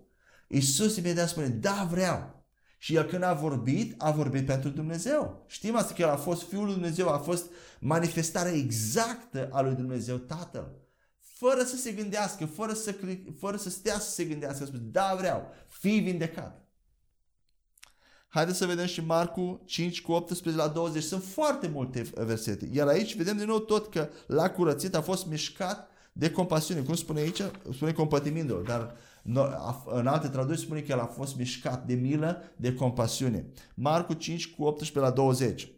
Isus 0.47 0.95
imediat 0.95 1.29
spune, 1.29 1.47
da, 1.47 1.87
vreau. 1.91 2.34
Și 2.85 2.95
el 2.95 3.03
când 3.03 3.23
a 3.23 3.33
vorbit, 3.33 3.93
a 3.97 4.11
vorbit 4.11 4.45
pentru 4.45 4.69
Dumnezeu. 4.69 5.45
Știm 5.47 5.75
asta 5.75 5.93
că 5.93 6.01
el 6.01 6.09
a 6.09 6.15
fost 6.15 6.47
Fiul 6.47 6.63
lui 6.63 6.73
Dumnezeu, 6.73 7.09
a 7.09 7.17
fost 7.17 7.51
manifestarea 7.79 8.51
exactă 8.51 9.49
a 9.51 9.61
lui 9.61 9.75
Dumnezeu 9.75 10.17
Tatăl. 10.17 10.71
Fără 11.19 11.63
să 11.63 11.75
se 11.75 11.91
gândească, 11.91 12.45
fără 12.45 12.73
să, 12.73 12.95
fără 13.39 13.57
să 13.57 13.69
stea 13.69 13.99
să 13.99 14.09
se 14.09 14.23
gândească, 14.23 14.63
a 14.63 14.65
spus, 14.65 14.79
da 14.81 15.15
vreau, 15.17 15.53
fii 15.67 15.99
vindecat. 15.99 16.67
Haideți 18.27 18.57
să 18.57 18.65
vedem 18.65 18.85
și 18.85 19.01
Marcu 19.01 19.61
5 19.65 20.01
cu 20.01 20.11
18 20.11 20.63
la 20.63 20.67
20. 20.67 21.03
Sunt 21.03 21.23
foarte 21.23 21.67
multe 21.67 22.01
versete. 22.15 22.69
Iar 22.71 22.87
aici 22.87 23.15
vedem 23.15 23.37
din 23.37 23.47
nou 23.47 23.59
tot 23.59 23.89
că 23.91 24.09
la 24.27 24.49
curățit 24.49 24.95
a 24.95 25.01
fost 25.01 25.25
mișcat 25.25 25.89
de 26.11 26.31
compasiune. 26.31 26.81
Cum 26.81 26.95
spune 26.95 27.19
aici? 27.19 27.41
Spune 27.73 27.93
compătimindul, 27.93 28.63
dar 28.67 28.95
în 29.85 30.07
alte 30.07 30.27
traduceri 30.27 30.65
spune 30.65 30.79
că 30.79 30.91
el 30.91 30.99
a 30.99 31.05
fost 31.05 31.37
mișcat 31.37 31.85
de 31.85 31.93
milă, 31.93 32.41
de 32.55 32.73
compasiune. 32.73 33.47
Marcu 33.75 34.13
5 34.13 34.55
cu 34.55 34.63
18 34.63 34.99
la 34.99 35.11
20. 35.11 35.71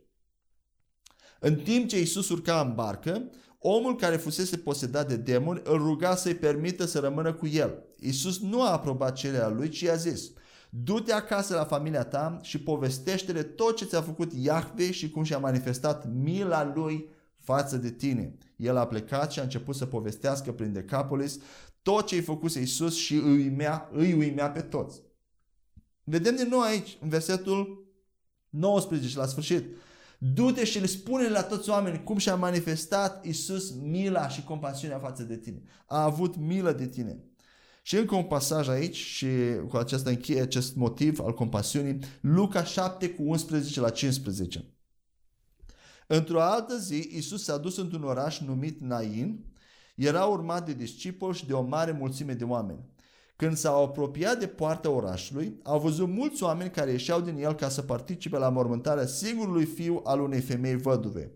În 1.39 1.55
timp 1.55 1.87
ce 1.87 1.99
Iisus 1.99 2.29
urca 2.29 2.61
în 2.61 2.75
barcă, 2.75 3.29
omul 3.59 3.95
care 3.95 4.17
fusese 4.17 4.57
posedat 4.57 5.07
de 5.07 5.15
demoni 5.15 5.61
îl 5.63 5.77
ruga 5.77 6.15
să-i 6.15 6.35
permită 6.35 6.85
să 6.85 6.99
rămână 6.99 7.33
cu 7.33 7.47
el. 7.47 7.83
Iisus 7.99 8.41
nu 8.41 8.61
a 8.61 8.71
aprobat 8.71 9.15
cererea 9.15 9.49
lui, 9.49 9.69
ci 9.69 9.83
a 9.83 9.95
zis, 9.95 10.31
Du-te 10.69 11.13
acasă 11.13 11.55
la 11.55 11.65
familia 11.65 12.03
ta 12.03 12.39
și 12.41 12.61
povestește-le 12.61 13.43
tot 13.43 13.75
ce 13.75 13.85
ți-a 13.85 14.01
făcut 14.01 14.31
Iahve 14.33 14.91
și 14.91 15.09
cum 15.09 15.23
și-a 15.23 15.37
manifestat 15.37 16.13
mila 16.13 16.71
lui 16.75 17.09
față 17.37 17.77
de 17.77 17.91
tine. 17.91 18.37
El 18.55 18.77
a 18.77 18.87
plecat 18.87 19.31
și 19.31 19.39
a 19.39 19.43
început 19.43 19.75
să 19.75 19.85
povestească 19.85 20.51
prin 20.51 20.73
Decapolis 20.73 21.39
tot 21.87 22.07
ce 22.07 22.15
i 22.15 22.21
făcuse 22.21 22.59
Iisus 22.59 22.95
și 22.95 23.13
îi 23.13 23.37
uimea, 23.37 23.89
îi 23.91 24.13
uimea 24.13 24.49
pe 24.49 24.61
toți. 24.61 25.01
Vedem 26.03 26.35
din 26.35 26.47
nou 26.47 26.61
aici, 26.61 26.97
în 27.01 27.09
versetul 27.09 27.87
19, 28.49 29.17
la 29.17 29.25
sfârșit. 29.25 29.65
Du-te 30.17 30.65
și 30.65 30.79
le 30.79 30.85
spune 30.85 31.29
la 31.29 31.43
toți 31.43 31.69
oamenii 31.69 32.03
cum 32.03 32.17
și-a 32.17 32.35
manifestat 32.35 33.25
Iisus 33.25 33.71
mila 33.71 34.29
și 34.29 34.43
compasiunea 34.43 34.99
față 34.99 35.23
de 35.23 35.37
tine. 35.37 35.61
A 35.85 36.03
avut 36.03 36.35
milă 36.35 36.71
de 36.71 36.87
tine. 36.87 37.23
Și 37.81 37.95
încă 37.95 38.15
un 38.15 38.23
pasaj 38.23 38.67
aici 38.67 38.95
și 38.95 39.27
cu 39.67 39.77
acesta 39.77 40.09
încheie 40.09 40.41
acest 40.41 40.75
motiv 40.75 41.19
al 41.19 41.33
compasiunii. 41.33 41.99
Luca 42.21 42.63
7 42.63 43.09
cu 43.09 43.23
11 43.23 43.79
la 43.79 43.89
15. 43.89 44.65
Într-o 46.07 46.41
altă 46.41 46.77
zi, 46.77 47.09
Iisus 47.13 47.43
s-a 47.43 47.57
dus 47.57 47.77
într-un 47.77 48.03
oraș 48.03 48.39
numit 48.39 48.81
Nain, 48.81 49.45
era 49.97 50.25
urmat 50.25 50.65
de 50.65 50.73
discipoli 50.73 51.37
și 51.37 51.45
de 51.45 51.53
o 51.53 51.61
mare 51.61 51.91
mulțime 51.91 52.33
de 52.33 52.43
oameni. 52.43 52.85
Când 53.35 53.57
s-au 53.57 53.83
apropiat 53.83 54.39
de 54.39 54.47
poarta 54.47 54.89
orașului, 54.89 55.59
au 55.63 55.79
văzut 55.79 56.07
mulți 56.07 56.43
oameni 56.43 56.69
care 56.69 56.91
ieșeau 56.91 57.21
din 57.21 57.37
el 57.37 57.53
ca 57.53 57.69
să 57.69 57.81
participe 57.81 58.37
la 58.37 58.49
mormântarea 58.49 59.05
singurului 59.05 59.65
fiu 59.65 60.01
al 60.03 60.21
unei 60.21 60.41
femei 60.41 60.75
văduve. 60.75 61.31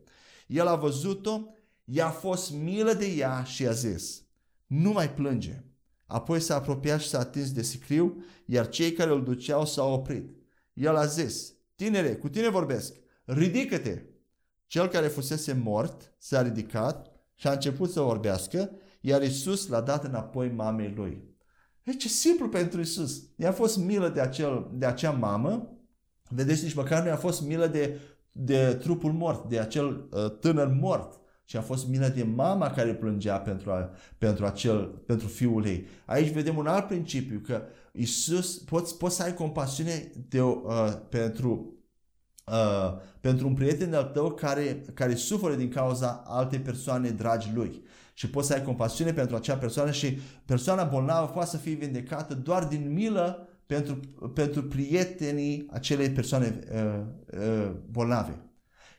El 0.47 0.67
a 0.67 0.75
văzut-o, 0.75 1.41
i-a 1.83 2.09
fost 2.09 2.53
milă 2.53 2.93
de 2.93 3.05
ea 3.05 3.43
și 3.43 3.67
a 3.67 3.71
zis, 3.71 4.23
nu 4.67 4.91
mai 4.91 5.13
plânge. 5.13 5.63
Apoi 6.05 6.39
s-a 6.39 6.55
apropiat 6.55 6.99
și 6.99 7.07
s-a 7.07 7.19
atins 7.19 7.51
de 7.51 7.61
sicriu, 7.61 8.23
iar 8.45 8.69
cei 8.69 8.91
care 8.91 9.11
îl 9.11 9.23
duceau 9.23 9.65
s-au 9.65 9.93
oprit. 9.93 10.35
El 10.73 10.95
a 10.95 11.05
zis, 11.05 11.53
tinere, 11.75 12.15
cu 12.15 12.29
tine 12.29 12.49
vorbesc, 12.49 12.93
ridică-te. 13.23 14.01
Cel 14.67 14.87
care 14.87 15.07
fusese 15.07 15.53
mort 15.53 16.13
s-a 16.17 16.41
ridicat 16.41 17.10
și 17.41 17.47
a 17.47 17.51
început 17.51 17.91
să 17.91 18.01
vorbească, 18.01 18.71
iar 18.99 19.21
Isus 19.21 19.67
l-a 19.67 19.81
dat 19.81 20.03
înapoi 20.03 20.49
mamei 20.49 20.93
lui. 20.95 21.23
Deci 21.83 22.01
ce 22.01 22.07
simplu 22.07 22.49
pentru 22.49 22.79
Isus. 22.79 23.23
I-a 23.35 23.51
fost 23.51 23.77
milă 23.77 24.09
de, 24.09 24.21
acel, 24.21 24.71
de 24.73 24.85
acea 24.85 25.11
mamă, 25.11 25.77
vedeți, 26.29 26.63
nici 26.63 26.73
măcar 26.73 27.01
nu 27.01 27.07
i-a 27.07 27.15
fost 27.15 27.41
milă 27.41 27.67
de, 27.67 27.99
de 28.31 28.73
trupul 28.73 29.11
mort, 29.11 29.49
de 29.49 29.59
acel 29.59 30.07
uh, 30.11 30.37
tânăr 30.39 30.67
mort, 30.67 31.19
ci 31.45 31.55
a 31.55 31.61
fost 31.61 31.87
milă 31.87 32.07
de 32.07 32.23
mama 32.23 32.71
care 32.71 32.95
plângea 32.95 33.39
pentru, 33.39 33.71
a, 33.71 33.89
pentru, 34.17 34.45
acel, 34.45 34.85
pentru 35.05 35.27
fiul 35.27 35.65
ei. 35.65 35.85
Aici 36.05 36.33
vedem 36.33 36.57
un 36.57 36.67
alt 36.67 36.87
principiu, 36.87 37.41
că 37.45 37.61
Isus, 37.91 38.57
poți, 38.57 38.97
poți 38.97 39.15
să 39.15 39.23
ai 39.23 39.33
compasiune 39.33 40.11
de, 40.29 40.41
uh, 40.41 40.93
pentru 41.09 41.80
Uh, 42.51 42.97
pentru 43.21 43.47
un 43.47 43.53
prieten 43.53 43.93
al 43.93 44.03
tău 44.03 44.31
care, 44.31 44.83
care 44.93 45.15
suferă 45.15 45.55
din 45.55 45.69
cauza 45.69 46.23
altei 46.27 46.59
persoane 46.59 47.09
dragi 47.09 47.51
lui. 47.53 47.83
Și 48.13 48.29
poți 48.29 48.47
să 48.47 48.53
ai 48.53 48.63
compasiune 48.63 49.13
pentru 49.13 49.35
acea 49.35 49.55
persoană 49.55 49.91
și 49.91 50.19
persoana 50.45 50.83
bolnavă 50.83 51.27
poate 51.27 51.49
să 51.49 51.57
fie 51.57 51.73
vindecată 51.73 52.33
doar 52.33 52.63
din 52.63 52.93
milă 52.93 53.47
pentru, 53.65 53.99
pentru 54.33 54.63
prietenii 54.63 55.67
acelei 55.71 56.09
persoane 56.09 56.59
uh, 56.73 57.01
uh, 57.39 57.71
bolnave. 57.91 58.39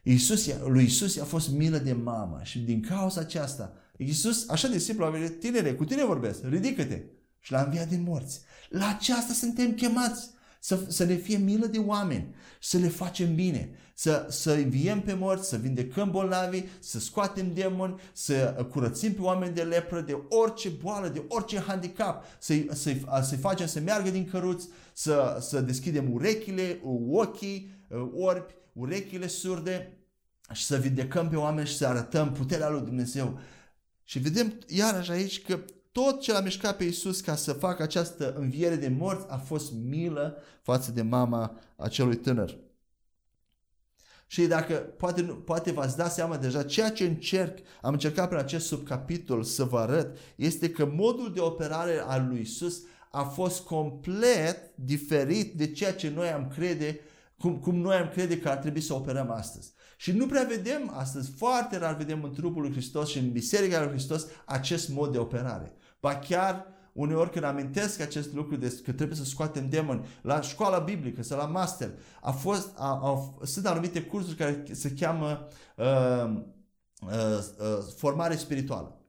Iisus, 0.03 0.59
lui 0.67 0.85
Isus 0.85 1.19
a 1.19 1.25
fost 1.25 1.51
milă 1.51 1.79
de 1.79 1.93
mamă 1.93 2.41
și 2.43 2.59
din 2.59 2.83
cauza 2.83 3.21
aceasta, 3.21 3.73
Iisus, 3.97 4.49
așa 4.49 4.69
de 4.69 4.79
simplu, 4.79 5.05
a 5.05 5.11
venit, 5.11 5.41
tinere, 5.41 5.75
cu 5.75 5.85
tine 5.85 6.05
vorbesc, 6.05 6.45
ridică-te 6.45 7.03
și 7.39 7.53
l-a 7.53 7.63
înviat 7.63 7.89
din 7.89 8.03
morți. 8.03 8.41
La 8.69 8.89
aceasta 8.89 9.33
suntem 9.33 9.73
chemați 9.73 10.31
să, 10.65 10.85
să 10.89 11.05
ne 11.05 11.15
fie 11.15 11.37
milă 11.37 11.67
de 11.67 11.79
oameni, 11.79 12.35
să 12.61 12.79
le 12.79 12.89
facem 12.89 13.35
bine, 13.35 13.71
să, 13.95 14.27
să 14.31 14.53
înviem 14.53 15.01
pe 15.01 15.15
morți, 15.15 15.49
să 15.49 15.57
vindecăm 15.57 16.11
bolnavi, 16.11 16.63
să 16.79 16.99
scoatem 16.99 17.55
demoni, 17.55 18.01
să 18.13 18.67
curățim 18.71 19.13
pe 19.13 19.21
oameni 19.21 19.55
de 19.55 19.63
lepră, 19.63 20.01
de 20.01 20.19
orice 20.29 20.69
boală, 20.69 21.09
de 21.09 21.25
orice 21.29 21.61
handicap, 21.61 22.25
să-i, 22.39 22.69
să-i, 22.73 23.05
să-i 23.23 23.39
facem 23.39 23.67
să 23.67 23.81
meargă 23.81 24.11
din 24.11 24.29
căruți, 24.29 24.69
să, 24.93 25.39
să 25.41 25.61
deschidem 25.61 26.13
urechile, 26.13 26.81
ochii, 27.11 27.71
orbi, 28.15 28.55
urechile 28.73 29.27
surde 29.27 29.97
și 30.53 30.65
să 30.65 30.77
vindecăm 30.77 31.29
pe 31.29 31.37
oameni 31.37 31.67
și 31.67 31.77
să 31.77 31.87
arătăm 31.87 32.33
puterea 32.33 32.69
lui 32.69 32.81
Dumnezeu. 32.81 33.39
Și 34.05 34.19
vedem 34.19 34.59
iarăși 34.67 35.11
aici 35.11 35.43
că 35.43 35.59
tot 35.93 36.21
ce 36.21 36.33
l-a 36.33 36.41
mișcat 36.41 36.77
pe 36.77 36.85
Iisus 36.85 37.21
ca 37.21 37.37
să 37.37 37.53
facă 37.53 37.83
această 37.83 38.35
înviere 38.39 38.77
de 38.77 38.89
morți 38.89 39.27
a 39.29 39.37
fost 39.37 39.73
milă 39.73 40.37
față 40.63 40.93
de 40.93 41.03
mama 41.03 41.59
acelui 41.77 42.17
tânăr. 42.17 42.59
Și 44.27 44.47
dacă 44.47 44.75
poate, 44.75 45.23
poate 45.23 45.73
v-ați 45.73 45.97
dat 45.97 46.13
seama 46.13 46.37
deja, 46.37 46.63
ceea 46.63 46.91
ce 46.91 47.05
încerc, 47.05 47.59
am 47.83 47.93
încercat 47.93 48.29
prin 48.29 48.41
acest 48.41 48.67
subcapitol 48.67 49.43
să 49.43 49.65
vă 49.65 49.79
arăt, 49.79 50.19
este 50.37 50.71
că 50.71 50.87
modul 50.95 51.33
de 51.33 51.41
operare 51.41 51.99
al 51.99 52.27
lui 52.29 52.41
Isus 52.41 52.83
a 53.11 53.23
fost 53.23 53.61
complet 53.61 54.77
diferit 54.77 55.55
de 55.55 55.73
ceea 55.73 55.95
ce 55.95 56.13
noi 56.15 56.29
am 56.29 56.49
crede, 56.49 57.01
cum, 57.39 57.59
cum 57.59 57.77
noi 57.77 57.97
am 57.97 58.09
crede 58.09 58.39
că 58.39 58.49
ar 58.49 58.57
trebui 58.57 58.81
să 58.81 58.95
operăm 58.95 59.31
astăzi. 59.31 59.73
Și 59.97 60.13
nu 60.13 60.27
prea 60.27 60.45
vedem 60.49 60.93
astăzi, 60.95 61.31
foarte 61.37 61.79
rar 61.79 61.97
vedem 61.97 62.25
în 62.25 62.33
trupul 62.33 62.63
lui 62.63 62.71
Hristos 62.71 63.09
și 63.09 63.19
în 63.19 63.33
Biserica 63.33 63.83
lui 63.83 63.91
Hristos 63.91 64.27
acest 64.45 64.89
mod 64.89 65.13
de 65.13 65.19
operare. 65.19 65.73
Ba 66.03 66.19
chiar 66.19 66.67
uneori 66.93 67.31
când 67.31 67.45
amintesc 67.45 68.01
acest 68.01 68.35
lucru 68.35 68.57
de 68.57 68.81
că 68.85 68.93
trebuie 68.93 69.17
să 69.17 69.25
scoatem 69.25 69.69
demoni 69.69 70.07
la 70.23 70.41
școala 70.41 70.79
biblică 70.79 71.23
sau 71.23 71.39
la 71.39 71.47
master, 71.47 71.91
a 72.21 72.31
fost, 72.31 72.69
a, 72.77 73.01
a, 73.03 73.45
sunt 73.45 73.67
anumite 73.67 74.03
cursuri 74.03 74.37
care 74.37 74.65
se 74.73 74.91
cheamă 74.91 75.49
uh, 75.77 76.35
uh, 77.01 77.39
uh, 77.59 77.85
formare 77.97 78.37
spirituală. 78.37 79.01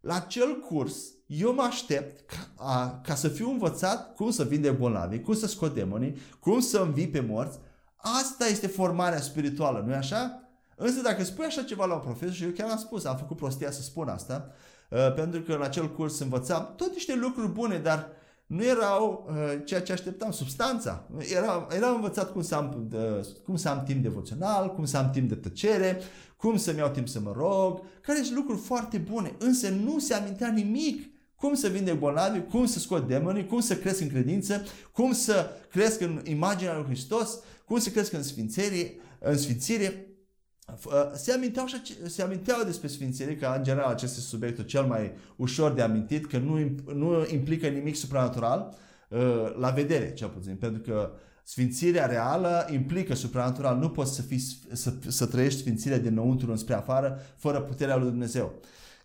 La 0.00 0.14
acel 0.14 0.60
curs, 0.60 0.96
eu 1.26 1.54
mă 1.54 1.62
aștept 1.62 2.30
ca, 2.30 2.48
a, 2.56 3.00
ca 3.00 3.14
să 3.14 3.28
fiu 3.28 3.50
învățat 3.50 4.14
cum 4.14 4.30
să 4.30 4.44
vinde 4.44 4.70
bolnavi, 4.70 5.20
cum 5.20 5.34
să 5.34 5.46
scot 5.46 5.74
demonii, 5.74 6.16
cum 6.40 6.60
să 6.60 6.78
învii 6.78 7.08
pe 7.08 7.20
morți. 7.20 7.58
Asta 7.96 8.46
este 8.46 8.66
formarea 8.66 9.20
spirituală, 9.20 9.82
nu-i 9.86 9.94
așa? 9.94 10.40
Însă 10.76 11.00
dacă 11.00 11.24
spui 11.24 11.44
așa 11.44 11.62
ceva 11.62 11.84
la 11.84 11.94
un 11.94 12.00
profesor, 12.00 12.34
și 12.34 12.44
eu 12.44 12.50
chiar 12.50 12.70
am 12.70 12.78
spus, 12.78 13.04
am 13.04 13.16
făcut 13.16 13.36
prostia 13.36 13.70
să 13.70 13.82
spun 13.82 14.08
asta, 14.08 14.46
Uh, 14.48 14.65
pentru 15.14 15.40
că 15.40 15.52
în 15.52 15.62
acel 15.62 15.92
curs 15.92 16.18
învățam 16.18 16.74
tot 16.76 16.92
niște 16.92 17.14
lucruri 17.14 17.48
bune, 17.52 17.78
dar 17.78 18.08
nu 18.46 18.64
erau 18.64 19.28
uh, 19.28 19.34
ceea 19.64 19.82
ce 19.82 19.92
așteptam, 19.92 20.30
substanța. 20.30 21.08
Era, 21.34 21.66
era 21.76 21.88
învățat 21.88 22.32
cum 22.32 22.42
să, 22.42 22.54
am, 22.54 22.86
de, 22.88 23.26
cum 23.44 23.56
să 23.56 23.68
am 23.68 23.82
timp 23.82 24.02
devoțional, 24.02 24.74
cum 24.74 24.84
să 24.84 24.96
am 24.96 25.10
timp 25.10 25.28
de 25.28 25.34
tăcere, 25.34 26.00
cum 26.36 26.56
să-mi 26.56 26.78
iau 26.78 26.88
timp 26.88 27.08
să 27.08 27.20
mă 27.20 27.32
rog, 27.36 27.80
care 28.00 28.22
sunt 28.22 28.36
lucruri 28.36 28.60
foarte 28.60 28.98
bune, 28.98 29.34
însă 29.38 29.68
nu 29.68 29.98
se 29.98 30.14
amintea 30.14 30.48
nimic 30.48 31.10
cum 31.36 31.54
să 31.54 31.68
vinde 31.68 31.92
bolnavi, 31.92 32.40
cum 32.40 32.66
să 32.66 32.78
scot 32.78 33.08
demonii, 33.08 33.46
cum 33.46 33.60
să 33.60 33.76
cresc 33.76 34.00
în 34.00 34.08
credință, 34.08 34.64
cum 34.92 35.12
să 35.12 35.50
cresc 35.70 36.00
în 36.00 36.20
imaginea 36.24 36.76
lui 36.76 36.84
Hristos, 36.84 37.38
cum 37.64 37.78
să 37.78 37.90
cresc 37.90 38.12
în 38.12 38.22
sfințire, 38.22 38.94
în 39.18 39.38
sfințire. 39.38 40.05
Uh, 40.66 41.10
se 41.14 41.32
aminteau, 41.32 41.66
se 42.06 42.22
aminteau 42.22 42.64
despre 42.64 42.88
Sfințire, 42.88 43.36
că 43.36 43.54
în 43.56 43.62
general 43.62 43.90
acest 43.90 44.16
este 44.16 44.28
subiectul 44.28 44.64
cel 44.64 44.84
mai 44.84 45.12
ușor 45.36 45.72
de 45.72 45.82
amintit, 45.82 46.26
că 46.26 46.38
nu, 46.38 46.58
nu 46.94 47.26
implică 47.32 47.66
nimic 47.66 47.96
supranatural 47.96 48.74
uh, 49.08 49.54
la 49.58 49.70
vedere, 49.70 50.12
cel 50.12 50.28
puțin, 50.28 50.56
pentru 50.56 50.80
că 50.80 51.10
Sfințirea 51.48 52.06
reală 52.06 52.66
implică 52.72 53.14
supranatural. 53.14 53.78
Nu 53.78 53.90
poți 53.90 54.14
să, 54.14 54.22
fii, 54.22 54.40
să, 54.72 54.92
să 55.08 55.26
trăiești 55.26 55.60
sfințirea 55.60 55.98
dinăuntru 55.98 56.50
înspre 56.50 56.74
afară 56.74 57.20
fără 57.36 57.60
puterea 57.60 57.96
lui 57.96 58.08
Dumnezeu. 58.08 58.54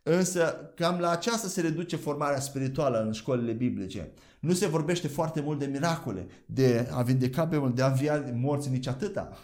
Însă 0.03 0.71
cam 0.75 0.99
la 0.99 1.09
aceasta 1.09 1.47
se 1.47 1.61
reduce 1.61 1.95
formarea 1.95 2.39
spirituală 2.39 3.03
în 3.05 3.11
școlile 3.11 3.51
biblice. 3.51 4.11
Nu 4.39 4.53
se 4.53 4.67
vorbește 4.67 5.07
foarte 5.07 5.41
mult 5.41 5.59
de 5.59 5.65
miracole, 5.65 6.27
de 6.45 6.87
a 6.91 7.01
vindeca 7.01 7.47
pe 7.47 7.71
de 7.73 7.81
a 7.81 7.87
învia 7.87 8.31
morți 8.33 8.69
nici 8.69 8.87
atâta. 8.87 9.37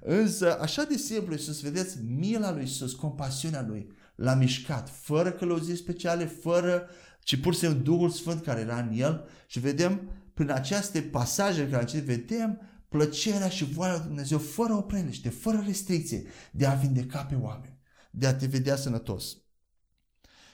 Însă, 0.00 0.60
așa 0.60 0.84
de 0.84 0.96
simplu, 0.96 1.32
Iisus, 1.32 1.60
vedeți, 1.60 1.98
mila 2.02 2.52
lui 2.52 2.62
Iisus, 2.62 2.92
compasiunea 2.92 3.64
lui, 3.68 3.92
l-a 4.14 4.34
mișcat, 4.34 4.90
fără 5.02 5.32
călăuziri 5.32 5.78
speciale, 5.78 6.24
fără, 6.24 6.88
ci 7.22 7.40
pur 7.40 7.52
și 7.52 7.58
simplu 7.58 7.78
Duhul 7.78 8.10
Sfânt 8.10 8.42
care 8.42 8.60
era 8.60 8.78
în 8.78 8.92
el 8.92 9.28
și 9.46 9.58
vedem, 9.58 10.10
prin 10.34 10.50
aceste 10.50 11.02
pasaje 11.02 11.68
care 11.68 11.88
am 11.94 12.04
vedem 12.04 12.60
plăcerea 12.88 13.48
și 13.48 13.64
voia 13.64 13.92
lui 13.92 14.06
Dumnezeu 14.06 14.38
fără 14.38 14.72
opreliște, 14.72 15.28
fără 15.28 15.62
restricție, 15.66 16.22
de 16.52 16.66
a 16.66 16.74
vindeca 16.74 17.24
pe 17.24 17.34
oameni, 17.34 17.78
de 18.10 18.26
a 18.26 18.34
te 18.34 18.46
vedea 18.46 18.76
sănătos. 18.76 19.36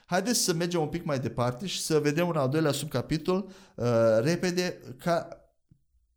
Haideți 0.06 0.38
să 0.38 0.52
mergem 0.52 0.80
un 0.80 0.88
pic 0.88 1.04
mai 1.04 1.20
departe 1.20 1.66
și 1.66 1.80
să 1.80 1.98
vedem 1.98 2.28
un 2.28 2.36
al 2.36 2.48
doilea 2.48 2.72
subcapitol 2.72 3.48
uh, 3.74 3.86
repede 4.20 4.80
ca 4.98 5.45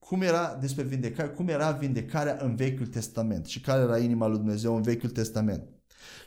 cum 0.09 0.21
era 0.21 0.57
despre 0.59 0.83
vindecare, 0.83 1.29
cum 1.29 1.47
era 1.47 1.71
vindecarea 1.71 2.37
în 2.41 2.55
Vechiul 2.55 2.87
Testament 2.87 3.45
și 3.45 3.61
care 3.61 3.81
era 3.81 3.97
inima 3.97 4.27
lui 4.27 4.37
Dumnezeu 4.37 4.75
în 4.75 4.81
Vechiul 4.81 5.09
Testament. 5.09 5.63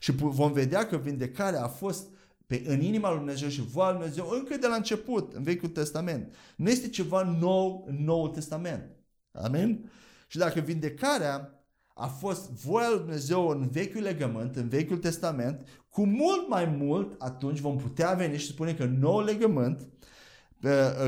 Și 0.00 0.12
vom 0.12 0.52
vedea 0.52 0.86
că 0.86 0.96
vindecarea 0.96 1.64
a 1.64 1.68
fost 1.68 2.06
pe, 2.46 2.62
în 2.66 2.80
inima 2.80 3.08
lui 3.08 3.18
Dumnezeu 3.18 3.48
și 3.48 3.62
voia 3.62 3.90
lui 3.90 3.98
Dumnezeu 3.98 4.28
încă 4.38 4.56
de 4.56 4.66
la 4.66 4.74
început, 4.74 5.32
în 5.32 5.42
Vechiul 5.42 5.68
Testament. 5.68 6.34
Nu 6.56 6.70
este 6.70 6.88
ceva 6.88 7.36
nou 7.40 7.84
în 7.88 8.04
Noul 8.04 8.28
Testament. 8.28 8.90
Amin? 9.32 9.90
Și 10.26 10.38
dacă 10.38 10.60
vindecarea 10.60 11.64
a 11.94 12.06
fost 12.06 12.50
voia 12.50 12.88
lui 12.88 12.98
Dumnezeu 12.98 13.48
în 13.48 13.68
Vechiul 13.70 14.02
Legământ, 14.02 14.56
în 14.56 14.68
Vechiul 14.68 14.98
Testament, 14.98 15.68
cu 15.88 16.06
mult 16.06 16.48
mai 16.48 16.64
mult, 16.64 17.14
atunci 17.18 17.58
vom 17.58 17.76
putea 17.76 18.12
veni 18.12 18.38
și 18.38 18.46
spune 18.46 18.74
că 18.74 18.84
Noul 18.84 19.24
Legământ 19.24 19.80
Uh, 19.80 19.88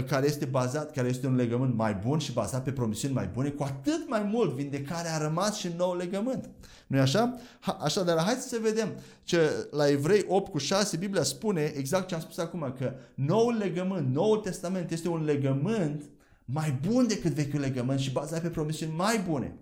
care 0.08 0.26
este 0.26 0.44
bazat, 0.44 0.92
care 0.92 1.08
este 1.08 1.26
un 1.26 1.34
legământ 1.34 1.74
mai 1.74 1.94
bun 1.94 2.18
și 2.18 2.32
bazat 2.32 2.62
pe 2.62 2.72
promisiuni 2.72 3.14
mai 3.14 3.30
bune, 3.32 3.48
cu 3.48 3.62
atât 3.62 4.08
mai 4.08 4.22
mult 4.22 4.52
vindecarea 4.54 5.14
a 5.14 5.22
rămas 5.22 5.56
și 5.56 5.66
în 5.66 5.76
nou 5.76 5.96
legământ. 5.96 6.50
nu 6.86 6.96
e 6.96 7.00
așa? 7.00 7.38
Ha, 7.60 7.78
așadar, 7.80 8.18
haideți 8.18 8.48
să 8.48 8.58
vedem 8.62 8.88
ce 9.22 9.68
la 9.70 9.88
Evrei 9.88 10.24
8 10.28 10.50
cu 10.50 10.58
6 10.58 10.96
Biblia 10.96 11.22
spune 11.22 11.72
exact 11.76 12.06
ce 12.08 12.14
am 12.14 12.20
spus 12.20 12.38
acum, 12.38 12.74
că 12.78 12.92
noul 13.14 13.56
legământ, 13.56 14.14
noul 14.14 14.36
testament 14.36 14.90
este 14.90 15.08
un 15.08 15.24
legământ 15.24 16.02
mai 16.44 16.78
bun 16.88 17.06
decât 17.06 17.32
vechiul 17.32 17.60
legământ 17.60 17.98
și 17.98 18.12
bazat 18.12 18.40
pe 18.40 18.48
promisiuni 18.48 18.92
mai 18.96 19.24
bune. 19.28 19.56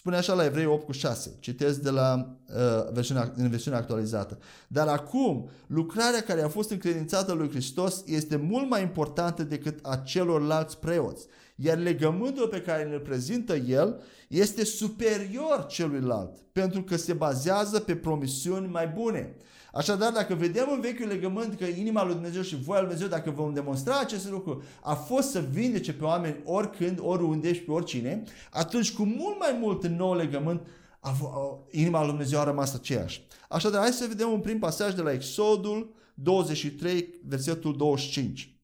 Spune 0.00 0.16
așa 0.16 0.32
la 0.32 0.44
Evrei 0.44 0.64
8 0.64 0.84
cu 0.84 0.92
6. 0.92 1.36
Citesc 1.40 1.80
de 1.80 1.90
la 1.90 2.36
uh, 2.46 2.92
versiunea, 2.92 3.32
în 3.36 3.48
versiunea 3.48 3.78
actualizată. 3.78 4.38
Dar 4.68 4.88
acum, 4.88 5.48
lucrarea 5.66 6.22
care 6.22 6.42
a 6.42 6.48
fost 6.48 6.70
încredințată 6.70 7.32
lui 7.32 7.48
Hristos 7.48 8.02
este 8.06 8.36
mult 8.36 8.68
mai 8.68 8.82
importantă 8.82 9.42
decât 9.42 9.78
a 9.82 9.96
celorlalți 9.96 10.78
preoți. 10.78 11.26
Iar 11.56 11.78
legământul 11.78 12.48
pe 12.48 12.60
care 12.60 12.84
ne 12.84 12.96
prezintă 12.96 13.54
el 13.56 14.02
este 14.28 14.64
superior 14.64 15.66
celuilalt, 15.68 16.38
pentru 16.52 16.82
că 16.82 16.96
se 16.96 17.12
bazează 17.12 17.80
pe 17.80 17.96
promisiuni 17.96 18.68
mai 18.68 18.86
bune. 18.86 19.36
Așadar, 19.72 20.12
dacă 20.12 20.34
vedem 20.34 20.68
în 20.72 20.80
Vechiul 20.80 21.06
Legământ 21.06 21.58
că 21.58 21.64
inima 21.64 22.04
lui 22.04 22.14
Dumnezeu 22.14 22.42
și 22.42 22.56
voia 22.56 22.80
lui 22.80 22.88
Dumnezeu, 22.88 23.18
dacă 23.18 23.30
vom 23.30 23.52
demonstra 23.52 23.98
acest 23.98 24.30
lucru, 24.30 24.62
a 24.82 24.94
fost 24.94 25.30
să 25.30 25.40
vindece 25.40 25.92
pe 25.92 26.04
oameni 26.04 26.40
oricând, 26.44 26.98
oriunde 27.02 27.54
și 27.54 27.60
pe 27.60 27.70
oricine, 27.70 28.22
atunci 28.50 28.92
cu 28.92 29.04
mult 29.04 29.38
mai 29.38 29.56
mult 29.60 29.84
în 29.84 29.96
nou 29.96 30.14
legământ, 30.14 30.66
a, 31.00 31.16
a, 31.22 31.58
inima 31.70 31.98
lui 31.98 32.08
Dumnezeu 32.08 32.40
a 32.40 32.44
rămas 32.44 32.74
aceeași. 32.74 33.26
Așadar, 33.48 33.80
hai 33.80 33.90
să 33.90 34.06
vedem 34.08 34.30
un 34.30 34.40
prim 34.40 34.58
pasaj 34.58 34.94
de 34.94 35.02
la 35.02 35.12
Exodul 35.12 35.94
23, 36.14 37.20
versetul 37.24 37.76
25. 37.76 38.54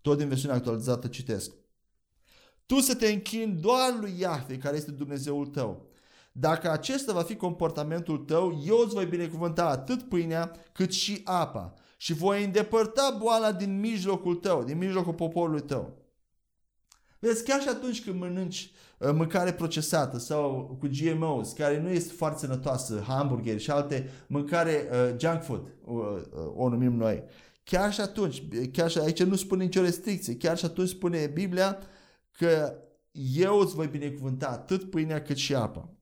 Tot 0.00 0.18
din 0.18 0.28
versiunea 0.28 0.56
actualizată 0.56 1.06
citesc. 1.06 1.52
Tu 2.66 2.80
să 2.80 2.94
te 2.94 3.08
închini 3.08 3.52
doar 3.60 3.96
lui 4.00 4.14
Iahve, 4.18 4.58
care 4.58 4.76
este 4.76 4.90
Dumnezeul 4.90 5.46
tău 5.46 5.90
dacă 6.32 6.70
acesta 6.70 7.12
va 7.12 7.22
fi 7.22 7.36
comportamentul 7.36 8.18
tău, 8.18 8.62
eu 8.66 8.78
îți 8.84 8.94
voi 8.94 9.06
binecuvânta 9.06 9.66
atât 9.68 10.02
pâinea 10.02 10.50
cât 10.72 10.92
și 10.92 11.20
apa 11.24 11.74
și 11.96 12.12
voi 12.12 12.44
îndepărta 12.44 13.16
boala 13.18 13.52
din 13.52 13.80
mijlocul 13.80 14.34
tău, 14.34 14.64
din 14.64 14.78
mijlocul 14.78 15.14
poporului 15.14 15.60
tău. 15.60 16.00
Vezi, 17.18 17.44
chiar 17.44 17.60
și 17.60 17.68
atunci 17.68 18.04
când 18.04 18.20
mănânci 18.20 18.72
uh, 18.98 19.10
mâncare 19.12 19.52
procesată 19.52 20.18
sau 20.18 20.76
cu 20.80 20.88
GMOs, 21.00 21.52
care 21.52 21.80
nu 21.80 21.88
este 21.88 22.12
foarte 22.12 22.38
sănătoasă, 22.38 23.04
hamburgeri 23.06 23.62
și 23.62 23.70
alte 23.70 24.10
mâncare 24.26 24.88
uh, 24.90 25.14
junk 25.18 25.42
food, 25.42 25.62
uh, 25.84 25.94
uh, 25.94 26.52
o 26.54 26.68
numim 26.68 26.92
noi, 26.92 27.22
chiar 27.64 27.92
și 27.92 28.00
atunci, 28.00 28.42
chiar 28.72 28.90
și 28.90 28.98
aici 28.98 29.22
nu 29.22 29.36
spune 29.36 29.64
nicio 29.64 29.82
restricție, 29.82 30.36
chiar 30.36 30.58
și 30.58 30.64
atunci 30.64 30.88
spune 30.88 31.26
Biblia 31.26 31.78
că 32.38 32.74
eu 33.34 33.58
îți 33.58 33.74
voi 33.74 33.86
binecuvânta 33.86 34.48
atât 34.48 34.90
pâinea 34.90 35.22
cât 35.22 35.36
și 35.36 35.54
apa. 35.54 35.96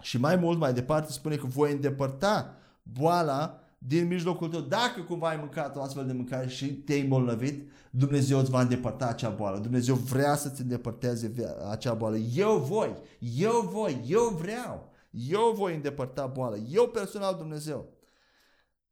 Și 0.00 0.18
mai 0.18 0.36
mult 0.36 0.58
mai 0.58 0.72
departe 0.72 1.12
spune 1.12 1.36
că 1.36 1.46
voi 1.46 1.72
îndepărta 1.72 2.54
boala 2.82 3.60
din 3.78 4.06
mijlocul 4.06 4.48
tău, 4.48 4.60
dacă 4.60 5.00
cumva 5.00 5.28
ai 5.28 5.36
mâncat 5.36 5.76
o 5.76 5.82
astfel 5.82 6.06
de 6.06 6.12
mâncare 6.12 6.48
și 6.48 6.66
te-ai 6.66 7.00
îmbolnăvit, 7.00 7.70
Dumnezeu 7.90 8.38
îți 8.38 8.50
va 8.50 8.60
îndepărta 8.60 9.06
acea 9.06 9.28
boală. 9.28 9.58
Dumnezeu 9.58 9.94
vrea 9.94 10.36
să-ți 10.36 10.60
îndepărteze 10.60 11.32
acea 11.70 11.94
boală. 11.94 12.16
Eu 12.16 12.58
voi, 12.58 12.96
eu 13.36 13.68
voi, 13.72 14.04
eu 14.06 14.38
vreau. 14.40 14.88
Eu 15.10 15.52
voi 15.56 15.74
îndepărta 15.74 16.26
boală. 16.26 16.56
Eu 16.70 16.88
personal 16.88 17.34
Dumnezeu. 17.36 17.88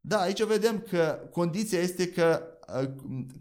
Da, 0.00 0.20
aici 0.20 0.42
vedem 0.42 0.84
că 0.90 1.18
condiția 1.30 1.78
este 1.78 2.08
că 2.08 2.42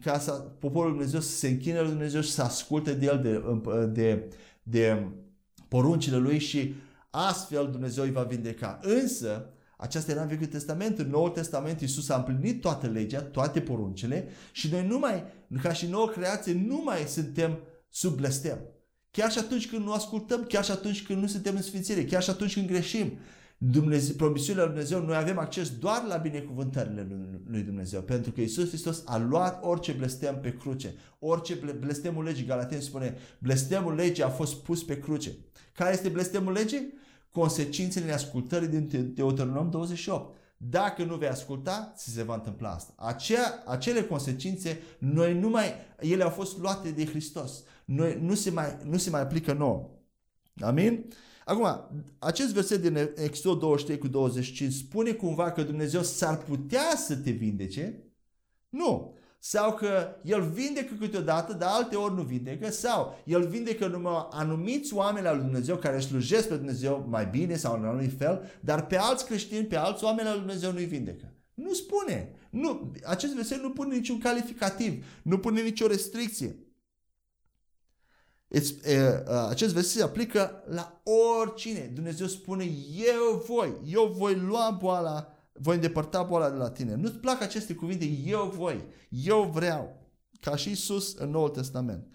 ca 0.03 0.19
să 0.19 0.31
poporul 0.31 0.91
Dumnezeu 0.91 1.19
să 1.19 1.29
se 1.29 1.47
închine 1.47 1.79
lui 1.81 1.89
Dumnezeu 1.89 2.21
și 2.21 2.31
să 2.31 2.41
asculte 2.41 2.93
de 2.93 3.05
el, 3.05 3.21
de, 3.21 3.85
de, 3.85 4.29
de 4.63 5.07
poruncile 5.67 6.17
lui 6.17 6.39
și 6.39 6.73
astfel 7.17 7.69
Dumnezeu 7.71 8.03
îi 8.03 8.11
va 8.11 8.23
vindeca. 8.23 8.79
Însă, 8.81 9.49
aceasta 9.77 10.11
era 10.11 10.21
în 10.21 10.27
Vechiul 10.27 10.45
Testament. 10.45 10.99
În 10.99 11.09
Noul 11.09 11.29
Testament 11.29 11.81
Iisus 11.81 12.09
a 12.09 12.15
împlinit 12.15 12.61
toată 12.61 12.87
legea, 12.87 13.21
toate 13.21 13.61
poruncile 13.61 14.27
și 14.51 14.71
noi 14.71 14.87
nu 14.87 14.99
mai, 14.99 15.23
ca 15.61 15.73
și 15.73 15.87
nouă 15.87 16.07
creație, 16.07 16.63
nu 16.67 16.81
mai 16.85 16.99
suntem 17.07 17.59
sub 17.89 18.15
blestem. 18.15 18.59
Chiar 19.11 19.31
și 19.31 19.39
atunci 19.39 19.69
când 19.69 19.83
nu 19.83 19.91
ascultăm, 19.91 20.43
chiar 20.43 20.63
și 20.63 20.71
atunci 20.71 21.03
când 21.03 21.21
nu 21.21 21.27
suntem 21.27 21.55
în 21.55 21.61
sfințire, 21.61 22.05
chiar 22.05 22.23
și 22.23 22.29
atunci 22.29 22.53
când 22.53 22.67
greșim. 22.67 23.17
Dumnezeu, 23.57 24.15
promisiunile 24.15 24.65
lui 24.65 24.73
Dumnezeu, 24.73 25.05
noi 25.05 25.15
avem 25.15 25.37
acces 25.37 25.69
doar 25.69 26.03
la 26.07 26.17
binecuvântările 26.17 27.07
lui 27.47 27.61
Dumnezeu, 27.61 28.01
pentru 28.01 28.31
că 28.31 28.41
Isus 28.41 28.67
Hristos 28.67 29.03
a 29.05 29.17
luat 29.17 29.63
orice 29.63 29.91
blestem 29.91 30.39
pe 30.41 30.53
cruce. 30.53 30.93
Orice 31.19 31.59
blestemul 31.79 32.23
legii, 32.23 32.45
Galaten 32.45 32.81
spune, 32.81 33.17
blestemul 33.39 33.95
legii 33.95 34.23
a 34.23 34.29
fost 34.29 34.55
pus 34.55 34.83
pe 34.83 34.99
cruce. 34.99 35.35
Care 35.73 35.93
este 35.93 36.09
blestemul 36.09 36.51
legii? 36.51 36.93
Consecințele 37.31 38.05
neascultării 38.05 38.67
din 38.67 39.13
Deuteronom 39.13 39.69
28. 39.69 40.35
Dacă 40.57 41.03
nu 41.03 41.15
vei 41.15 41.27
asculta, 41.27 41.93
ți 41.95 42.09
se 42.09 42.23
va 42.23 42.33
întâmpla 42.33 42.69
asta. 42.69 42.93
Acea, 42.97 43.63
acele 43.65 44.03
consecințe, 44.03 44.81
noi 44.99 45.39
nu 45.39 45.49
mai, 45.49 45.73
ele 45.99 46.23
au 46.23 46.29
fost 46.29 46.57
luate 46.57 46.91
de 46.91 47.05
Hristos. 47.05 47.63
Noi, 47.85 48.17
nu, 48.21 48.33
se 48.33 48.49
mai, 48.49 48.77
nu 48.83 48.97
se 48.97 49.09
mai 49.09 49.21
aplică 49.21 49.53
nouă. 49.53 49.89
Amin? 50.59 51.07
Acum, 51.45 51.67
acest 52.19 52.53
verset 52.53 52.81
din 52.81 53.09
Exod 53.15 53.59
23 53.59 53.97
cu 53.97 54.07
25 54.07 54.73
spune 54.73 55.11
cumva 55.11 55.51
că 55.51 55.63
Dumnezeu 55.63 56.01
s-ar 56.01 56.37
putea 56.37 56.95
să 56.95 57.15
te 57.15 57.31
vindece? 57.31 58.03
Nu. 58.69 59.16
Sau 59.49 59.73
că 59.73 60.15
El 60.23 60.41
vindecă 60.41 60.93
câteodată, 60.99 61.53
dar 61.53 61.69
alte 61.71 61.95
ori 61.95 62.13
nu 62.13 62.21
vindecă. 62.21 62.71
Sau 62.71 63.21
El 63.25 63.47
vindecă 63.47 63.87
numai 63.87 64.27
anumiți 64.31 64.93
oameni 64.93 65.27
al 65.27 65.35
lui 65.35 65.43
Dumnezeu 65.43 65.75
care 65.75 65.99
slujesc 65.99 66.47
pe 66.47 66.55
Dumnezeu 66.55 67.05
mai 67.09 67.25
bine 67.25 67.55
sau 67.55 67.75
în 67.75 67.85
anumit 67.85 68.17
fel, 68.17 68.49
dar 68.59 68.85
pe 68.85 68.97
alți 68.97 69.25
creștini, 69.25 69.65
pe 69.65 69.75
alți 69.75 70.03
oameni 70.03 70.27
al 70.27 70.33
lui 70.33 70.43
Dumnezeu 70.43 70.71
nu-i 70.71 70.85
vindecă. 70.85 71.33
Nu 71.53 71.73
spune. 71.73 72.35
Nu, 72.49 72.91
acest 73.03 73.33
verset 73.33 73.61
nu 73.61 73.71
pune 73.71 73.95
niciun 73.95 74.19
calificativ, 74.19 75.05
nu 75.23 75.39
pune 75.39 75.61
nicio 75.61 75.87
restricție. 75.87 76.59
Acest 79.49 79.73
verset 79.73 79.97
se 79.97 80.03
aplică 80.03 80.63
la 80.69 81.01
oricine. 81.39 81.91
Dumnezeu 81.93 82.27
spune, 82.27 82.63
eu 82.97 83.43
voi, 83.47 83.73
eu 83.85 84.13
voi 84.17 84.35
lua 84.35 84.77
boala, 84.79 85.36
voi 85.59 85.75
îndepărta 85.75 86.23
boala 86.23 86.49
de 86.49 86.57
la 86.57 86.69
tine. 86.69 86.95
Nu-ți 86.95 87.17
plac 87.17 87.41
aceste 87.41 87.73
cuvinte, 87.73 88.05
eu 88.05 88.53
voi, 88.55 88.85
eu 89.09 89.51
vreau. 89.53 90.05
Ca 90.39 90.55
și 90.55 90.69
Isus 90.69 91.15
în 91.15 91.29
Noul 91.29 91.49
Testament. 91.49 92.07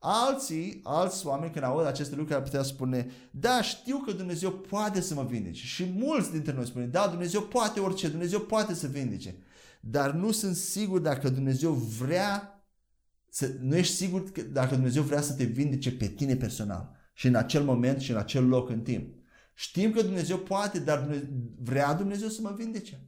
Alții, 0.00 0.80
alți 0.82 1.26
oameni 1.26 1.52
când 1.52 1.64
aud 1.64 1.86
aceste 1.86 2.14
lucruri 2.14 2.38
ar 2.38 2.44
putea 2.44 2.62
spune, 2.62 3.10
da, 3.30 3.62
știu 3.62 3.98
că 3.98 4.12
Dumnezeu 4.12 4.50
poate 4.50 5.00
să 5.00 5.14
mă 5.14 5.24
vindece. 5.24 5.64
Și 5.64 5.84
mulți 5.96 6.30
dintre 6.32 6.52
noi 6.52 6.66
spune, 6.66 6.84
da, 6.84 7.06
Dumnezeu 7.06 7.40
poate 7.40 7.80
orice, 7.80 8.08
Dumnezeu 8.08 8.40
poate 8.40 8.74
să 8.74 8.86
vindece. 8.86 9.34
Dar 9.80 10.10
nu 10.10 10.30
sunt 10.30 10.56
sigur 10.56 11.00
dacă 11.00 11.28
Dumnezeu 11.28 11.72
vrea 11.72 12.62
să, 13.30 13.54
nu 13.60 13.76
ești 13.76 13.94
sigur 13.94 14.30
că 14.32 14.42
dacă 14.42 14.74
Dumnezeu 14.74 15.02
vrea 15.02 15.20
să 15.20 15.32
te 15.32 15.44
vindece 15.44 15.92
pe 15.92 16.06
tine 16.06 16.36
personal 16.36 16.96
și 17.14 17.26
în 17.26 17.34
acel 17.34 17.62
moment 17.62 18.00
și 18.00 18.10
în 18.10 18.16
acel 18.16 18.48
loc 18.48 18.70
în 18.70 18.80
timp. 18.80 19.14
Știm 19.58 19.92
că 19.92 20.02
Dumnezeu 20.02 20.38
poate, 20.38 20.78
dar 20.78 20.98
Dumnezeu, 20.98 21.26
vrea 21.62 21.94
Dumnezeu 21.94 22.28
să 22.28 22.40
mă 22.40 22.54
vindece. 22.56 23.00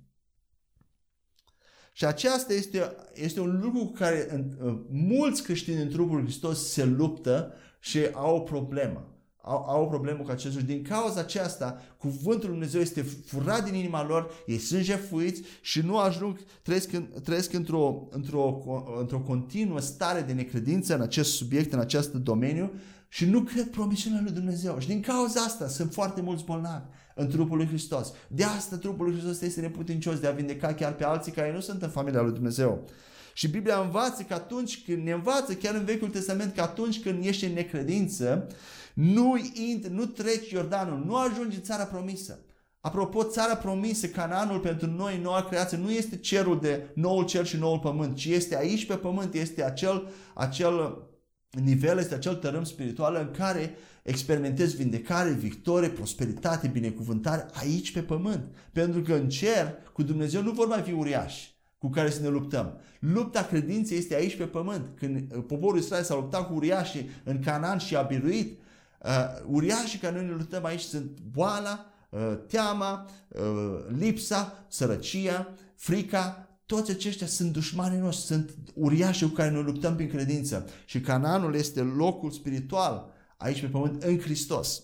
Și 1.92 2.04
aceasta 2.04 2.52
este, 2.52 2.94
este 3.14 3.40
un 3.40 3.60
lucru 3.60 3.78
cu 3.78 3.92
care 3.92 4.34
în, 4.34 4.56
în, 4.58 4.86
mulți 4.90 5.42
creștini 5.42 5.82
în 5.82 5.88
trupul 5.88 6.22
Hristos 6.22 6.70
se 6.70 6.84
luptă 6.84 7.54
și 7.80 7.98
au 8.12 8.36
o 8.36 8.40
problemă 8.40 9.10
au, 9.42 9.64
au 9.68 9.82
o 9.82 9.86
problemă 9.86 10.22
cu 10.22 10.30
acest 10.30 10.54
lucru. 10.54 10.72
Din 10.72 10.82
cauza 10.82 11.20
aceasta, 11.20 11.82
cuvântul 11.96 12.48
Lui 12.48 12.58
Dumnezeu 12.58 12.80
este 12.80 13.02
furat 13.02 13.64
din 13.64 13.74
inima 13.74 14.06
lor, 14.06 14.30
ei 14.46 14.58
sunt 14.58 14.82
jefuiți 14.82 15.42
și 15.60 15.80
nu 15.80 15.98
ajung, 15.98 16.38
trăiesc, 16.62 16.92
în, 16.92 17.08
trăiesc 17.24 17.52
într-o, 17.52 18.08
într-o, 18.10 18.62
într-o 18.98 19.20
continuă 19.20 19.80
stare 19.80 20.20
de 20.20 20.32
necredință 20.32 20.94
în 20.94 21.00
acest 21.00 21.32
subiect, 21.32 21.72
în 21.72 21.78
acest 21.78 22.12
domeniu 22.12 22.72
și 23.12 23.24
nu 23.24 23.40
cred 23.40 23.66
promisiunea 23.66 24.20
lui 24.22 24.32
Dumnezeu. 24.32 24.78
Și 24.78 24.86
din 24.86 25.00
cauza 25.00 25.40
asta 25.40 25.68
sunt 25.68 25.92
foarte 25.92 26.20
mulți 26.20 26.44
bolnavi 26.44 26.84
în 27.14 27.28
trupul 27.28 27.56
lui 27.56 27.66
Hristos. 27.66 28.12
De 28.28 28.44
asta 28.44 28.76
trupul 28.76 29.04
lui 29.04 29.14
Hristos 29.14 29.40
este 29.40 29.60
neputincios 29.60 30.18
de 30.18 30.26
a 30.26 30.30
vindeca 30.30 30.74
chiar 30.74 30.94
pe 30.94 31.04
alții 31.04 31.32
care 31.32 31.52
nu 31.52 31.60
sunt 31.60 31.82
în 31.82 31.88
familia 31.88 32.20
lui 32.20 32.32
Dumnezeu. 32.32 32.84
Și 33.32 33.48
Biblia 33.48 33.78
învață 33.78 34.22
că 34.22 34.34
atunci 34.34 34.84
când 34.84 35.02
ne 35.02 35.12
învață, 35.12 35.54
chiar 35.54 35.74
în 35.74 35.84
Vechiul 35.84 36.08
Testament, 36.08 36.54
că 36.54 36.60
atunci 36.60 37.00
când 37.00 37.24
ești 37.24 37.44
în 37.44 37.52
necredință, 37.52 38.46
nu, 38.94 39.36
intri, 39.68 39.92
nu 39.92 40.04
treci 40.04 40.50
Iordanul, 40.50 41.04
nu 41.04 41.16
ajungi 41.16 41.56
în 41.56 41.62
țara 41.62 41.84
promisă. 41.84 42.38
Apropo, 42.80 43.24
țara 43.24 43.56
promisă, 43.56 44.06
Canaanul 44.06 44.58
pentru 44.58 44.86
noi, 44.86 45.20
noua 45.22 45.44
creație, 45.44 45.78
nu 45.78 45.90
este 45.90 46.16
cerul 46.16 46.60
de 46.60 46.90
noul 46.94 47.24
cer 47.24 47.46
și 47.46 47.56
noul 47.56 47.78
pământ, 47.78 48.16
ci 48.16 48.24
este 48.24 48.56
aici 48.56 48.86
pe 48.86 48.94
pământ, 48.94 49.34
este 49.34 49.64
acel, 49.64 50.08
acel 50.34 51.08
nivel, 51.50 51.98
este 51.98 52.14
acel 52.14 52.34
tărâm 52.34 52.64
spiritual 52.64 53.14
în 53.14 53.30
care 53.36 53.74
experimentezi 54.02 54.76
vindecare, 54.76 55.30
victorie, 55.30 55.88
prosperitate, 55.88 56.68
binecuvântare 56.68 57.46
aici 57.52 57.92
pe 57.92 58.02
pământ. 58.02 58.54
Pentru 58.72 59.00
că 59.00 59.14
în 59.14 59.28
cer, 59.28 59.74
cu 59.92 60.02
Dumnezeu 60.02 60.42
nu 60.42 60.50
vor 60.50 60.66
mai 60.66 60.82
fi 60.82 60.92
uriași 60.92 61.58
cu 61.78 61.88
care 61.88 62.10
să 62.10 62.22
ne 62.22 62.28
luptăm. 62.28 62.80
Lupta 62.98 63.42
credinței 63.42 63.98
este 63.98 64.14
aici 64.14 64.36
pe 64.36 64.44
pământ. 64.44 64.86
Când 64.98 65.34
poporul 65.34 65.78
Israel 65.78 66.02
s-a 66.02 66.14
luptat 66.14 66.46
cu 66.46 66.54
uriașii 66.54 67.10
în 67.24 67.40
Canaan 67.40 67.78
și 67.78 67.96
a 67.96 68.02
biruit, 68.02 68.60
Uh, 69.04 69.10
uriașii 69.46 69.98
care 69.98 70.14
noi 70.14 70.24
ne 70.24 70.30
luptăm 70.30 70.64
aici 70.64 70.80
sunt 70.80 71.20
boala, 71.32 71.86
uh, 72.08 72.38
teama, 72.46 73.08
uh, 73.28 73.78
lipsa, 73.98 74.64
sărăcia, 74.68 75.48
frica, 75.74 76.48
toți 76.70 76.90
aceștia 76.90 77.26
sunt 77.26 77.52
dușmanii 77.52 77.98
noștri, 77.98 78.26
sunt 78.26 78.54
uriașii 78.74 79.26
cu 79.26 79.32
care 79.32 79.50
noi 79.50 79.62
luptăm 79.62 79.96
prin 79.96 80.08
credință. 80.08 80.68
Și 80.84 81.00
Canaanul 81.00 81.54
este 81.54 81.80
locul 81.80 82.30
spiritual 82.30 83.12
aici 83.36 83.60
pe 83.60 83.66
pământ 83.66 84.02
în 84.02 84.18
Hristos. 84.18 84.82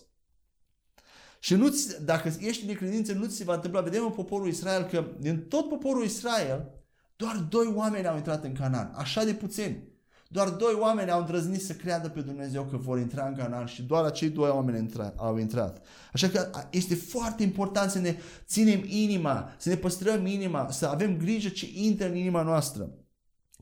Și 1.39 1.55
nu 1.55 1.69
dacă 2.01 2.35
ești 2.39 2.69
în 2.69 2.75
credință, 2.75 3.13
nu 3.13 3.25
ți 3.25 3.35
se 3.35 3.43
va 3.43 3.53
întâmpla. 3.53 3.81
Vedem 3.81 4.03
în 4.03 4.11
poporul 4.11 4.47
Israel 4.47 4.83
că 4.83 5.05
din 5.19 5.45
tot 5.47 5.69
poporul 5.69 6.03
Israel, 6.03 6.69
doar 7.15 7.35
doi 7.49 7.73
oameni 7.75 8.07
au 8.07 8.15
intrat 8.15 8.43
în 8.43 8.53
Canaan. 8.53 8.91
Așa 8.95 9.23
de 9.23 9.33
puțini. 9.33 9.83
Doar 10.29 10.49
doi 10.49 10.73
oameni 10.79 11.11
au 11.11 11.19
îndrăznit 11.19 11.61
să 11.61 11.73
creadă 11.73 12.09
pe 12.09 12.21
Dumnezeu 12.21 12.63
că 12.63 12.77
vor 12.77 12.99
intra 12.99 13.27
în 13.27 13.35
Canaan 13.35 13.65
și 13.65 13.81
doar 13.81 14.03
acei 14.03 14.29
doi 14.29 14.49
oameni 14.49 14.77
intra, 14.77 15.13
au 15.15 15.37
intrat. 15.37 15.85
Așa 16.13 16.27
că 16.29 16.49
este 16.71 16.95
foarte 16.95 17.43
important 17.43 17.91
să 17.91 17.99
ne 17.99 18.17
ținem 18.45 18.83
inima, 18.85 19.55
să 19.57 19.69
ne 19.69 19.75
păstrăm 19.75 20.25
inima, 20.25 20.71
să 20.71 20.85
avem 20.85 21.17
grijă 21.17 21.49
ce 21.49 21.69
intră 21.73 22.07
în 22.07 22.15
inima 22.15 22.41
noastră, 22.41 22.89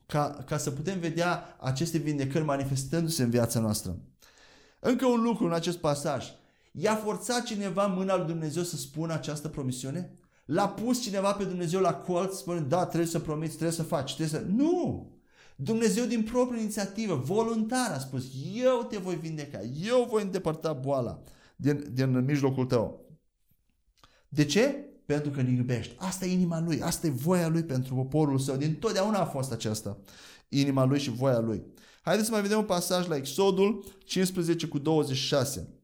ca, 0.06 0.44
ca 0.46 0.56
să 0.56 0.70
putem 0.70 0.98
vedea 0.98 1.56
aceste 1.60 1.98
vindecări 1.98 2.44
manifestându-se 2.44 3.22
în 3.22 3.30
viața 3.30 3.60
noastră. 3.60 3.98
Încă 4.80 5.06
un 5.06 5.22
lucru 5.22 5.44
în 5.44 5.52
acest 5.52 5.78
pasaj. 5.78 6.26
I-a 6.72 6.94
forțat 6.94 7.42
cineva 7.42 7.86
mâna 7.86 8.16
lui 8.16 8.26
Dumnezeu 8.26 8.62
să 8.62 8.76
spună 8.76 9.12
această 9.12 9.48
promisiune? 9.48 10.18
L-a 10.44 10.68
pus 10.68 11.02
cineva 11.02 11.32
pe 11.32 11.44
Dumnezeu 11.44 11.80
la 11.80 11.94
colț, 11.94 12.36
spune, 12.36 12.60
da, 12.60 12.86
trebuie 12.86 13.08
să 13.08 13.18
promiți, 13.18 13.52
trebuie 13.52 13.76
să 13.76 13.82
faci, 13.82 14.14
trebuie 14.14 14.40
să... 14.40 14.46
Nu! 14.48 15.10
Dumnezeu 15.56 16.04
din 16.04 16.22
proprie 16.22 16.60
inițiativă, 16.60 17.14
voluntar 17.14 17.92
a 17.92 17.98
spus, 17.98 18.24
eu 18.54 18.86
te 18.88 18.96
voi 18.96 19.14
vindeca, 19.14 19.60
eu 19.62 20.06
voi 20.10 20.22
îndepărta 20.22 20.72
boala 20.72 21.22
din, 21.56 21.84
din 21.92 22.24
mijlocul 22.24 22.64
tău. 22.64 23.04
De 24.28 24.44
ce? 24.44 24.84
Pentru 25.06 25.30
că 25.30 25.42
ne 25.42 25.50
iubești. 25.50 25.94
Asta 25.98 26.26
e 26.26 26.32
inima 26.32 26.60
lui, 26.60 26.82
asta 26.82 27.06
e 27.06 27.10
voia 27.10 27.48
lui 27.48 27.62
pentru 27.64 27.94
poporul 27.94 28.38
său. 28.38 28.56
Din 28.56 28.74
totdeauna 28.74 29.18
a 29.18 29.24
fost 29.24 29.52
aceasta, 29.52 29.98
inima 30.48 30.84
lui 30.84 30.98
și 30.98 31.10
voia 31.10 31.38
lui. 31.38 31.62
Haideți 32.02 32.26
să 32.26 32.32
mai 32.32 32.42
vedem 32.42 32.58
un 32.58 32.64
pasaj 32.64 33.06
la 33.06 33.16
Exodul 33.16 33.84
15 34.04 34.66
cu 34.66 34.78
26. 34.78 35.75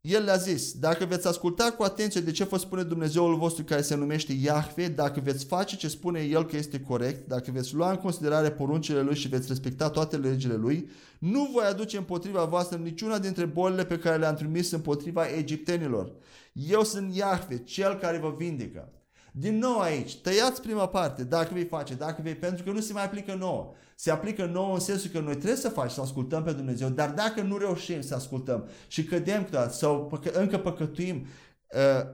El 0.00 0.24
le-a 0.24 0.36
zis, 0.36 0.72
dacă 0.72 1.04
veți 1.04 1.26
asculta 1.26 1.72
cu 1.72 1.82
atenție 1.82 2.20
de 2.20 2.30
ce 2.30 2.44
vă 2.44 2.58
spune 2.58 2.82
Dumnezeul 2.82 3.36
vostru 3.36 3.64
care 3.64 3.82
se 3.82 3.94
numește 3.94 4.32
Iahve, 4.32 4.88
dacă 4.88 5.20
veți 5.20 5.44
face 5.44 5.76
ce 5.76 5.88
spune 5.88 6.20
El 6.20 6.46
că 6.46 6.56
este 6.56 6.80
corect, 6.80 7.28
dacă 7.28 7.50
veți 7.50 7.74
lua 7.74 7.90
în 7.90 7.96
considerare 7.96 8.50
poruncile 8.50 9.00
Lui 9.00 9.14
și 9.14 9.28
veți 9.28 9.48
respecta 9.48 9.90
toate 9.90 10.16
legile 10.16 10.54
Lui, 10.54 10.90
nu 11.18 11.50
voi 11.52 11.64
aduce 11.64 11.96
împotriva 11.96 12.44
voastră 12.44 12.78
niciuna 12.78 13.18
dintre 13.18 13.44
bolile 13.44 13.84
pe 13.84 13.98
care 13.98 14.16
le-am 14.16 14.34
trimis 14.34 14.70
împotriva 14.70 15.24
egiptenilor. 15.24 16.12
Eu 16.52 16.84
sunt 16.84 17.14
Iahve, 17.14 17.62
Cel 17.64 17.94
care 17.94 18.18
vă 18.18 18.34
vindecă. 18.36 18.92
Din 19.32 19.58
nou 19.58 19.78
aici, 19.78 20.16
tăiați 20.16 20.60
prima 20.60 20.88
parte, 20.88 21.24
dacă 21.24 21.50
vei 21.52 21.64
face, 21.64 21.94
dacă 21.94 22.20
vei, 22.22 22.34
pentru 22.34 22.64
că 22.64 22.70
nu 22.70 22.80
se 22.80 22.92
mai 22.92 23.04
aplică 23.04 23.34
nouă. 23.34 23.72
Se 24.00 24.10
aplică 24.10 24.44
nouă 24.44 24.74
în 24.74 24.80
sensul 24.80 25.10
că 25.10 25.20
noi 25.20 25.32
trebuie 25.32 25.56
să 25.56 25.68
facem, 25.68 25.94
să 25.94 26.00
ascultăm 26.00 26.42
pe 26.42 26.52
Dumnezeu, 26.52 26.88
dar 26.88 27.10
dacă 27.10 27.42
nu 27.42 27.56
reușim 27.56 28.00
să 28.00 28.14
ascultăm 28.14 28.68
și 28.88 29.04
cădem 29.04 29.44
câteodată 29.44 29.72
sau 29.72 30.06
păcă, 30.06 30.30
încă 30.30 30.58
păcătuim, 30.58 31.26
uh, 31.74 32.04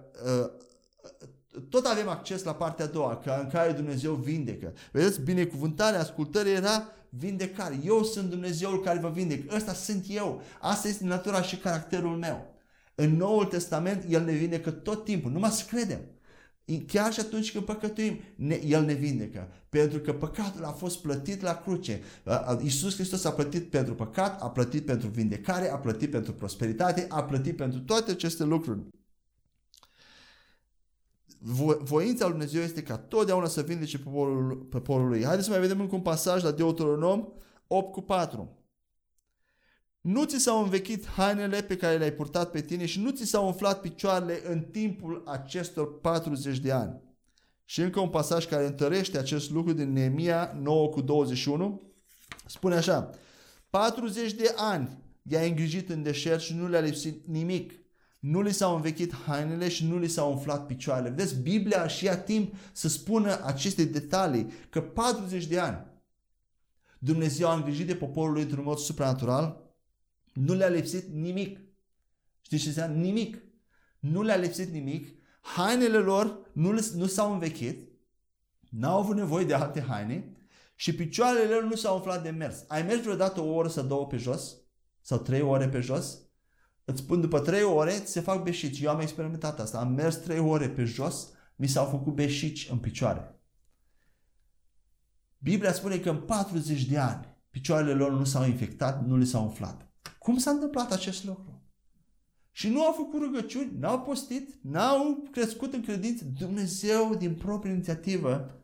uh, 0.40 0.50
tot 1.68 1.86
avem 1.86 2.08
acces 2.08 2.42
la 2.42 2.54
partea 2.54 2.84
a 2.84 2.88
doua, 2.88 3.16
ca 3.16 3.38
în 3.42 3.50
care 3.50 3.72
Dumnezeu 3.72 4.14
vindecă. 4.14 4.72
Vedeți, 4.92 5.20
binecuvântarea 5.20 6.00
ascultării 6.00 6.52
era 6.52 6.92
vindecare. 7.08 7.80
Eu 7.84 8.02
sunt 8.02 8.30
Dumnezeul 8.30 8.80
care 8.80 8.98
vă 8.98 9.08
vindec. 9.08 9.52
Ăsta 9.52 9.72
sunt 9.72 10.04
eu. 10.08 10.42
Asta 10.60 10.88
este 10.88 11.04
natura 11.04 11.42
și 11.42 11.56
caracterul 11.56 12.16
meu. 12.16 12.54
În 12.94 13.16
Noul 13.16 13.44
Testament, 13.44 14.04
El 14.08 14.24
ne 14.24 14.32
vindecă 14.32 14.70
tot 14.70 15.04
timpul. 15.04 15.30
Numai 15.30 15.50
să 15.50 15.64
credem. 15.68 16.00
Chiar 16.86 17.12
și 17.12 17.20
atunci 17.20 17.52
când 17.52 17.64
păcătuim, 17.64 18.20
ne, 18.36 18.60
El 18.64 18.84
ne 18.84 18.92
vindecă. 18.92 19.48
Pentru 19.68 19.98
că 19.98 20.12
păcatul 20.12 20.64
a 20.64 20.70
fost 20.70 20.98
plătit 21.00 21.42
la 21.42 21.60
cruce. 21.60 22.02
Iisus 22.62 22.94
Hristos 22.94 23.24
a 23.24 23.32
plătit 23.32 23.70
pentru 23.70 23.94
păcat, 23.94 24.42
a 24.42 24.50
plătit 24.50 24.84
pentru 24.84 25.08
vindecare, 25.08 25.70
a 25.70 25.76
plătit 25.76 26.10
pentru 26.10 26.32
prosperitate, 26.32 27.06
a 27.08 27.24
plătit 27.24 27.56
pentru 27.56 27.80
toate 27.80 28.10
aceste 28.10 28.44
lucruri. 28.44 28.80
Vo- 31.38 31.78
voința 31.78 32.24
lui 32.24 32.32
Dumnezeu 32.32 32.62
este 32.62 32.82
ca 32.82 32.98
totdeauna 32.98 33.46
să 33.46 33.62
vindece 33.62 33.98
poporul, 33.98 34.56
poporul 34.56 35.08
lui. 35.08 35.24
Haideți 35.24 35.44
să 35.44 35.50
mai 35.50 35.60
vedem 35.60 35.80
încă 35.80 35.94
un 35.94 36.00
pasaj 36.00 36.42
la 36.42 36.50
Deuteronom 36.50 37.28
8 37.66 37.92
cu 37.92 38.00
4. 38.00 38.63
Nu 40.04 40.24
ți 40.24 40.38
s-au 40.38 40.62
învechit 40.62 41.06
hainele 41.06 41.62
pe 41.62 41.76
care 41.76 41.96
le-ai 41.96 42.12
purtat 42.12 42.50
pe 42.50 42.60
tine 42.60 42.86
și 42.86 43.00
nu 43.00 43.10
ți 43.10 43.24
s-au 43.24 43.46
umflat 43.46 43.80
picioarele 43.80 44.40
în 44.50 44.60
timpul 44.60 45.22
acestor 45.26 46.00
40 46.00 46.58
de 46.58 46.72
ani. 46.72 47.00
Și 47.64 47.80
încă 47.80 48.00
un 48.00 48.08
pasaj 48.08 48.46
care 48.46 48.66
întărește 48.66 49.18
acest 49.18 49.50
lucru 49.50 49.72
din 49.72 49.92
Neemia 49.92 50.56
9 50.60 50.88
cu 50.88 51.00
21. 51.00 51.92
Spune 52.46 52.74
așa, 52.74 53.10
40 53.70 54.32
de 54.32 54.54
ani 54.56 54.98
i-ai 55.22 55.48
îngrijit 55.48 55.90
în 55.90 56.02
deșert 56.02 56.40
și 56.40 56.54
nu 56.54 56.68
le-a 56.68 56.80
lipsit 56.80 57.26
nimic. 57.26 57.72
Nu 58.18 58.40
li 58.40 58.52
s-au 58.52 58.74
învechit 58.74 59.14
hainele 59.14 59.68
și 59.68 59.86
nu 59.86 59.98
li 59.98 60.08
s-au 60.08 60.32
umflat 60.32 60.66
picioarele. 60.66 61.08
Vedeți, 61.08 61.40
Biblia 61.40 61.86
și 61.86 62.04
ia 62.04 62.18
timp 62.18 62.54
să 62.72 62.88
spună 62.88 63.40
aceste 63.44 63.84
detalii, 63.84 64.52
că 64.70 64.80
40 64.80 65.46
de 65.46 65.58
ani 65.58 65.86
Dumnezeu 66.98 67.48
a 67.48 67.54
îngrijit 67.54 67.86
de 67.86 67.94
poporul 67.94 68.32
lui 68.32 68.42
într-un 68.42 68.64
mod 68.64 68.78
supranatural, 68.78 69.63
nu 70.34 70.54
le-a 70.54 70.68
lipsit 70.68 71.06
nimic. 71.12 71.60
Știți 72.40 72.62
ce 72.62 72.68
înseamnă? 72.68 72.96
Nimic. 72.96 73.42
Nu 73.98 74.22
le-a 74.22 74.36
lipsit 74.36 74.72
nimic. 74.72 75.08
Hainele 75.40 75.98
lor 75.98 76.50
nu, 76.52 76.70
nu 76.94 77.06
s-au 77.06 77.32
învechit. 77.32 77.88
N-au 78.70 78.98
avut 78.98 79.16
nevoie 79.16 79.44
de 79.44 79.54
alte 79.54 79.80
haine. 79.80 80.36
Și 80.74 80.94
picioarele 80.94 81.54
lor 81.54 81.64
nu 81.64 81.74
s-au 81.74 81.96
umflat 81.96 82.22
de 82.22 82.30
mers. 82.30 82.64
Ai 82.68 82.82
mers 82.82 83.02
vreodată 83.02 83.40
o 83.40 83.54
oră 83.54 83.68
sau 83.68 83.84
două 83.84 84.06
pe 84.06 84.16
jos? 84.16 84.56
Sau 85.00 85.18
trei 85.18 85.40
ore 85.40 85.68
pe 85.68 85.80
jos? 85.80 86.18
Îți 86.84 87.00
spun, 87.00 87.20
după 87.20 87.40
trei 87.40 87.62
ore 87.62 87.90
se 87.90 88.20
fac 88.20 88.42
beșici. 88.42 88.80
Eu 88.80 88.90
am 88.90 89.00
experimentat 89.00 89.60
asta. 89.60 89.78
Am 89.78 89.92
mers 89.92 90.16
trei 90.16 90.38
ore 90.38 90.68
pe 90.68 90.84
jos, 90.84 91.28
mi 91.56 91.66
s-au 91.66 91.86
făcut 91.86 92.14
beșici 92.14 92.68
în 92.70 92.78
picioare. 92.78 93.40
Biblia 95.38 95.72
spune 95.72 95.98
că 95.98 96.10
în 96.10 96.20
40 96.20 96.84
de 96.84 96.98
ani 96.98 97.36
picioarele 97.50 97.92
lor 97.92 98.12
nu 98.12 98.24
s-au 98.24 98.44
infectat, 98.44 99.06
nu 99.06 99.16
le 99.16 99.24
s-au 99.24 99.42
umflat. 99.42 99.88
Cum 100.24 100.38
s-a 100.38 100.50
întâmplat 100.50 100.92
acest 100.92 101.24
lucru? 101.24 101.62
Și 102.52 102.68
nu 102.68 102.84
au 102.84 102.92
făcut 102.92 103.20
rugăciuni, 103.20 103.72
n-au 103.78 104.00
postit, 104.00 104.54
n-au 104.60 105.28
crescut 105.30 105.72
în 105.72 105.82
credință. 105.82 106.24
Dumnezeu, 106.38 107.14
din 107.14 107.34
proprie 107.34 107.72
inițiativă, 107.72 108.60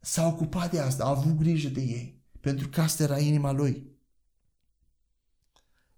s-a 0.00 0.26
ocupat 0.26 0.70
de 0.70 0.78
asta, 0.78 1.04
a 1.04 1.08
avut 1.08 1.36
grijă 1.38 1.68
de 1.68 1.80
ei, 1.80 2.22
pentru 2.40 2.68
că 2.68 2.80
asta 2.80 3.02
era 3.02 3.18
inima 3.18 3.52
lui. 3.52 3.96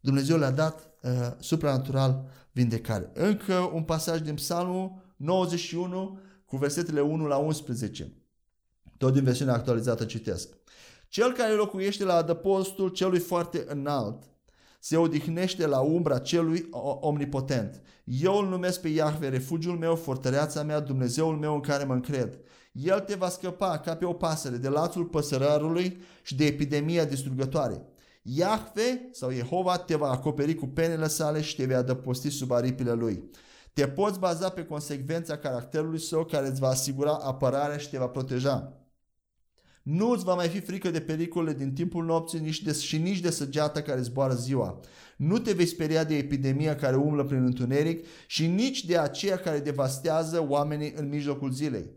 Dumnezeu 0.01 0.39
le-a 0.39 0.51
dat 0.51 0.91
uh, 1.03 1.11
supranatural 1.39 2.31
vindecare. 2.53 3.11
Încă 3.15 3.55
un 3.55 3.83
pasaj 3.83 4.21
din 4.21 4.35
Psalmul 4.35 5.15
91 5.17 6.19
cu 6.45 6.57
versetele 6.57 7.01
1 7.01 7.27
la 7.27 7.37
11. 7.37 8.13
Tot 8.99 9.13
din 9.13 9.25
versiunea 9.25 9.55
actualizată 9.55 10.05
citesc. 10.05 10.57
Cel 11.09 11.33
care 11.33 11.53
locuiește 11.53 12.05
la 12.05 12.15
adăpostul 12.15 12.89
celui 12.89 13.19
foarte 13.19 13.65
înalt 13.69 14.31
se 14.85 14.97
odihnește 14.97 15.67
la 15.67 15.81
umbra 15.81 16.19
celui 16.19 16.69
omnipotent. 17.01 17.83
Eu 18.05 18.35
îl 18.35 18.49
numesc 18.49 18.81
pe 18.81 18.89
Iahve, 18.89 19.29
refugiul 19.29 19.79
meu, 19.79 19.97
fortăreața 19.97 20.63
mea, 20.63 20.81
Dumnezeul 20.81 21.37
meu 21.37 21.55
în 21.55 21.61
care 21.61 21.85
mă 21.85 21.93
încred. 21.93 22.39
El 22.73 23.01
te 23.01 23.15
va 23.15 23.29
scăpa 23.29 23.79
ca 23.79 23.97
pe 23.97 24.05
o 24.05 24.13
pasăre 24.13 24.57
de 24.57 24.69
lațul 24.69 25.05
păsărarului 25.05 26.03
și 26.23 26.37
de 26.37 26.45
epidemia 26.45 27.05
distrugătoare. 27.05 27.83
Iahve 28.23 29.09
sau 29.13 29.31
Jehova 29.31 29.79
te 29.79 29.97
va 29.97 30.11
acoperi 30.11 30.55
cu 30.55 30.67
penele 30.67 31.09
sale 31.09 31.41
și 31.41 31.57
te 31.57 31.65
vei 31.65 31.77
adăposti 31.77 32.31
sub 32.31 32.51
aripile 32.53 32.93
lui. 32.93 33.31
Te 33.73 33.87
poți 33.89 34.19
baza 34.19 34.49
pe 34.49 34.65
consecvența 34.65 35.37
caracterului 35.37 36.01
său 36.01 36.25
care 36.25 36.49
îți 36.49 36.61
va 36.61 36.69
asigura 36.69 37.13
apărarea 37.13 37.77
și 37.77 37.91
te 37.91 37.99
va 37.99 38.09
proteja. 38.09 38.82
Nu 39.83 40.11
îți 40.11 40.25
va 40.25 40.35
mai 40.35 40.49
fi 40.49 40.61
frică 40.61 40.91
de 40.91 41.01
pericole 41.01 41.53
din 41.53 41.73
timpul 41.73 42.05
nopții 42.05 42.39
nici 42.39 42.63
de, 42.63 42.73
și 42.73 42.99
nici 42.99 43.21
de 43.21 43.31
săgeata 43.31 43.83
care 43.83 44.01
zboară 44.01 44.35
ziua. 44.35 44.81
Nu 45.17 45.39
te 45.39 45.53
vei 45.53 45.67
speria 45.67 46.05
de 46.05 46.17
epidemia 46.17 46.77
care 46.77 46.97
umblă 46.97 47.25
prin 47.25 47.45
întuneric 47.45 48.07
și 48.27 48.47
nici 48.47 48.85
de 48.85 48.99
aceea 48.99 49.37
care 49.37 49.59
devastează 49.59 50.47
oamenii 50.49 50.93
în 50.97 51.09
mijlocul 51.09 51.51
zilei. 51.51 51.91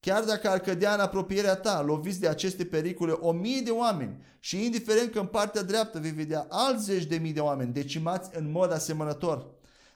Chiar 0.00 0.24
dacă 0.24 0.48
ar 0.48 0.58
cădea 0.58 0.94
în 0.94 1.00
apropierea 1.00 1.54
ta, 1.54 1.82
loviți 1.82 2.20
de 2.20 2.28
aceste 2.28 2.64
pericole 2.64 3.12
o 3.12 3.32
mie 3.32 3.60
de 3.60 3.70
oameni 3.70 4.16
și 4.40 4.64
indiferent 4.64 5.12
că 5.12 5.18
în 5.18 5.26
partea 5.26 5.62
dreaptă 5.62 5.98
vei 5.98 6.10
vedea 6.10 6.46
alți 6.48 6.84
zeci 6.84 7.04
de 7.04 7.16
mii 7.16 7.32
de 7.32 7.40
oameni 7.40 7.72
decimați 7.72 8.30
în 8.38 8.50
mod 8.50 8.72
asemănător, 8.72 9.46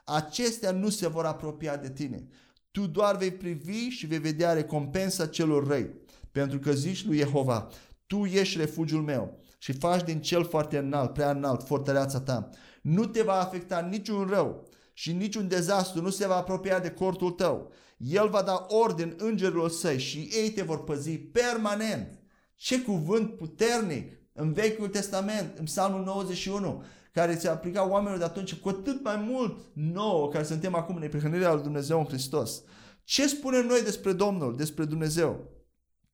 acestea 0.05 0.71
nu 0.71 0.89
se 0.89 1.09
vor 1.09 1.25
apropia 1.25 1.77
de 1.77 1.91
tine. 1.91 2.29
Tu 2.71 2.87
doar 2.87 3.17
vei 3.17 3.31
privi 3.31 3.89
și 3.89 4.07
vei 4.07 4.19
vedea 4.19 4.53
recompensa 4.53 5.27
celor 5.27 5.67
răi. 5.67 5.91
Pentru 6.33 6.59
că 6.59 6.73
zici 6.73 7.05
lui 7.05 7.17
Jehova, 7.17 7.69
tu 8.07 8.25
ești 8.25 8.59
refugiul 8.59 9.03
meu 9.03 9.39
și 9.59 9.73
faci 9.73 10.05
din 10.05 10.21
cel 10.21 10.45
foarte 10.45 10.79
înalt, 10.79 11.13
prea 11.13 11.31
înalt, 11.31 11.67
fortăreața 11.67 12.21
ta. 12.21 12.49
Nu 12.83 13.07
te 13.07 13.23
va 13.23 13.41
afecta 13.41 13.81
niciun 13.91 14.27
rău 14.27 14.69
și 14.93 15.13
niciun 15.13 15.49
dezastru 15.49 16.03
nu 16.03 16.11
se 16.11 16.27
va 16.27 16.37
apropia 16.37 16.79
de 16.79 16.91
cortul 16.91 17.31
tău. 17.31 17.73
El 17.97 18.29
va 18.29 18.43
da 18.43 18.67
ordin 18.69 19.15
îngerilor 19.17 19.71
săi 19.71 19.99
și 19.99 20.29
ei 20.33 20.51
te 20.51 20.63
vor 20.63 20.85
păzi 20.85 21.19
permanent. 21.19 22.19
Ce 22.57 22.81
cuvânt 22.81 23.37
puternic 23.37 24.13
în 24.33 24.53
Vechiul 24.53 24.89
Testament, 24.89 25.59
în 25.59 25.65
Psalmul 25.65 26.05
91, 26.05 26.85
care 27.13 27.39
se 27.39 27.49
aplica 27.49 27.89
oamenilor 27.89 28.19
de 28.19 28.25
atunci, 28.25 28.55
cu 28.55 28.69
atât 28.69 29.05
mai 29.05 29.17
mult 29.17 29.59
nouă, 29.73 30.29
care 30.29 30.45
suntem 30.45 30.75
acum 30.75 30.95
în 30.95 31.01
neprihănirea 31.01 31.53
lui 31.53 31.63
Dumnezeu 31.63 31.99
în 31.99 32.05
Hristos. 32.05 32.63
Ce 33.05 33.29
spunem 33.29 33.67
noi 33.67 33.83
despre 33.83 34.13
Domnul, 34.13 34.57
despre 34.57 34.85
Dumnezeu? 34.85 35.51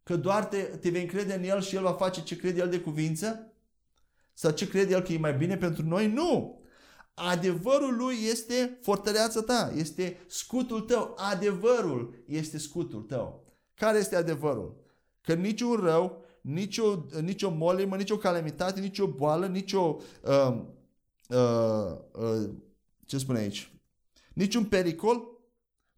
Că 0.09 0.17
doar 0.17 0.45
te, 0.45 0.63
te 0.63 0.91
vei 0.91 1.03
încrede 1.03 1.35
în 1.35 1.43
El 1.43 1.61
și 1.61 1.77
El 1.77 1.83
va 1.83 1.93
face 1.93 2.23
ce 2.23 2.37
crede 2.37 2.61
El 2.61 2.69
de 2.69 2.81
cuvință? 2.81 3.53
Sau 4.33 4.51
ce 4.51 4.69
crede 4.69 4.93
El 4.93 5.03
că 5.03 5.13
e 5.13 5.19
mai 5.19 5.35
bine 5.35 5.57
pentru 5.57 5.83
noi? 5.87 6.07
Nu! 6.07 6.63
Adevărul 7.15 7.97
Lui 7.97 8.17
este 8.31 8.79
fortăreața 8.83 9.41
ta, 9.41 9.73
este 9.77 10.21
scutul 10.27 10.81
tău. 10.81 11.15
Adevărul 11.17 12.25
este 12.27 12.59
scutul 12.59 13.03
tău. 13.03 13.45
Care 13.75 13.99
este 13.99 14.17
adevărul? 14.17 14.77
Că 15.21 15.35
niciun 15.35 15.77
rău, 15.77 16.25
nicio, 16.41 17.07
nicio 17.21 17.51
molimă, 17.51 17.97
nicio 17.97 18.17
calamitate, 18.17 18.81
nicio 18.81 19.07
boală, 19.07 19.47
nicio... 19.47 19.97
Uh, 20.23 20.63
uh, 21.29 21.97
uh, 22.13 22.51
ce 23.05 23.19
spune 23.19 23.39
aici? 23.39 23.73
Niciun 24.33 24.65
pericol 24.65 25.38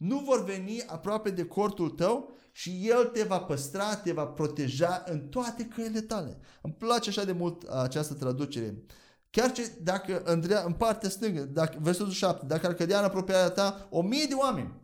nu 0.00 0.18
vor 0.18 0.44
veni 0.44 0.82
aproape 0.86 1.30
de 1.30 1.44
cortul 1.44 1.88
tău 1.88 2.36
și 2.52 2.80
El 2.88 3.04
te 3.04 3.22
va 3.22 3.38
păstra, 3.38 3.96
te 3.96 4.12
va 4.12 4.26
proteja 4.26 5.02
în 5.06 5.20
toate 5.20 5.64
căile 5.64 6.00
tale. 6.00 6.38
Îmi 6.62 6.74
place 6.78 7.08
așa 7.08 7.24
de 7.24 7.32
mult 7.32 7.62
această 7.62 8.14
traducere. 8.14 8.82
Chiar 9.30 9.52
ce 9.52 9.72
dacă 9.82 10.22
în, 10.24 10.44
în 10.64 10.72
partea 10.72 11.08
stângă, 11.08 11.40
dacă, 11.40 11.78
versetul 11.80 12.12
7, 12.12 12.46
dacă 12.46 12.66
ar 12.66 12.74
cădea 12.74 12.98
în 12.98 13.04
apropierea 13.04 13.50
ta 13.50 13.86
o 13.90 14.02
mie 14.02 14.24
de 14.28 14.34
oameni 14.34 14.74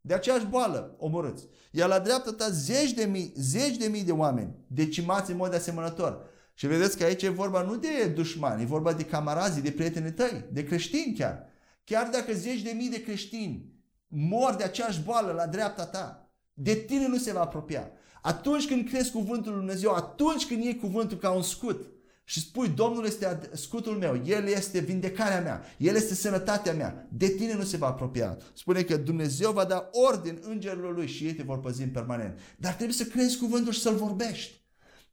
de 0.00 0.14
aceeași 0.14 0.46
boală 0.46 0.96
omorâți, 0.98 1.48
iar 1.70 1.88
la 1.88 1.98
dreapta 1.98 2.32
ta 2.32 2.48
zeci 2.50 2.92
de 2.92 3.04
mii, 3.04 3.32
zeci 3.36 3.76
de 3.76 3.86
mii 3.86 4.04
de 4.04 4.12
oameni 4.12 4.54
decimați 4.66 5.30
în 5.30 5.36
mod 5.36 5.54
asemănător. 5.54 6.26
Și 6.54 6.66
vedeți 6.66 6.96
că 6.96 7.04
aici 7.04 7.22
e 7.22 7.28
vorba 7.28 7.62
nu 7.62 7.76
de 7.76 8.12
dușmani, 8.14 8.62
e 8.62 8.66
vorba 8.66 8.92
de 8.92 9.04
camarazii, 9.04 9.62
de 9.62 9.70
prietenii 9.70 10.12
tăi, 10.12 10.44
de 10.52 10.64
creștini 10.64 11.14
chiar 11.14 11.46
chiar 11.84 12.08
dacă 12.08 12.32
zeci 12.32 12.62
de 12.62 12.70
mii 12.70 12.90
de 12.90 13.02
creștini 13.02 13.77
mor 14.08 14.54
de 14.54 14.64
aceeași 14.64 15.00
boală 15.00 15.32
la 15.32 15.46
dreapta 15.46 15.86
ta, 15.86 16.30
de 16.52 16.74
tine 16.74 17.08
nu 17.08 17.16
se 17.16 17.32
va 17.32 17.40
apropia. 17.40 17.90
Atunci 18.22 18.66
când 18.66 18.88
crezi 18.88 19.10
cuvântul 19.10 19.52
lui 19.52 19.60
Dumnezeu, 19.60 19.94
atunci 19.94 20.46
când 20.46 20.64
iei 20.64 20.76
cuvântul 20.76 21.18
ca 21.18 21.30
un 21.30 21.42
scut 21.42 21.92
și 22.24 22.40
spui, 22.40 22.68
Domnul 22.68 23.06
este 23.06 23.40
scutul 23.52 23.96
meu, 23.96 24.22
El 24.24 24.46
este 24.46 24.78
vindecarea 24.78 25.40
mea, 25.40 25.62
El 25.78 25.94
este 25.94 26.14
sănătatea 26.14 26.72
mea, 26.72 27.08
de 27.12 27.28
tine 27.28 27.54
nu 27.54 27.64
se 27.64 27.76
va 27.76 27.86
apropia. 27.86 28.38
Spune 28.54 28.82
că 28.82 28.96
Dumnezeu 28.96 29.52
va 29.52 29.64
da 29.64 29.88
ordin 29.92 30.38
îngerilor 30.42 30.94
Lui 30.94 31.06
și 31.06 31.24
ei 31.24 31.34
te 31.34 31.42
vor 31.42 31.60
păzi 31.60 31.82
în 31.82 31.90
permanent. 31.90 32.38
Dar 32.56 32.72
trebuie 32.72 32.96
să 32.96 33.04
crezi 33.04 33.38
cuvântul 33.38 33.72
și 33.72 33.80
să-L 33.80 33.94
vorbești. 33.96 34.60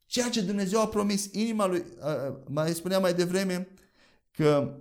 Ceea 0.05 0.29
ce 0.29 0.41
Dumnezeu 0.41 0.81
a 0.81 0.87
promis, 0.87 1.29
inima 1.31 1.65
Lui, 1.65 1.85
mai 2.47 2.73
spunea 2.73 2.99
mai 2.99 3.13
devreme 3.13 3.67
că 4.31 4.77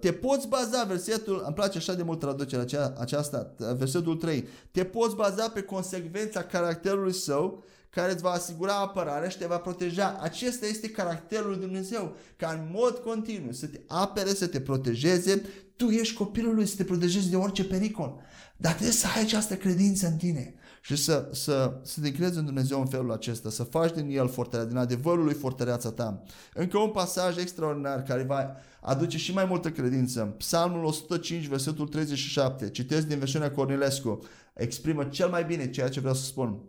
te 0.00 0.12
poți 0.12 0.48
baza, 0.48 0.84
versetul, 0.84 1.42
îmi 1.44 1.54
place 1.54 1.78
așa 1.78 1.94
de 1.94 2.02
mult 2.02 2.18
traducerea 2.18 2.92
aceasta, 2.98 3.54
versetul 3.76 4.16
3, 4.16 4.48
te 4.70 4.84
poți 4.84 5.14
baza 5.14 5.48
pe 5.48 5.62
consecvența 5.62 6.42
caracterului 6.42 7.12
său 7.12 7.64
care 7.90 8.12
îți 8.12 8.22
va 8.22 8.30
asigura 8.30 8.74
apărarea 8.74 9.28
și 9.28 9.38
te 9.38 9.46
va 9.46 9.58
proteja. 9.58 10.18
Acesta 10.20 10.66
este 10.66 10.90
caracterul 10.90 11.50
lui 11.50 11.60
Dumnezeu, 11.60 12.16
ca 12.36 12.50
în 12.60 12.68
mod 12.72 12.96
continuu 12.96 13.52
să 13.52 13.66
te 13.66 13.80
apere, 13.86 14.28
să 14.28 14.46
te 14.46 14.60
protejeze. 14.60 15.42
Tu 15.76 15.88
ești 15.88 16.14
copilul 16.14 16.54
lui, 16.54 16.66
să 16.66 16.76
te 16.76 16.84
protejezi 16.84 17.30
de 17.30 17.36
orice 17.36 17.64
pericol. 17.64 18.20
Dar 18.56 18.72
trebuie 18.72 18.94
să 18.94 19.06
ai 19.16 19.22
această 19.22 19.54
credință 19.54 20.06
în 20.06 20.16
tine 20.16 20.54
și 20.86 20.96
să, 20.96 21.28
să, 21.32 21.80
să 21.82 22.00
te 22.00 22.12
crezi 22.12 22.38
în 22.38 22.44
Dumnezeu 22.44 22.80
în 22.80 22.86
felul 22.86 23.12
acesta, 23.12 23.50
să 23.50 23.62
faci 23.62 23.94
din 23.94 24.08
el 24.10 24.28
fortăreața, 24.28 24.68
din 24.68 24.78
adevărul 24.78 25.24
lui 25.24 25.34
fortăreața 25.34 25.90
ta. 25.90 26.22
Încă 26.54 26.78
un 26.78 26.90
pasaj 26.90 27.36
extraordinar 27.36 28.02
care 28.02 28.22
va 28.22 28.56
aduce 28.80 29.18
și 29.18 29.32
mai 29.32 29.44
multă 29.44 29.70
credință. 29.70 30.34
Psalmul 30.38 30.84
105, 30.84 31.46
versetul 31.46 31.88
37, 31.88 32.70
citesc 32.70 33.06
din 33.06 33.18
versiunea 33.18 33.50
Cornilescu, 33.50 34.22
exprimă 34.54 35.04
cel 35.04 35.28
mai 35.28 35.44
bine 35.44 35.70
ceea 35.70 35.88
ce 35.88 36.00
vreau 36.00 36.14
să 36.14 36.24
spun. 36.24 36.60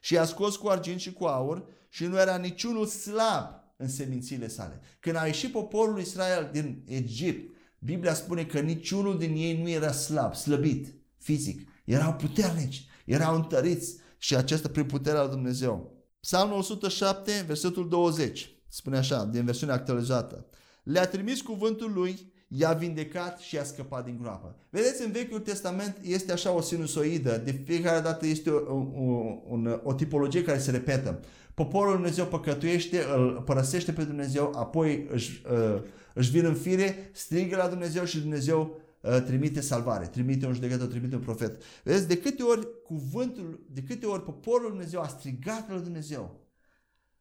Și 0.00 0.18
a 0.18 0.24
scos 0.24 0.56
cu 0.56 0.68
argint 0.68 1.00
și 1.00 1.12
cu 1.12 1.24
aur 1.24 1.64
și 1.88 2.04
nu 2.04 2.20
era 2.20 2.36
niciunul 2.36 2.86
slab 2.86 3.48
în 3.76 3.88
semințiile 3.88 4.48
sale. 4.48 4.80
Când 5.00 5.16
a 5.16 5.26
ieșit 5.26 5.52
poporul 5.52 6.00
Israel 6.00 6.48
din 6.52 6.82
Egipt, 6.86 7.54
Biblia 7.78 8.14
spune 8.14 8.44
că 8.44 8.60
niciunul 8.60 9.18
din 9.18 9.34
ei 9.36 9.62
nu 9.62 9.68
era 9.68 9.92
slab, 9.92 10.34
slăbit, 10.34 10.94
fizic. 11.18 11.68
Erau 11.84 12.14
puternici, 12.14 12.86
erau 13.04 13.34
întăriți 13.34 13.96
și 14.18 14.36
acesta 14.36 14.68
prin 14.68 14.84
puterea 14.84 15.22
lui 15.22 15.30
Dumnezeu. 15.30 15.92
Psalmul 16.20 16.58
107, 16.58 17.44
versetul 17.46 17.88
20, 17.88 18.54
spune 18.68 18.96
așa, 18.96 19.24
din 19.24 19.44
versiunea 19.44 19.74
actualizată. 19.74 20.46
Le-a 20.82 21.06
trimis 21.06 21.40
cuvântul 21.40 21.92
lui, 21.92 22.32
i-a 22.48 22.72
vindecat 22.72 23.38
și 23.38 23.54
i-a 23.54 23.64
scăpat 23.64 24.04
din 24.04 24.18
groapă. 24.20 24.56
Vedeți, 24.70 25.04
în 25.04 25.12
Vechiul 25.12 25.38
Testament 25.38 25.96
este 26.02 26.32
așa 26.32 26.50
o 26.52 26.60
sinusoidă, 26.60 27.40
de 27.44 27.62
fiecare 27.64 28.00
dată 28.00 28.26
este 28.26 28.50
o, 28.50 28.74
o, 28.74 29.12
o, 29.48 29.58
o 29.82 29.94
tipologie 29.94 30.42
care 30.42 30.58
se 30.58 30.70
repetă. 30.70 31.20
Poporul 31.54 31.92
Dumnezeu 31.92 32.24
păcătuiește, 32.24 33.04
îl 33.16 33.42
părăsește 33.46 33.92
pe 33.92 34.02
Dumnezeu, 34.02 34.52
apoi 34.56 35.06
își, 35.10 35.42
uh, 35.52 35.82
își 36.14 36.30
vin 36.30 36.44
în 36.44 36.54
fire, 36.54 37.10
strigă 37.12 37.56
la 37.56 37.68
Dumnezeu 37.68 38.04
și 38.04 38.18
Dumnezeu 38.18 38.60
uh, 38.60 38.81
trimite 39.02 39.60
salvare, 39.60 40.06
trimite 40.06 40.46
un 40.46 40.52
judecător, 40.52 40.86
trimite 40.86 41.14
un 41.14 41.20
profet. 41.20 41.62
Vedeți, 41.84 42.08
de 42.08 42.18
câte 42.18 42.42
ori 42.42 42.82
cuvântul, 42.82 43.66
de 43.70 43.82
câte 43.82 44.06
ori 44.06 44.24
poporul 44.24 44.68
Dumnezeu 44.68 45.00
a 45.00 45.08
strigat 45.08 45.70
la 45.70 45.78
Dumnezeu, 45.78 46.42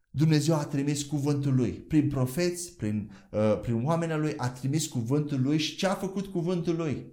Dumnezeu 0.09 0.55
a 0.55 0.65
trimis 0.65 1.03
cuvântul 1.03 1.55
lui. 1.55 1.71
Prin 1.71 2.09
profeți, 2.09 2.75
prin, 2.75 3.11
uh, 3.31 3.59
prin 3.61 3.85
oamenii 3.85 4.17
lui, 4.17 4.33
a 4.37 4.49
trimis 4.49 4.87
cuvântul 4.87 5.41
lui 5.41 5.57
și 5.57 5.75
ce 5.75 5.87
a 5.87 5.93
făcut 5.93 6.25
cuvântul 6.25 6.75
lui? 6.75 7.05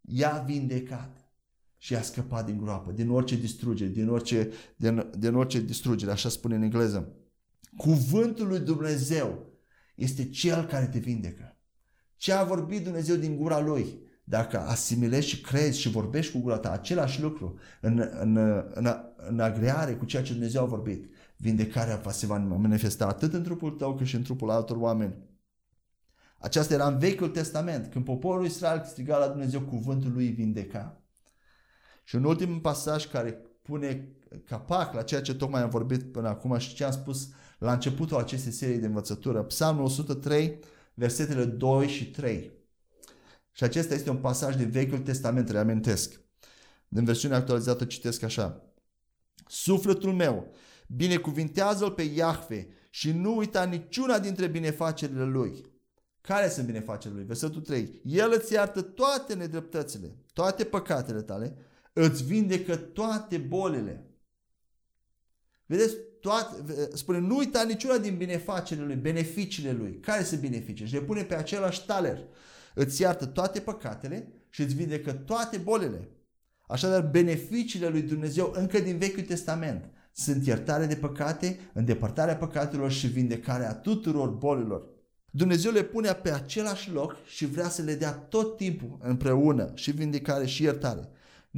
I-a 0.00 0.44
vindecat 0.46 1.30
și 1.76 1.94
a 1.94 2.02
scăpat 2.02 2.46
din 2.46 2.58
groapă, 2.58 2.92
din 2.92 3.10
orice 3.10 3.36
distrugere, 3.36 3.90
din 3.90 4.08
orice, 4.08 4.50
din, 4.76 5.10
din 5.18 5.34
orice 5.34 5.60
distrugere, 5.60 6.10
așa 6.10 6.28
spune 6.28 6.54
în 6.54 6.62
engleză. 6.62 7.12
Cuvântul 7.76 8.46
lui 8.46 8.60
Dumnezeu 8.60 9.46
este 9.94 10.30
cel 10.30 10.64
care 10.64 10.86
te 10.86 10.98
vindecă. 10.98 11.55
Ce 12.16 12.32
a 12.32 12.44
vorbit 12.44 12.84
Dumnezeu 12.84 13.16
din 13.16 13.36
gura 13.36 13.60
lui? 13.60 14.04
Dacă 14.24 14.60
asimilezi 14.60 15.26
și 15.26 15.40
crezi 15.40 15.80
și 15.80 15.90
vorbești 15.90 16.32
cu 16.32 16.38
gura 16.38 16.58
ta 16.58 16.72
același 16.72 17.20
lucru 17.20 17.58
în, 17.80 18.10
în, 18.20 18.36
în, 18.74 18.88
în 19.16 19.40
agreare 19.40 19.94
cu 19.94 20.04
ceea 20.04 20.22
ce 20.22 20.32
Dumnezeu 20.32 20.62
a 20.62 20.66
vorbit, 20.66 21.10
vindecarea 21.36 22.02
se 22.10 22.26
va 22.26 22.38
manifesta 22.38 23.06
atât 23.06 23.32
în 23.32 23.42
trupul 23.42 23.70
tău 23.70 23.94
cât 23.94 24.06
și 24.06 24.14
în 24.14 24.22
trupul 24.22 24.50
altor 24.50 24.76
oameni. 24.76 25.14
Aceasta 26.38 26.74
era 26.74 26.86
în 26.86 26.98
Vechiul 26.98 27.28
Testament, 27.28 27.86
când 27.92 28.04
poporul 28.04 28.44
Israel 28.44 28.82
striga 28.84 29.18
la 29.18 29.28
Dumnezeu, 29.28 29.60
cuvântul 29.60 30.12
lui 30.12 30.28
vindeca. 30.28 31.00
Și 32.04 32.16
un 32.16 32.24
ultim 32.24 32.60
pasaj 32.60 33.06
care 33.06 33.40
pune 33.62 34.08
capac 34.44 34.94
la 34.94 35.02
ceea 35.02 35.22
ce 35.22 35.34
tocmai 35.34 35.62
am 35.62 35.68
vorbit 35.68 36.12
până 36.12 36.28
acum 36.28 36.58
și 36.58 36.74
ce 36.74 36.84
am 36.84 36.90
spus 36.92 37.28
la 37.58 37.72
începutul 37.72 38.16
acestei 38.16 38.52
serii 38.52 38.78
de 38.78 38.86
învățătură. 38.86 39.42
Psalmul 39.42 39.84
103, 39.84 40.58
versetele 40.96 41.44
2 41.44 41.88
și 41.88 42.10
3. 42.10 42.52
Și 43.52 43.64
acesta 43.64 43.94
este 43.94 44.10
un 44.10 44.16
pasaj 44.16 44.56
din 44.56 44.70
Vechiul 44.70 44.98
Testament, 44.98 45.50
reamintesc. 45.50 46.20
Din 46.88 47.04
versiunea 47.04 47.36
actualizată 47.36 47.84
citesc 47.84 48.22
așa. 48.22 48.72
Sufletul 49.46 50.12
meu 50.12 50.54
binecuvintează-L 50.88 51.90
pe 51.90 52.02
Iahve 52.02 52.68
și 52.90 53.12
nu 53.12 53.36
uita 53.36 53.64
niciuna 53.64 54.18
dintre 54.18 54.46
binefacerile 54.46 55.24
Lui. 55.24 55.74
Care 56.20 56.48
sunt 56.48 56.66
binefacerile 56.66 57.18
Lui? 57.18 57.26
Versetul 57.26 57.60
3. 57.60 58.00
El 58.04 58.32
îți 58.34 58.52
iartă 58.52 58.82
toate 58.82 59.34
nedreptățile, 59.34 60.16
toate 60.32 60.64
păcatele 60.64 61.22
tale, 61.22 61.56
îți 61.92 62.24
vindecă 62.24 62.76
toate 62.76 63.38
bolile. 63.38 64.10
Vedeți, 65.66 65.96
toate, 66.26 66.88
spune, 66.94 67.18
nu 67.18 67.36
uita 67.36 67.64
niciuna 67.64 67.98
din 67.98 68.16
binefacerile 68.16 68.86
Lui, 68.86 68.94
beneficiile 68.94 69.72
Lui. 69.72 70.00
Care 70.00 70.22
sunt 70.22 70.40
beneficii? 70.40 70.86
Și 70.86 70.92
le 70.92 71.00
pune 71.00 71.22
pe 71.22 71.34
același 71.34 71.86
taler. 71.86 72.18
Îți 72.74 73.00
iartă 73.00 73.26
toate 73.26 73.60
păcatele 73.60 74.32
și 74.50 74.62
îți 74.62 74.74
vindecă 74.74 75.12
toate 75.12 75.56
bolile. 75.56 76.08
Așadar, 76.68 77.08
beneficiile 77.10 77.88
lui 77.88 78.02
Dumnezeu 78.02 78.52
încă 78.54 78.78
din 78.78 78.98
Vechiul 78.98 79.22
Testament 79.22 79.84
sunt 80.12 80.46
iertare 80.46 80.86
de 80.86 80.94
păcate, 80.94 81.58
îndepărtarea 81.72 82.36
păcatelor 82.36 82.90
și 82.90 83.06
vindecarea 83.06 83.74
tuturor 83.74 84.28
bolilor. 84.28 84.82
Dumnezeu 85.30 85.72
le 85.72 85.82
pune 85.82 86.12
pe 86.12 86.30
același 86.32 86.90
loc 86.90 87.16
și 87.26 87.46
vrea 87.46 87.68
să 87.68 87.82
le 87.82 87.94
dea 87.94 88.12
tot 88.12 88.56
timpul 88.56 88.98
împreună 89.02 89.70
și 89.74 89.90
vindecare 89.90 90.46
și 90.46 90.62
iertare. 90.62 91.08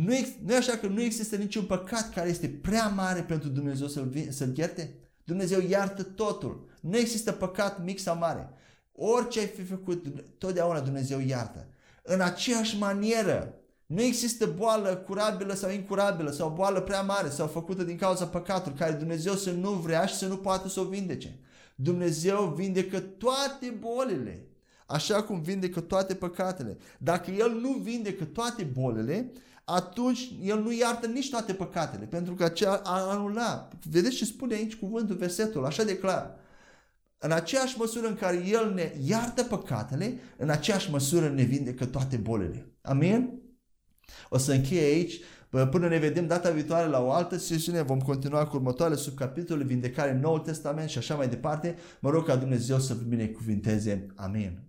Nu, 0.04 0.14
ex, 0.14 0.28
nu 0.44 0.52
e 0.52 0.56
așa 0.56 0.76
că 0.76 0.86
nu 0.86 1.02
există 1.02 1.36
niciun 1.36 1.64
păcat 1.64 2.12
care 2.14 2.28
este 2.28 2.48
prea 2.48 2.88
mare 2.88 3.20
pentru 3.20 3.48
Dumnezeu 3.48 3.86
să-l, 3.86 4.26
să 4.30 4.48
ierte? 4.54 4.94
Dumnezeu 5.24 5.60
iartă 5.60 6.02
totul. 6.02 6.68
Nu 6.80 6.96
există 6.96 7.32
păcat 7.32 7.84
mic 7.84 7.98
sau 7.98 8.16
mare. 8.16 8.48
Orice 8.92 9.38
ai 9.38 9.46
fi 9.46 9.64
făcut, 9.64 10.06
totdeauna 10.38 10.80
Dumnezeu 10.80 11.20
iartă. 11.20 11.66
În 12.02 12.20
aceeași 12.20 12.78
manieră, 12.78 13.54
nu 13.86 14.02
există 14.02 14.46
boală 14.46 14.96
curabilă 14.96 15.54
sau 15.54 15.70
incurabilă 15.70 16.30
sau 16.30 16.50
boală 16.50 16.80
prea 16.80 17.02
mare 17.02 17.28
sau 17.28 17.46
făcută 17.46 17.82
din 17.82 17.96
cauza 17.96 18.26
păcatului 18.26 18.78
care 18.78 18.92
Dumnezeu 18.92 19.34
să 19.34 19.50
nu 19.50 19.70
vrea 19.70 20.06
și 20.06 20.14
să 20.14 20.26
nu 20.26 20.36
poată 20.36 20.68
să 20.68 20.80
o 20.80 20.84
vindece. 20.84 21.38
Dumnezeu 21.74 22.52
vindecă 22.56 23.00
toate 23.00 23.76
bolile, 23.78 24.46
așa 24.86 25.22
cum 25.22 25.40
vindecă 25.40 25.80
toate 25.80 26.14
păcatele. 26.14 26.76
Dacă 26.98 27.30
El 27.30 27.50
nu 27.60 27.72
vindecă 27.72 28.24
toate 28.24 28.62
bolile, 28.62 29.32
atunci 29.70 30.32
El 30.42 30.62
nu 30.62 30.72
iartă 30.72 31.06
nici 31.06 31.30
toate 31.30 31.52
păcatele, 31.52 32.04
pentru 32.04 32.34
că 32.34 32.44
aceea 32.44 32.80
a 32.84 33.10
anula. 33.10 33.68
Vedeți 33.90 34.16
ce 34.16 34.24
spune 34.24 34.54
aici 34.54 34.76
cuvântul, 34.76 35.16
versetul, 35.16 35.64
așa 35.64 35.84
de 35.84 35.98
clar. 35.98 36.36
În 37.18 37.32
aceeași 37.32 37.78
măsură 37.78 38.06
în 38.06 38.14
care 38.14 38.44
El 38.46 38.72
ne 38.74 38.92
iartă 39.04 39.42
păcatele, 39.42 40.18
în 40.36 40.48
aceeași 40.48 40.90
măsură 40.90 41.28
ne 41.28 41.42
vindecă 41.42 41.86
toate 41.86 42.16
bolile. 42.16 42.72
Amin? 42.82 43.40
O 44.28 44.38
să 44.38 44.52
încheie 44.52 44.94
aici. 44.94 45.20
Până 45.70 45.88
ne 45.88 45.98
vedem 45.98 46.26
data 46.26 46.50
viitoare 46.50 46.88
la 46.88 47.02
o 47.02 47.10
altă 47.12 47.36
sesiune, 47.36 47.82
vom 47.82 48.00
continua 48.00 48.46
cu 48.46 48.56
următoarele 48.56 49.00
subcapitole, 49.00 49.64
vindecare, 49.64 50.18
Noul 50.18 50.38
Testament 50.38 50.88
și 50.88 50.98
așa 50.98 51.14
mai 51.14 51.28
departe. 51.28 51.76
Mă 52.00 52.10
rog 52.10 52.26
ca 52.26 52.36
Dumnezeu 52.36 52.78
să 52.78 52.94
vă 52.94 53.02
binecuvinteze. 53.02 54.06
Amin. 54.14 54.67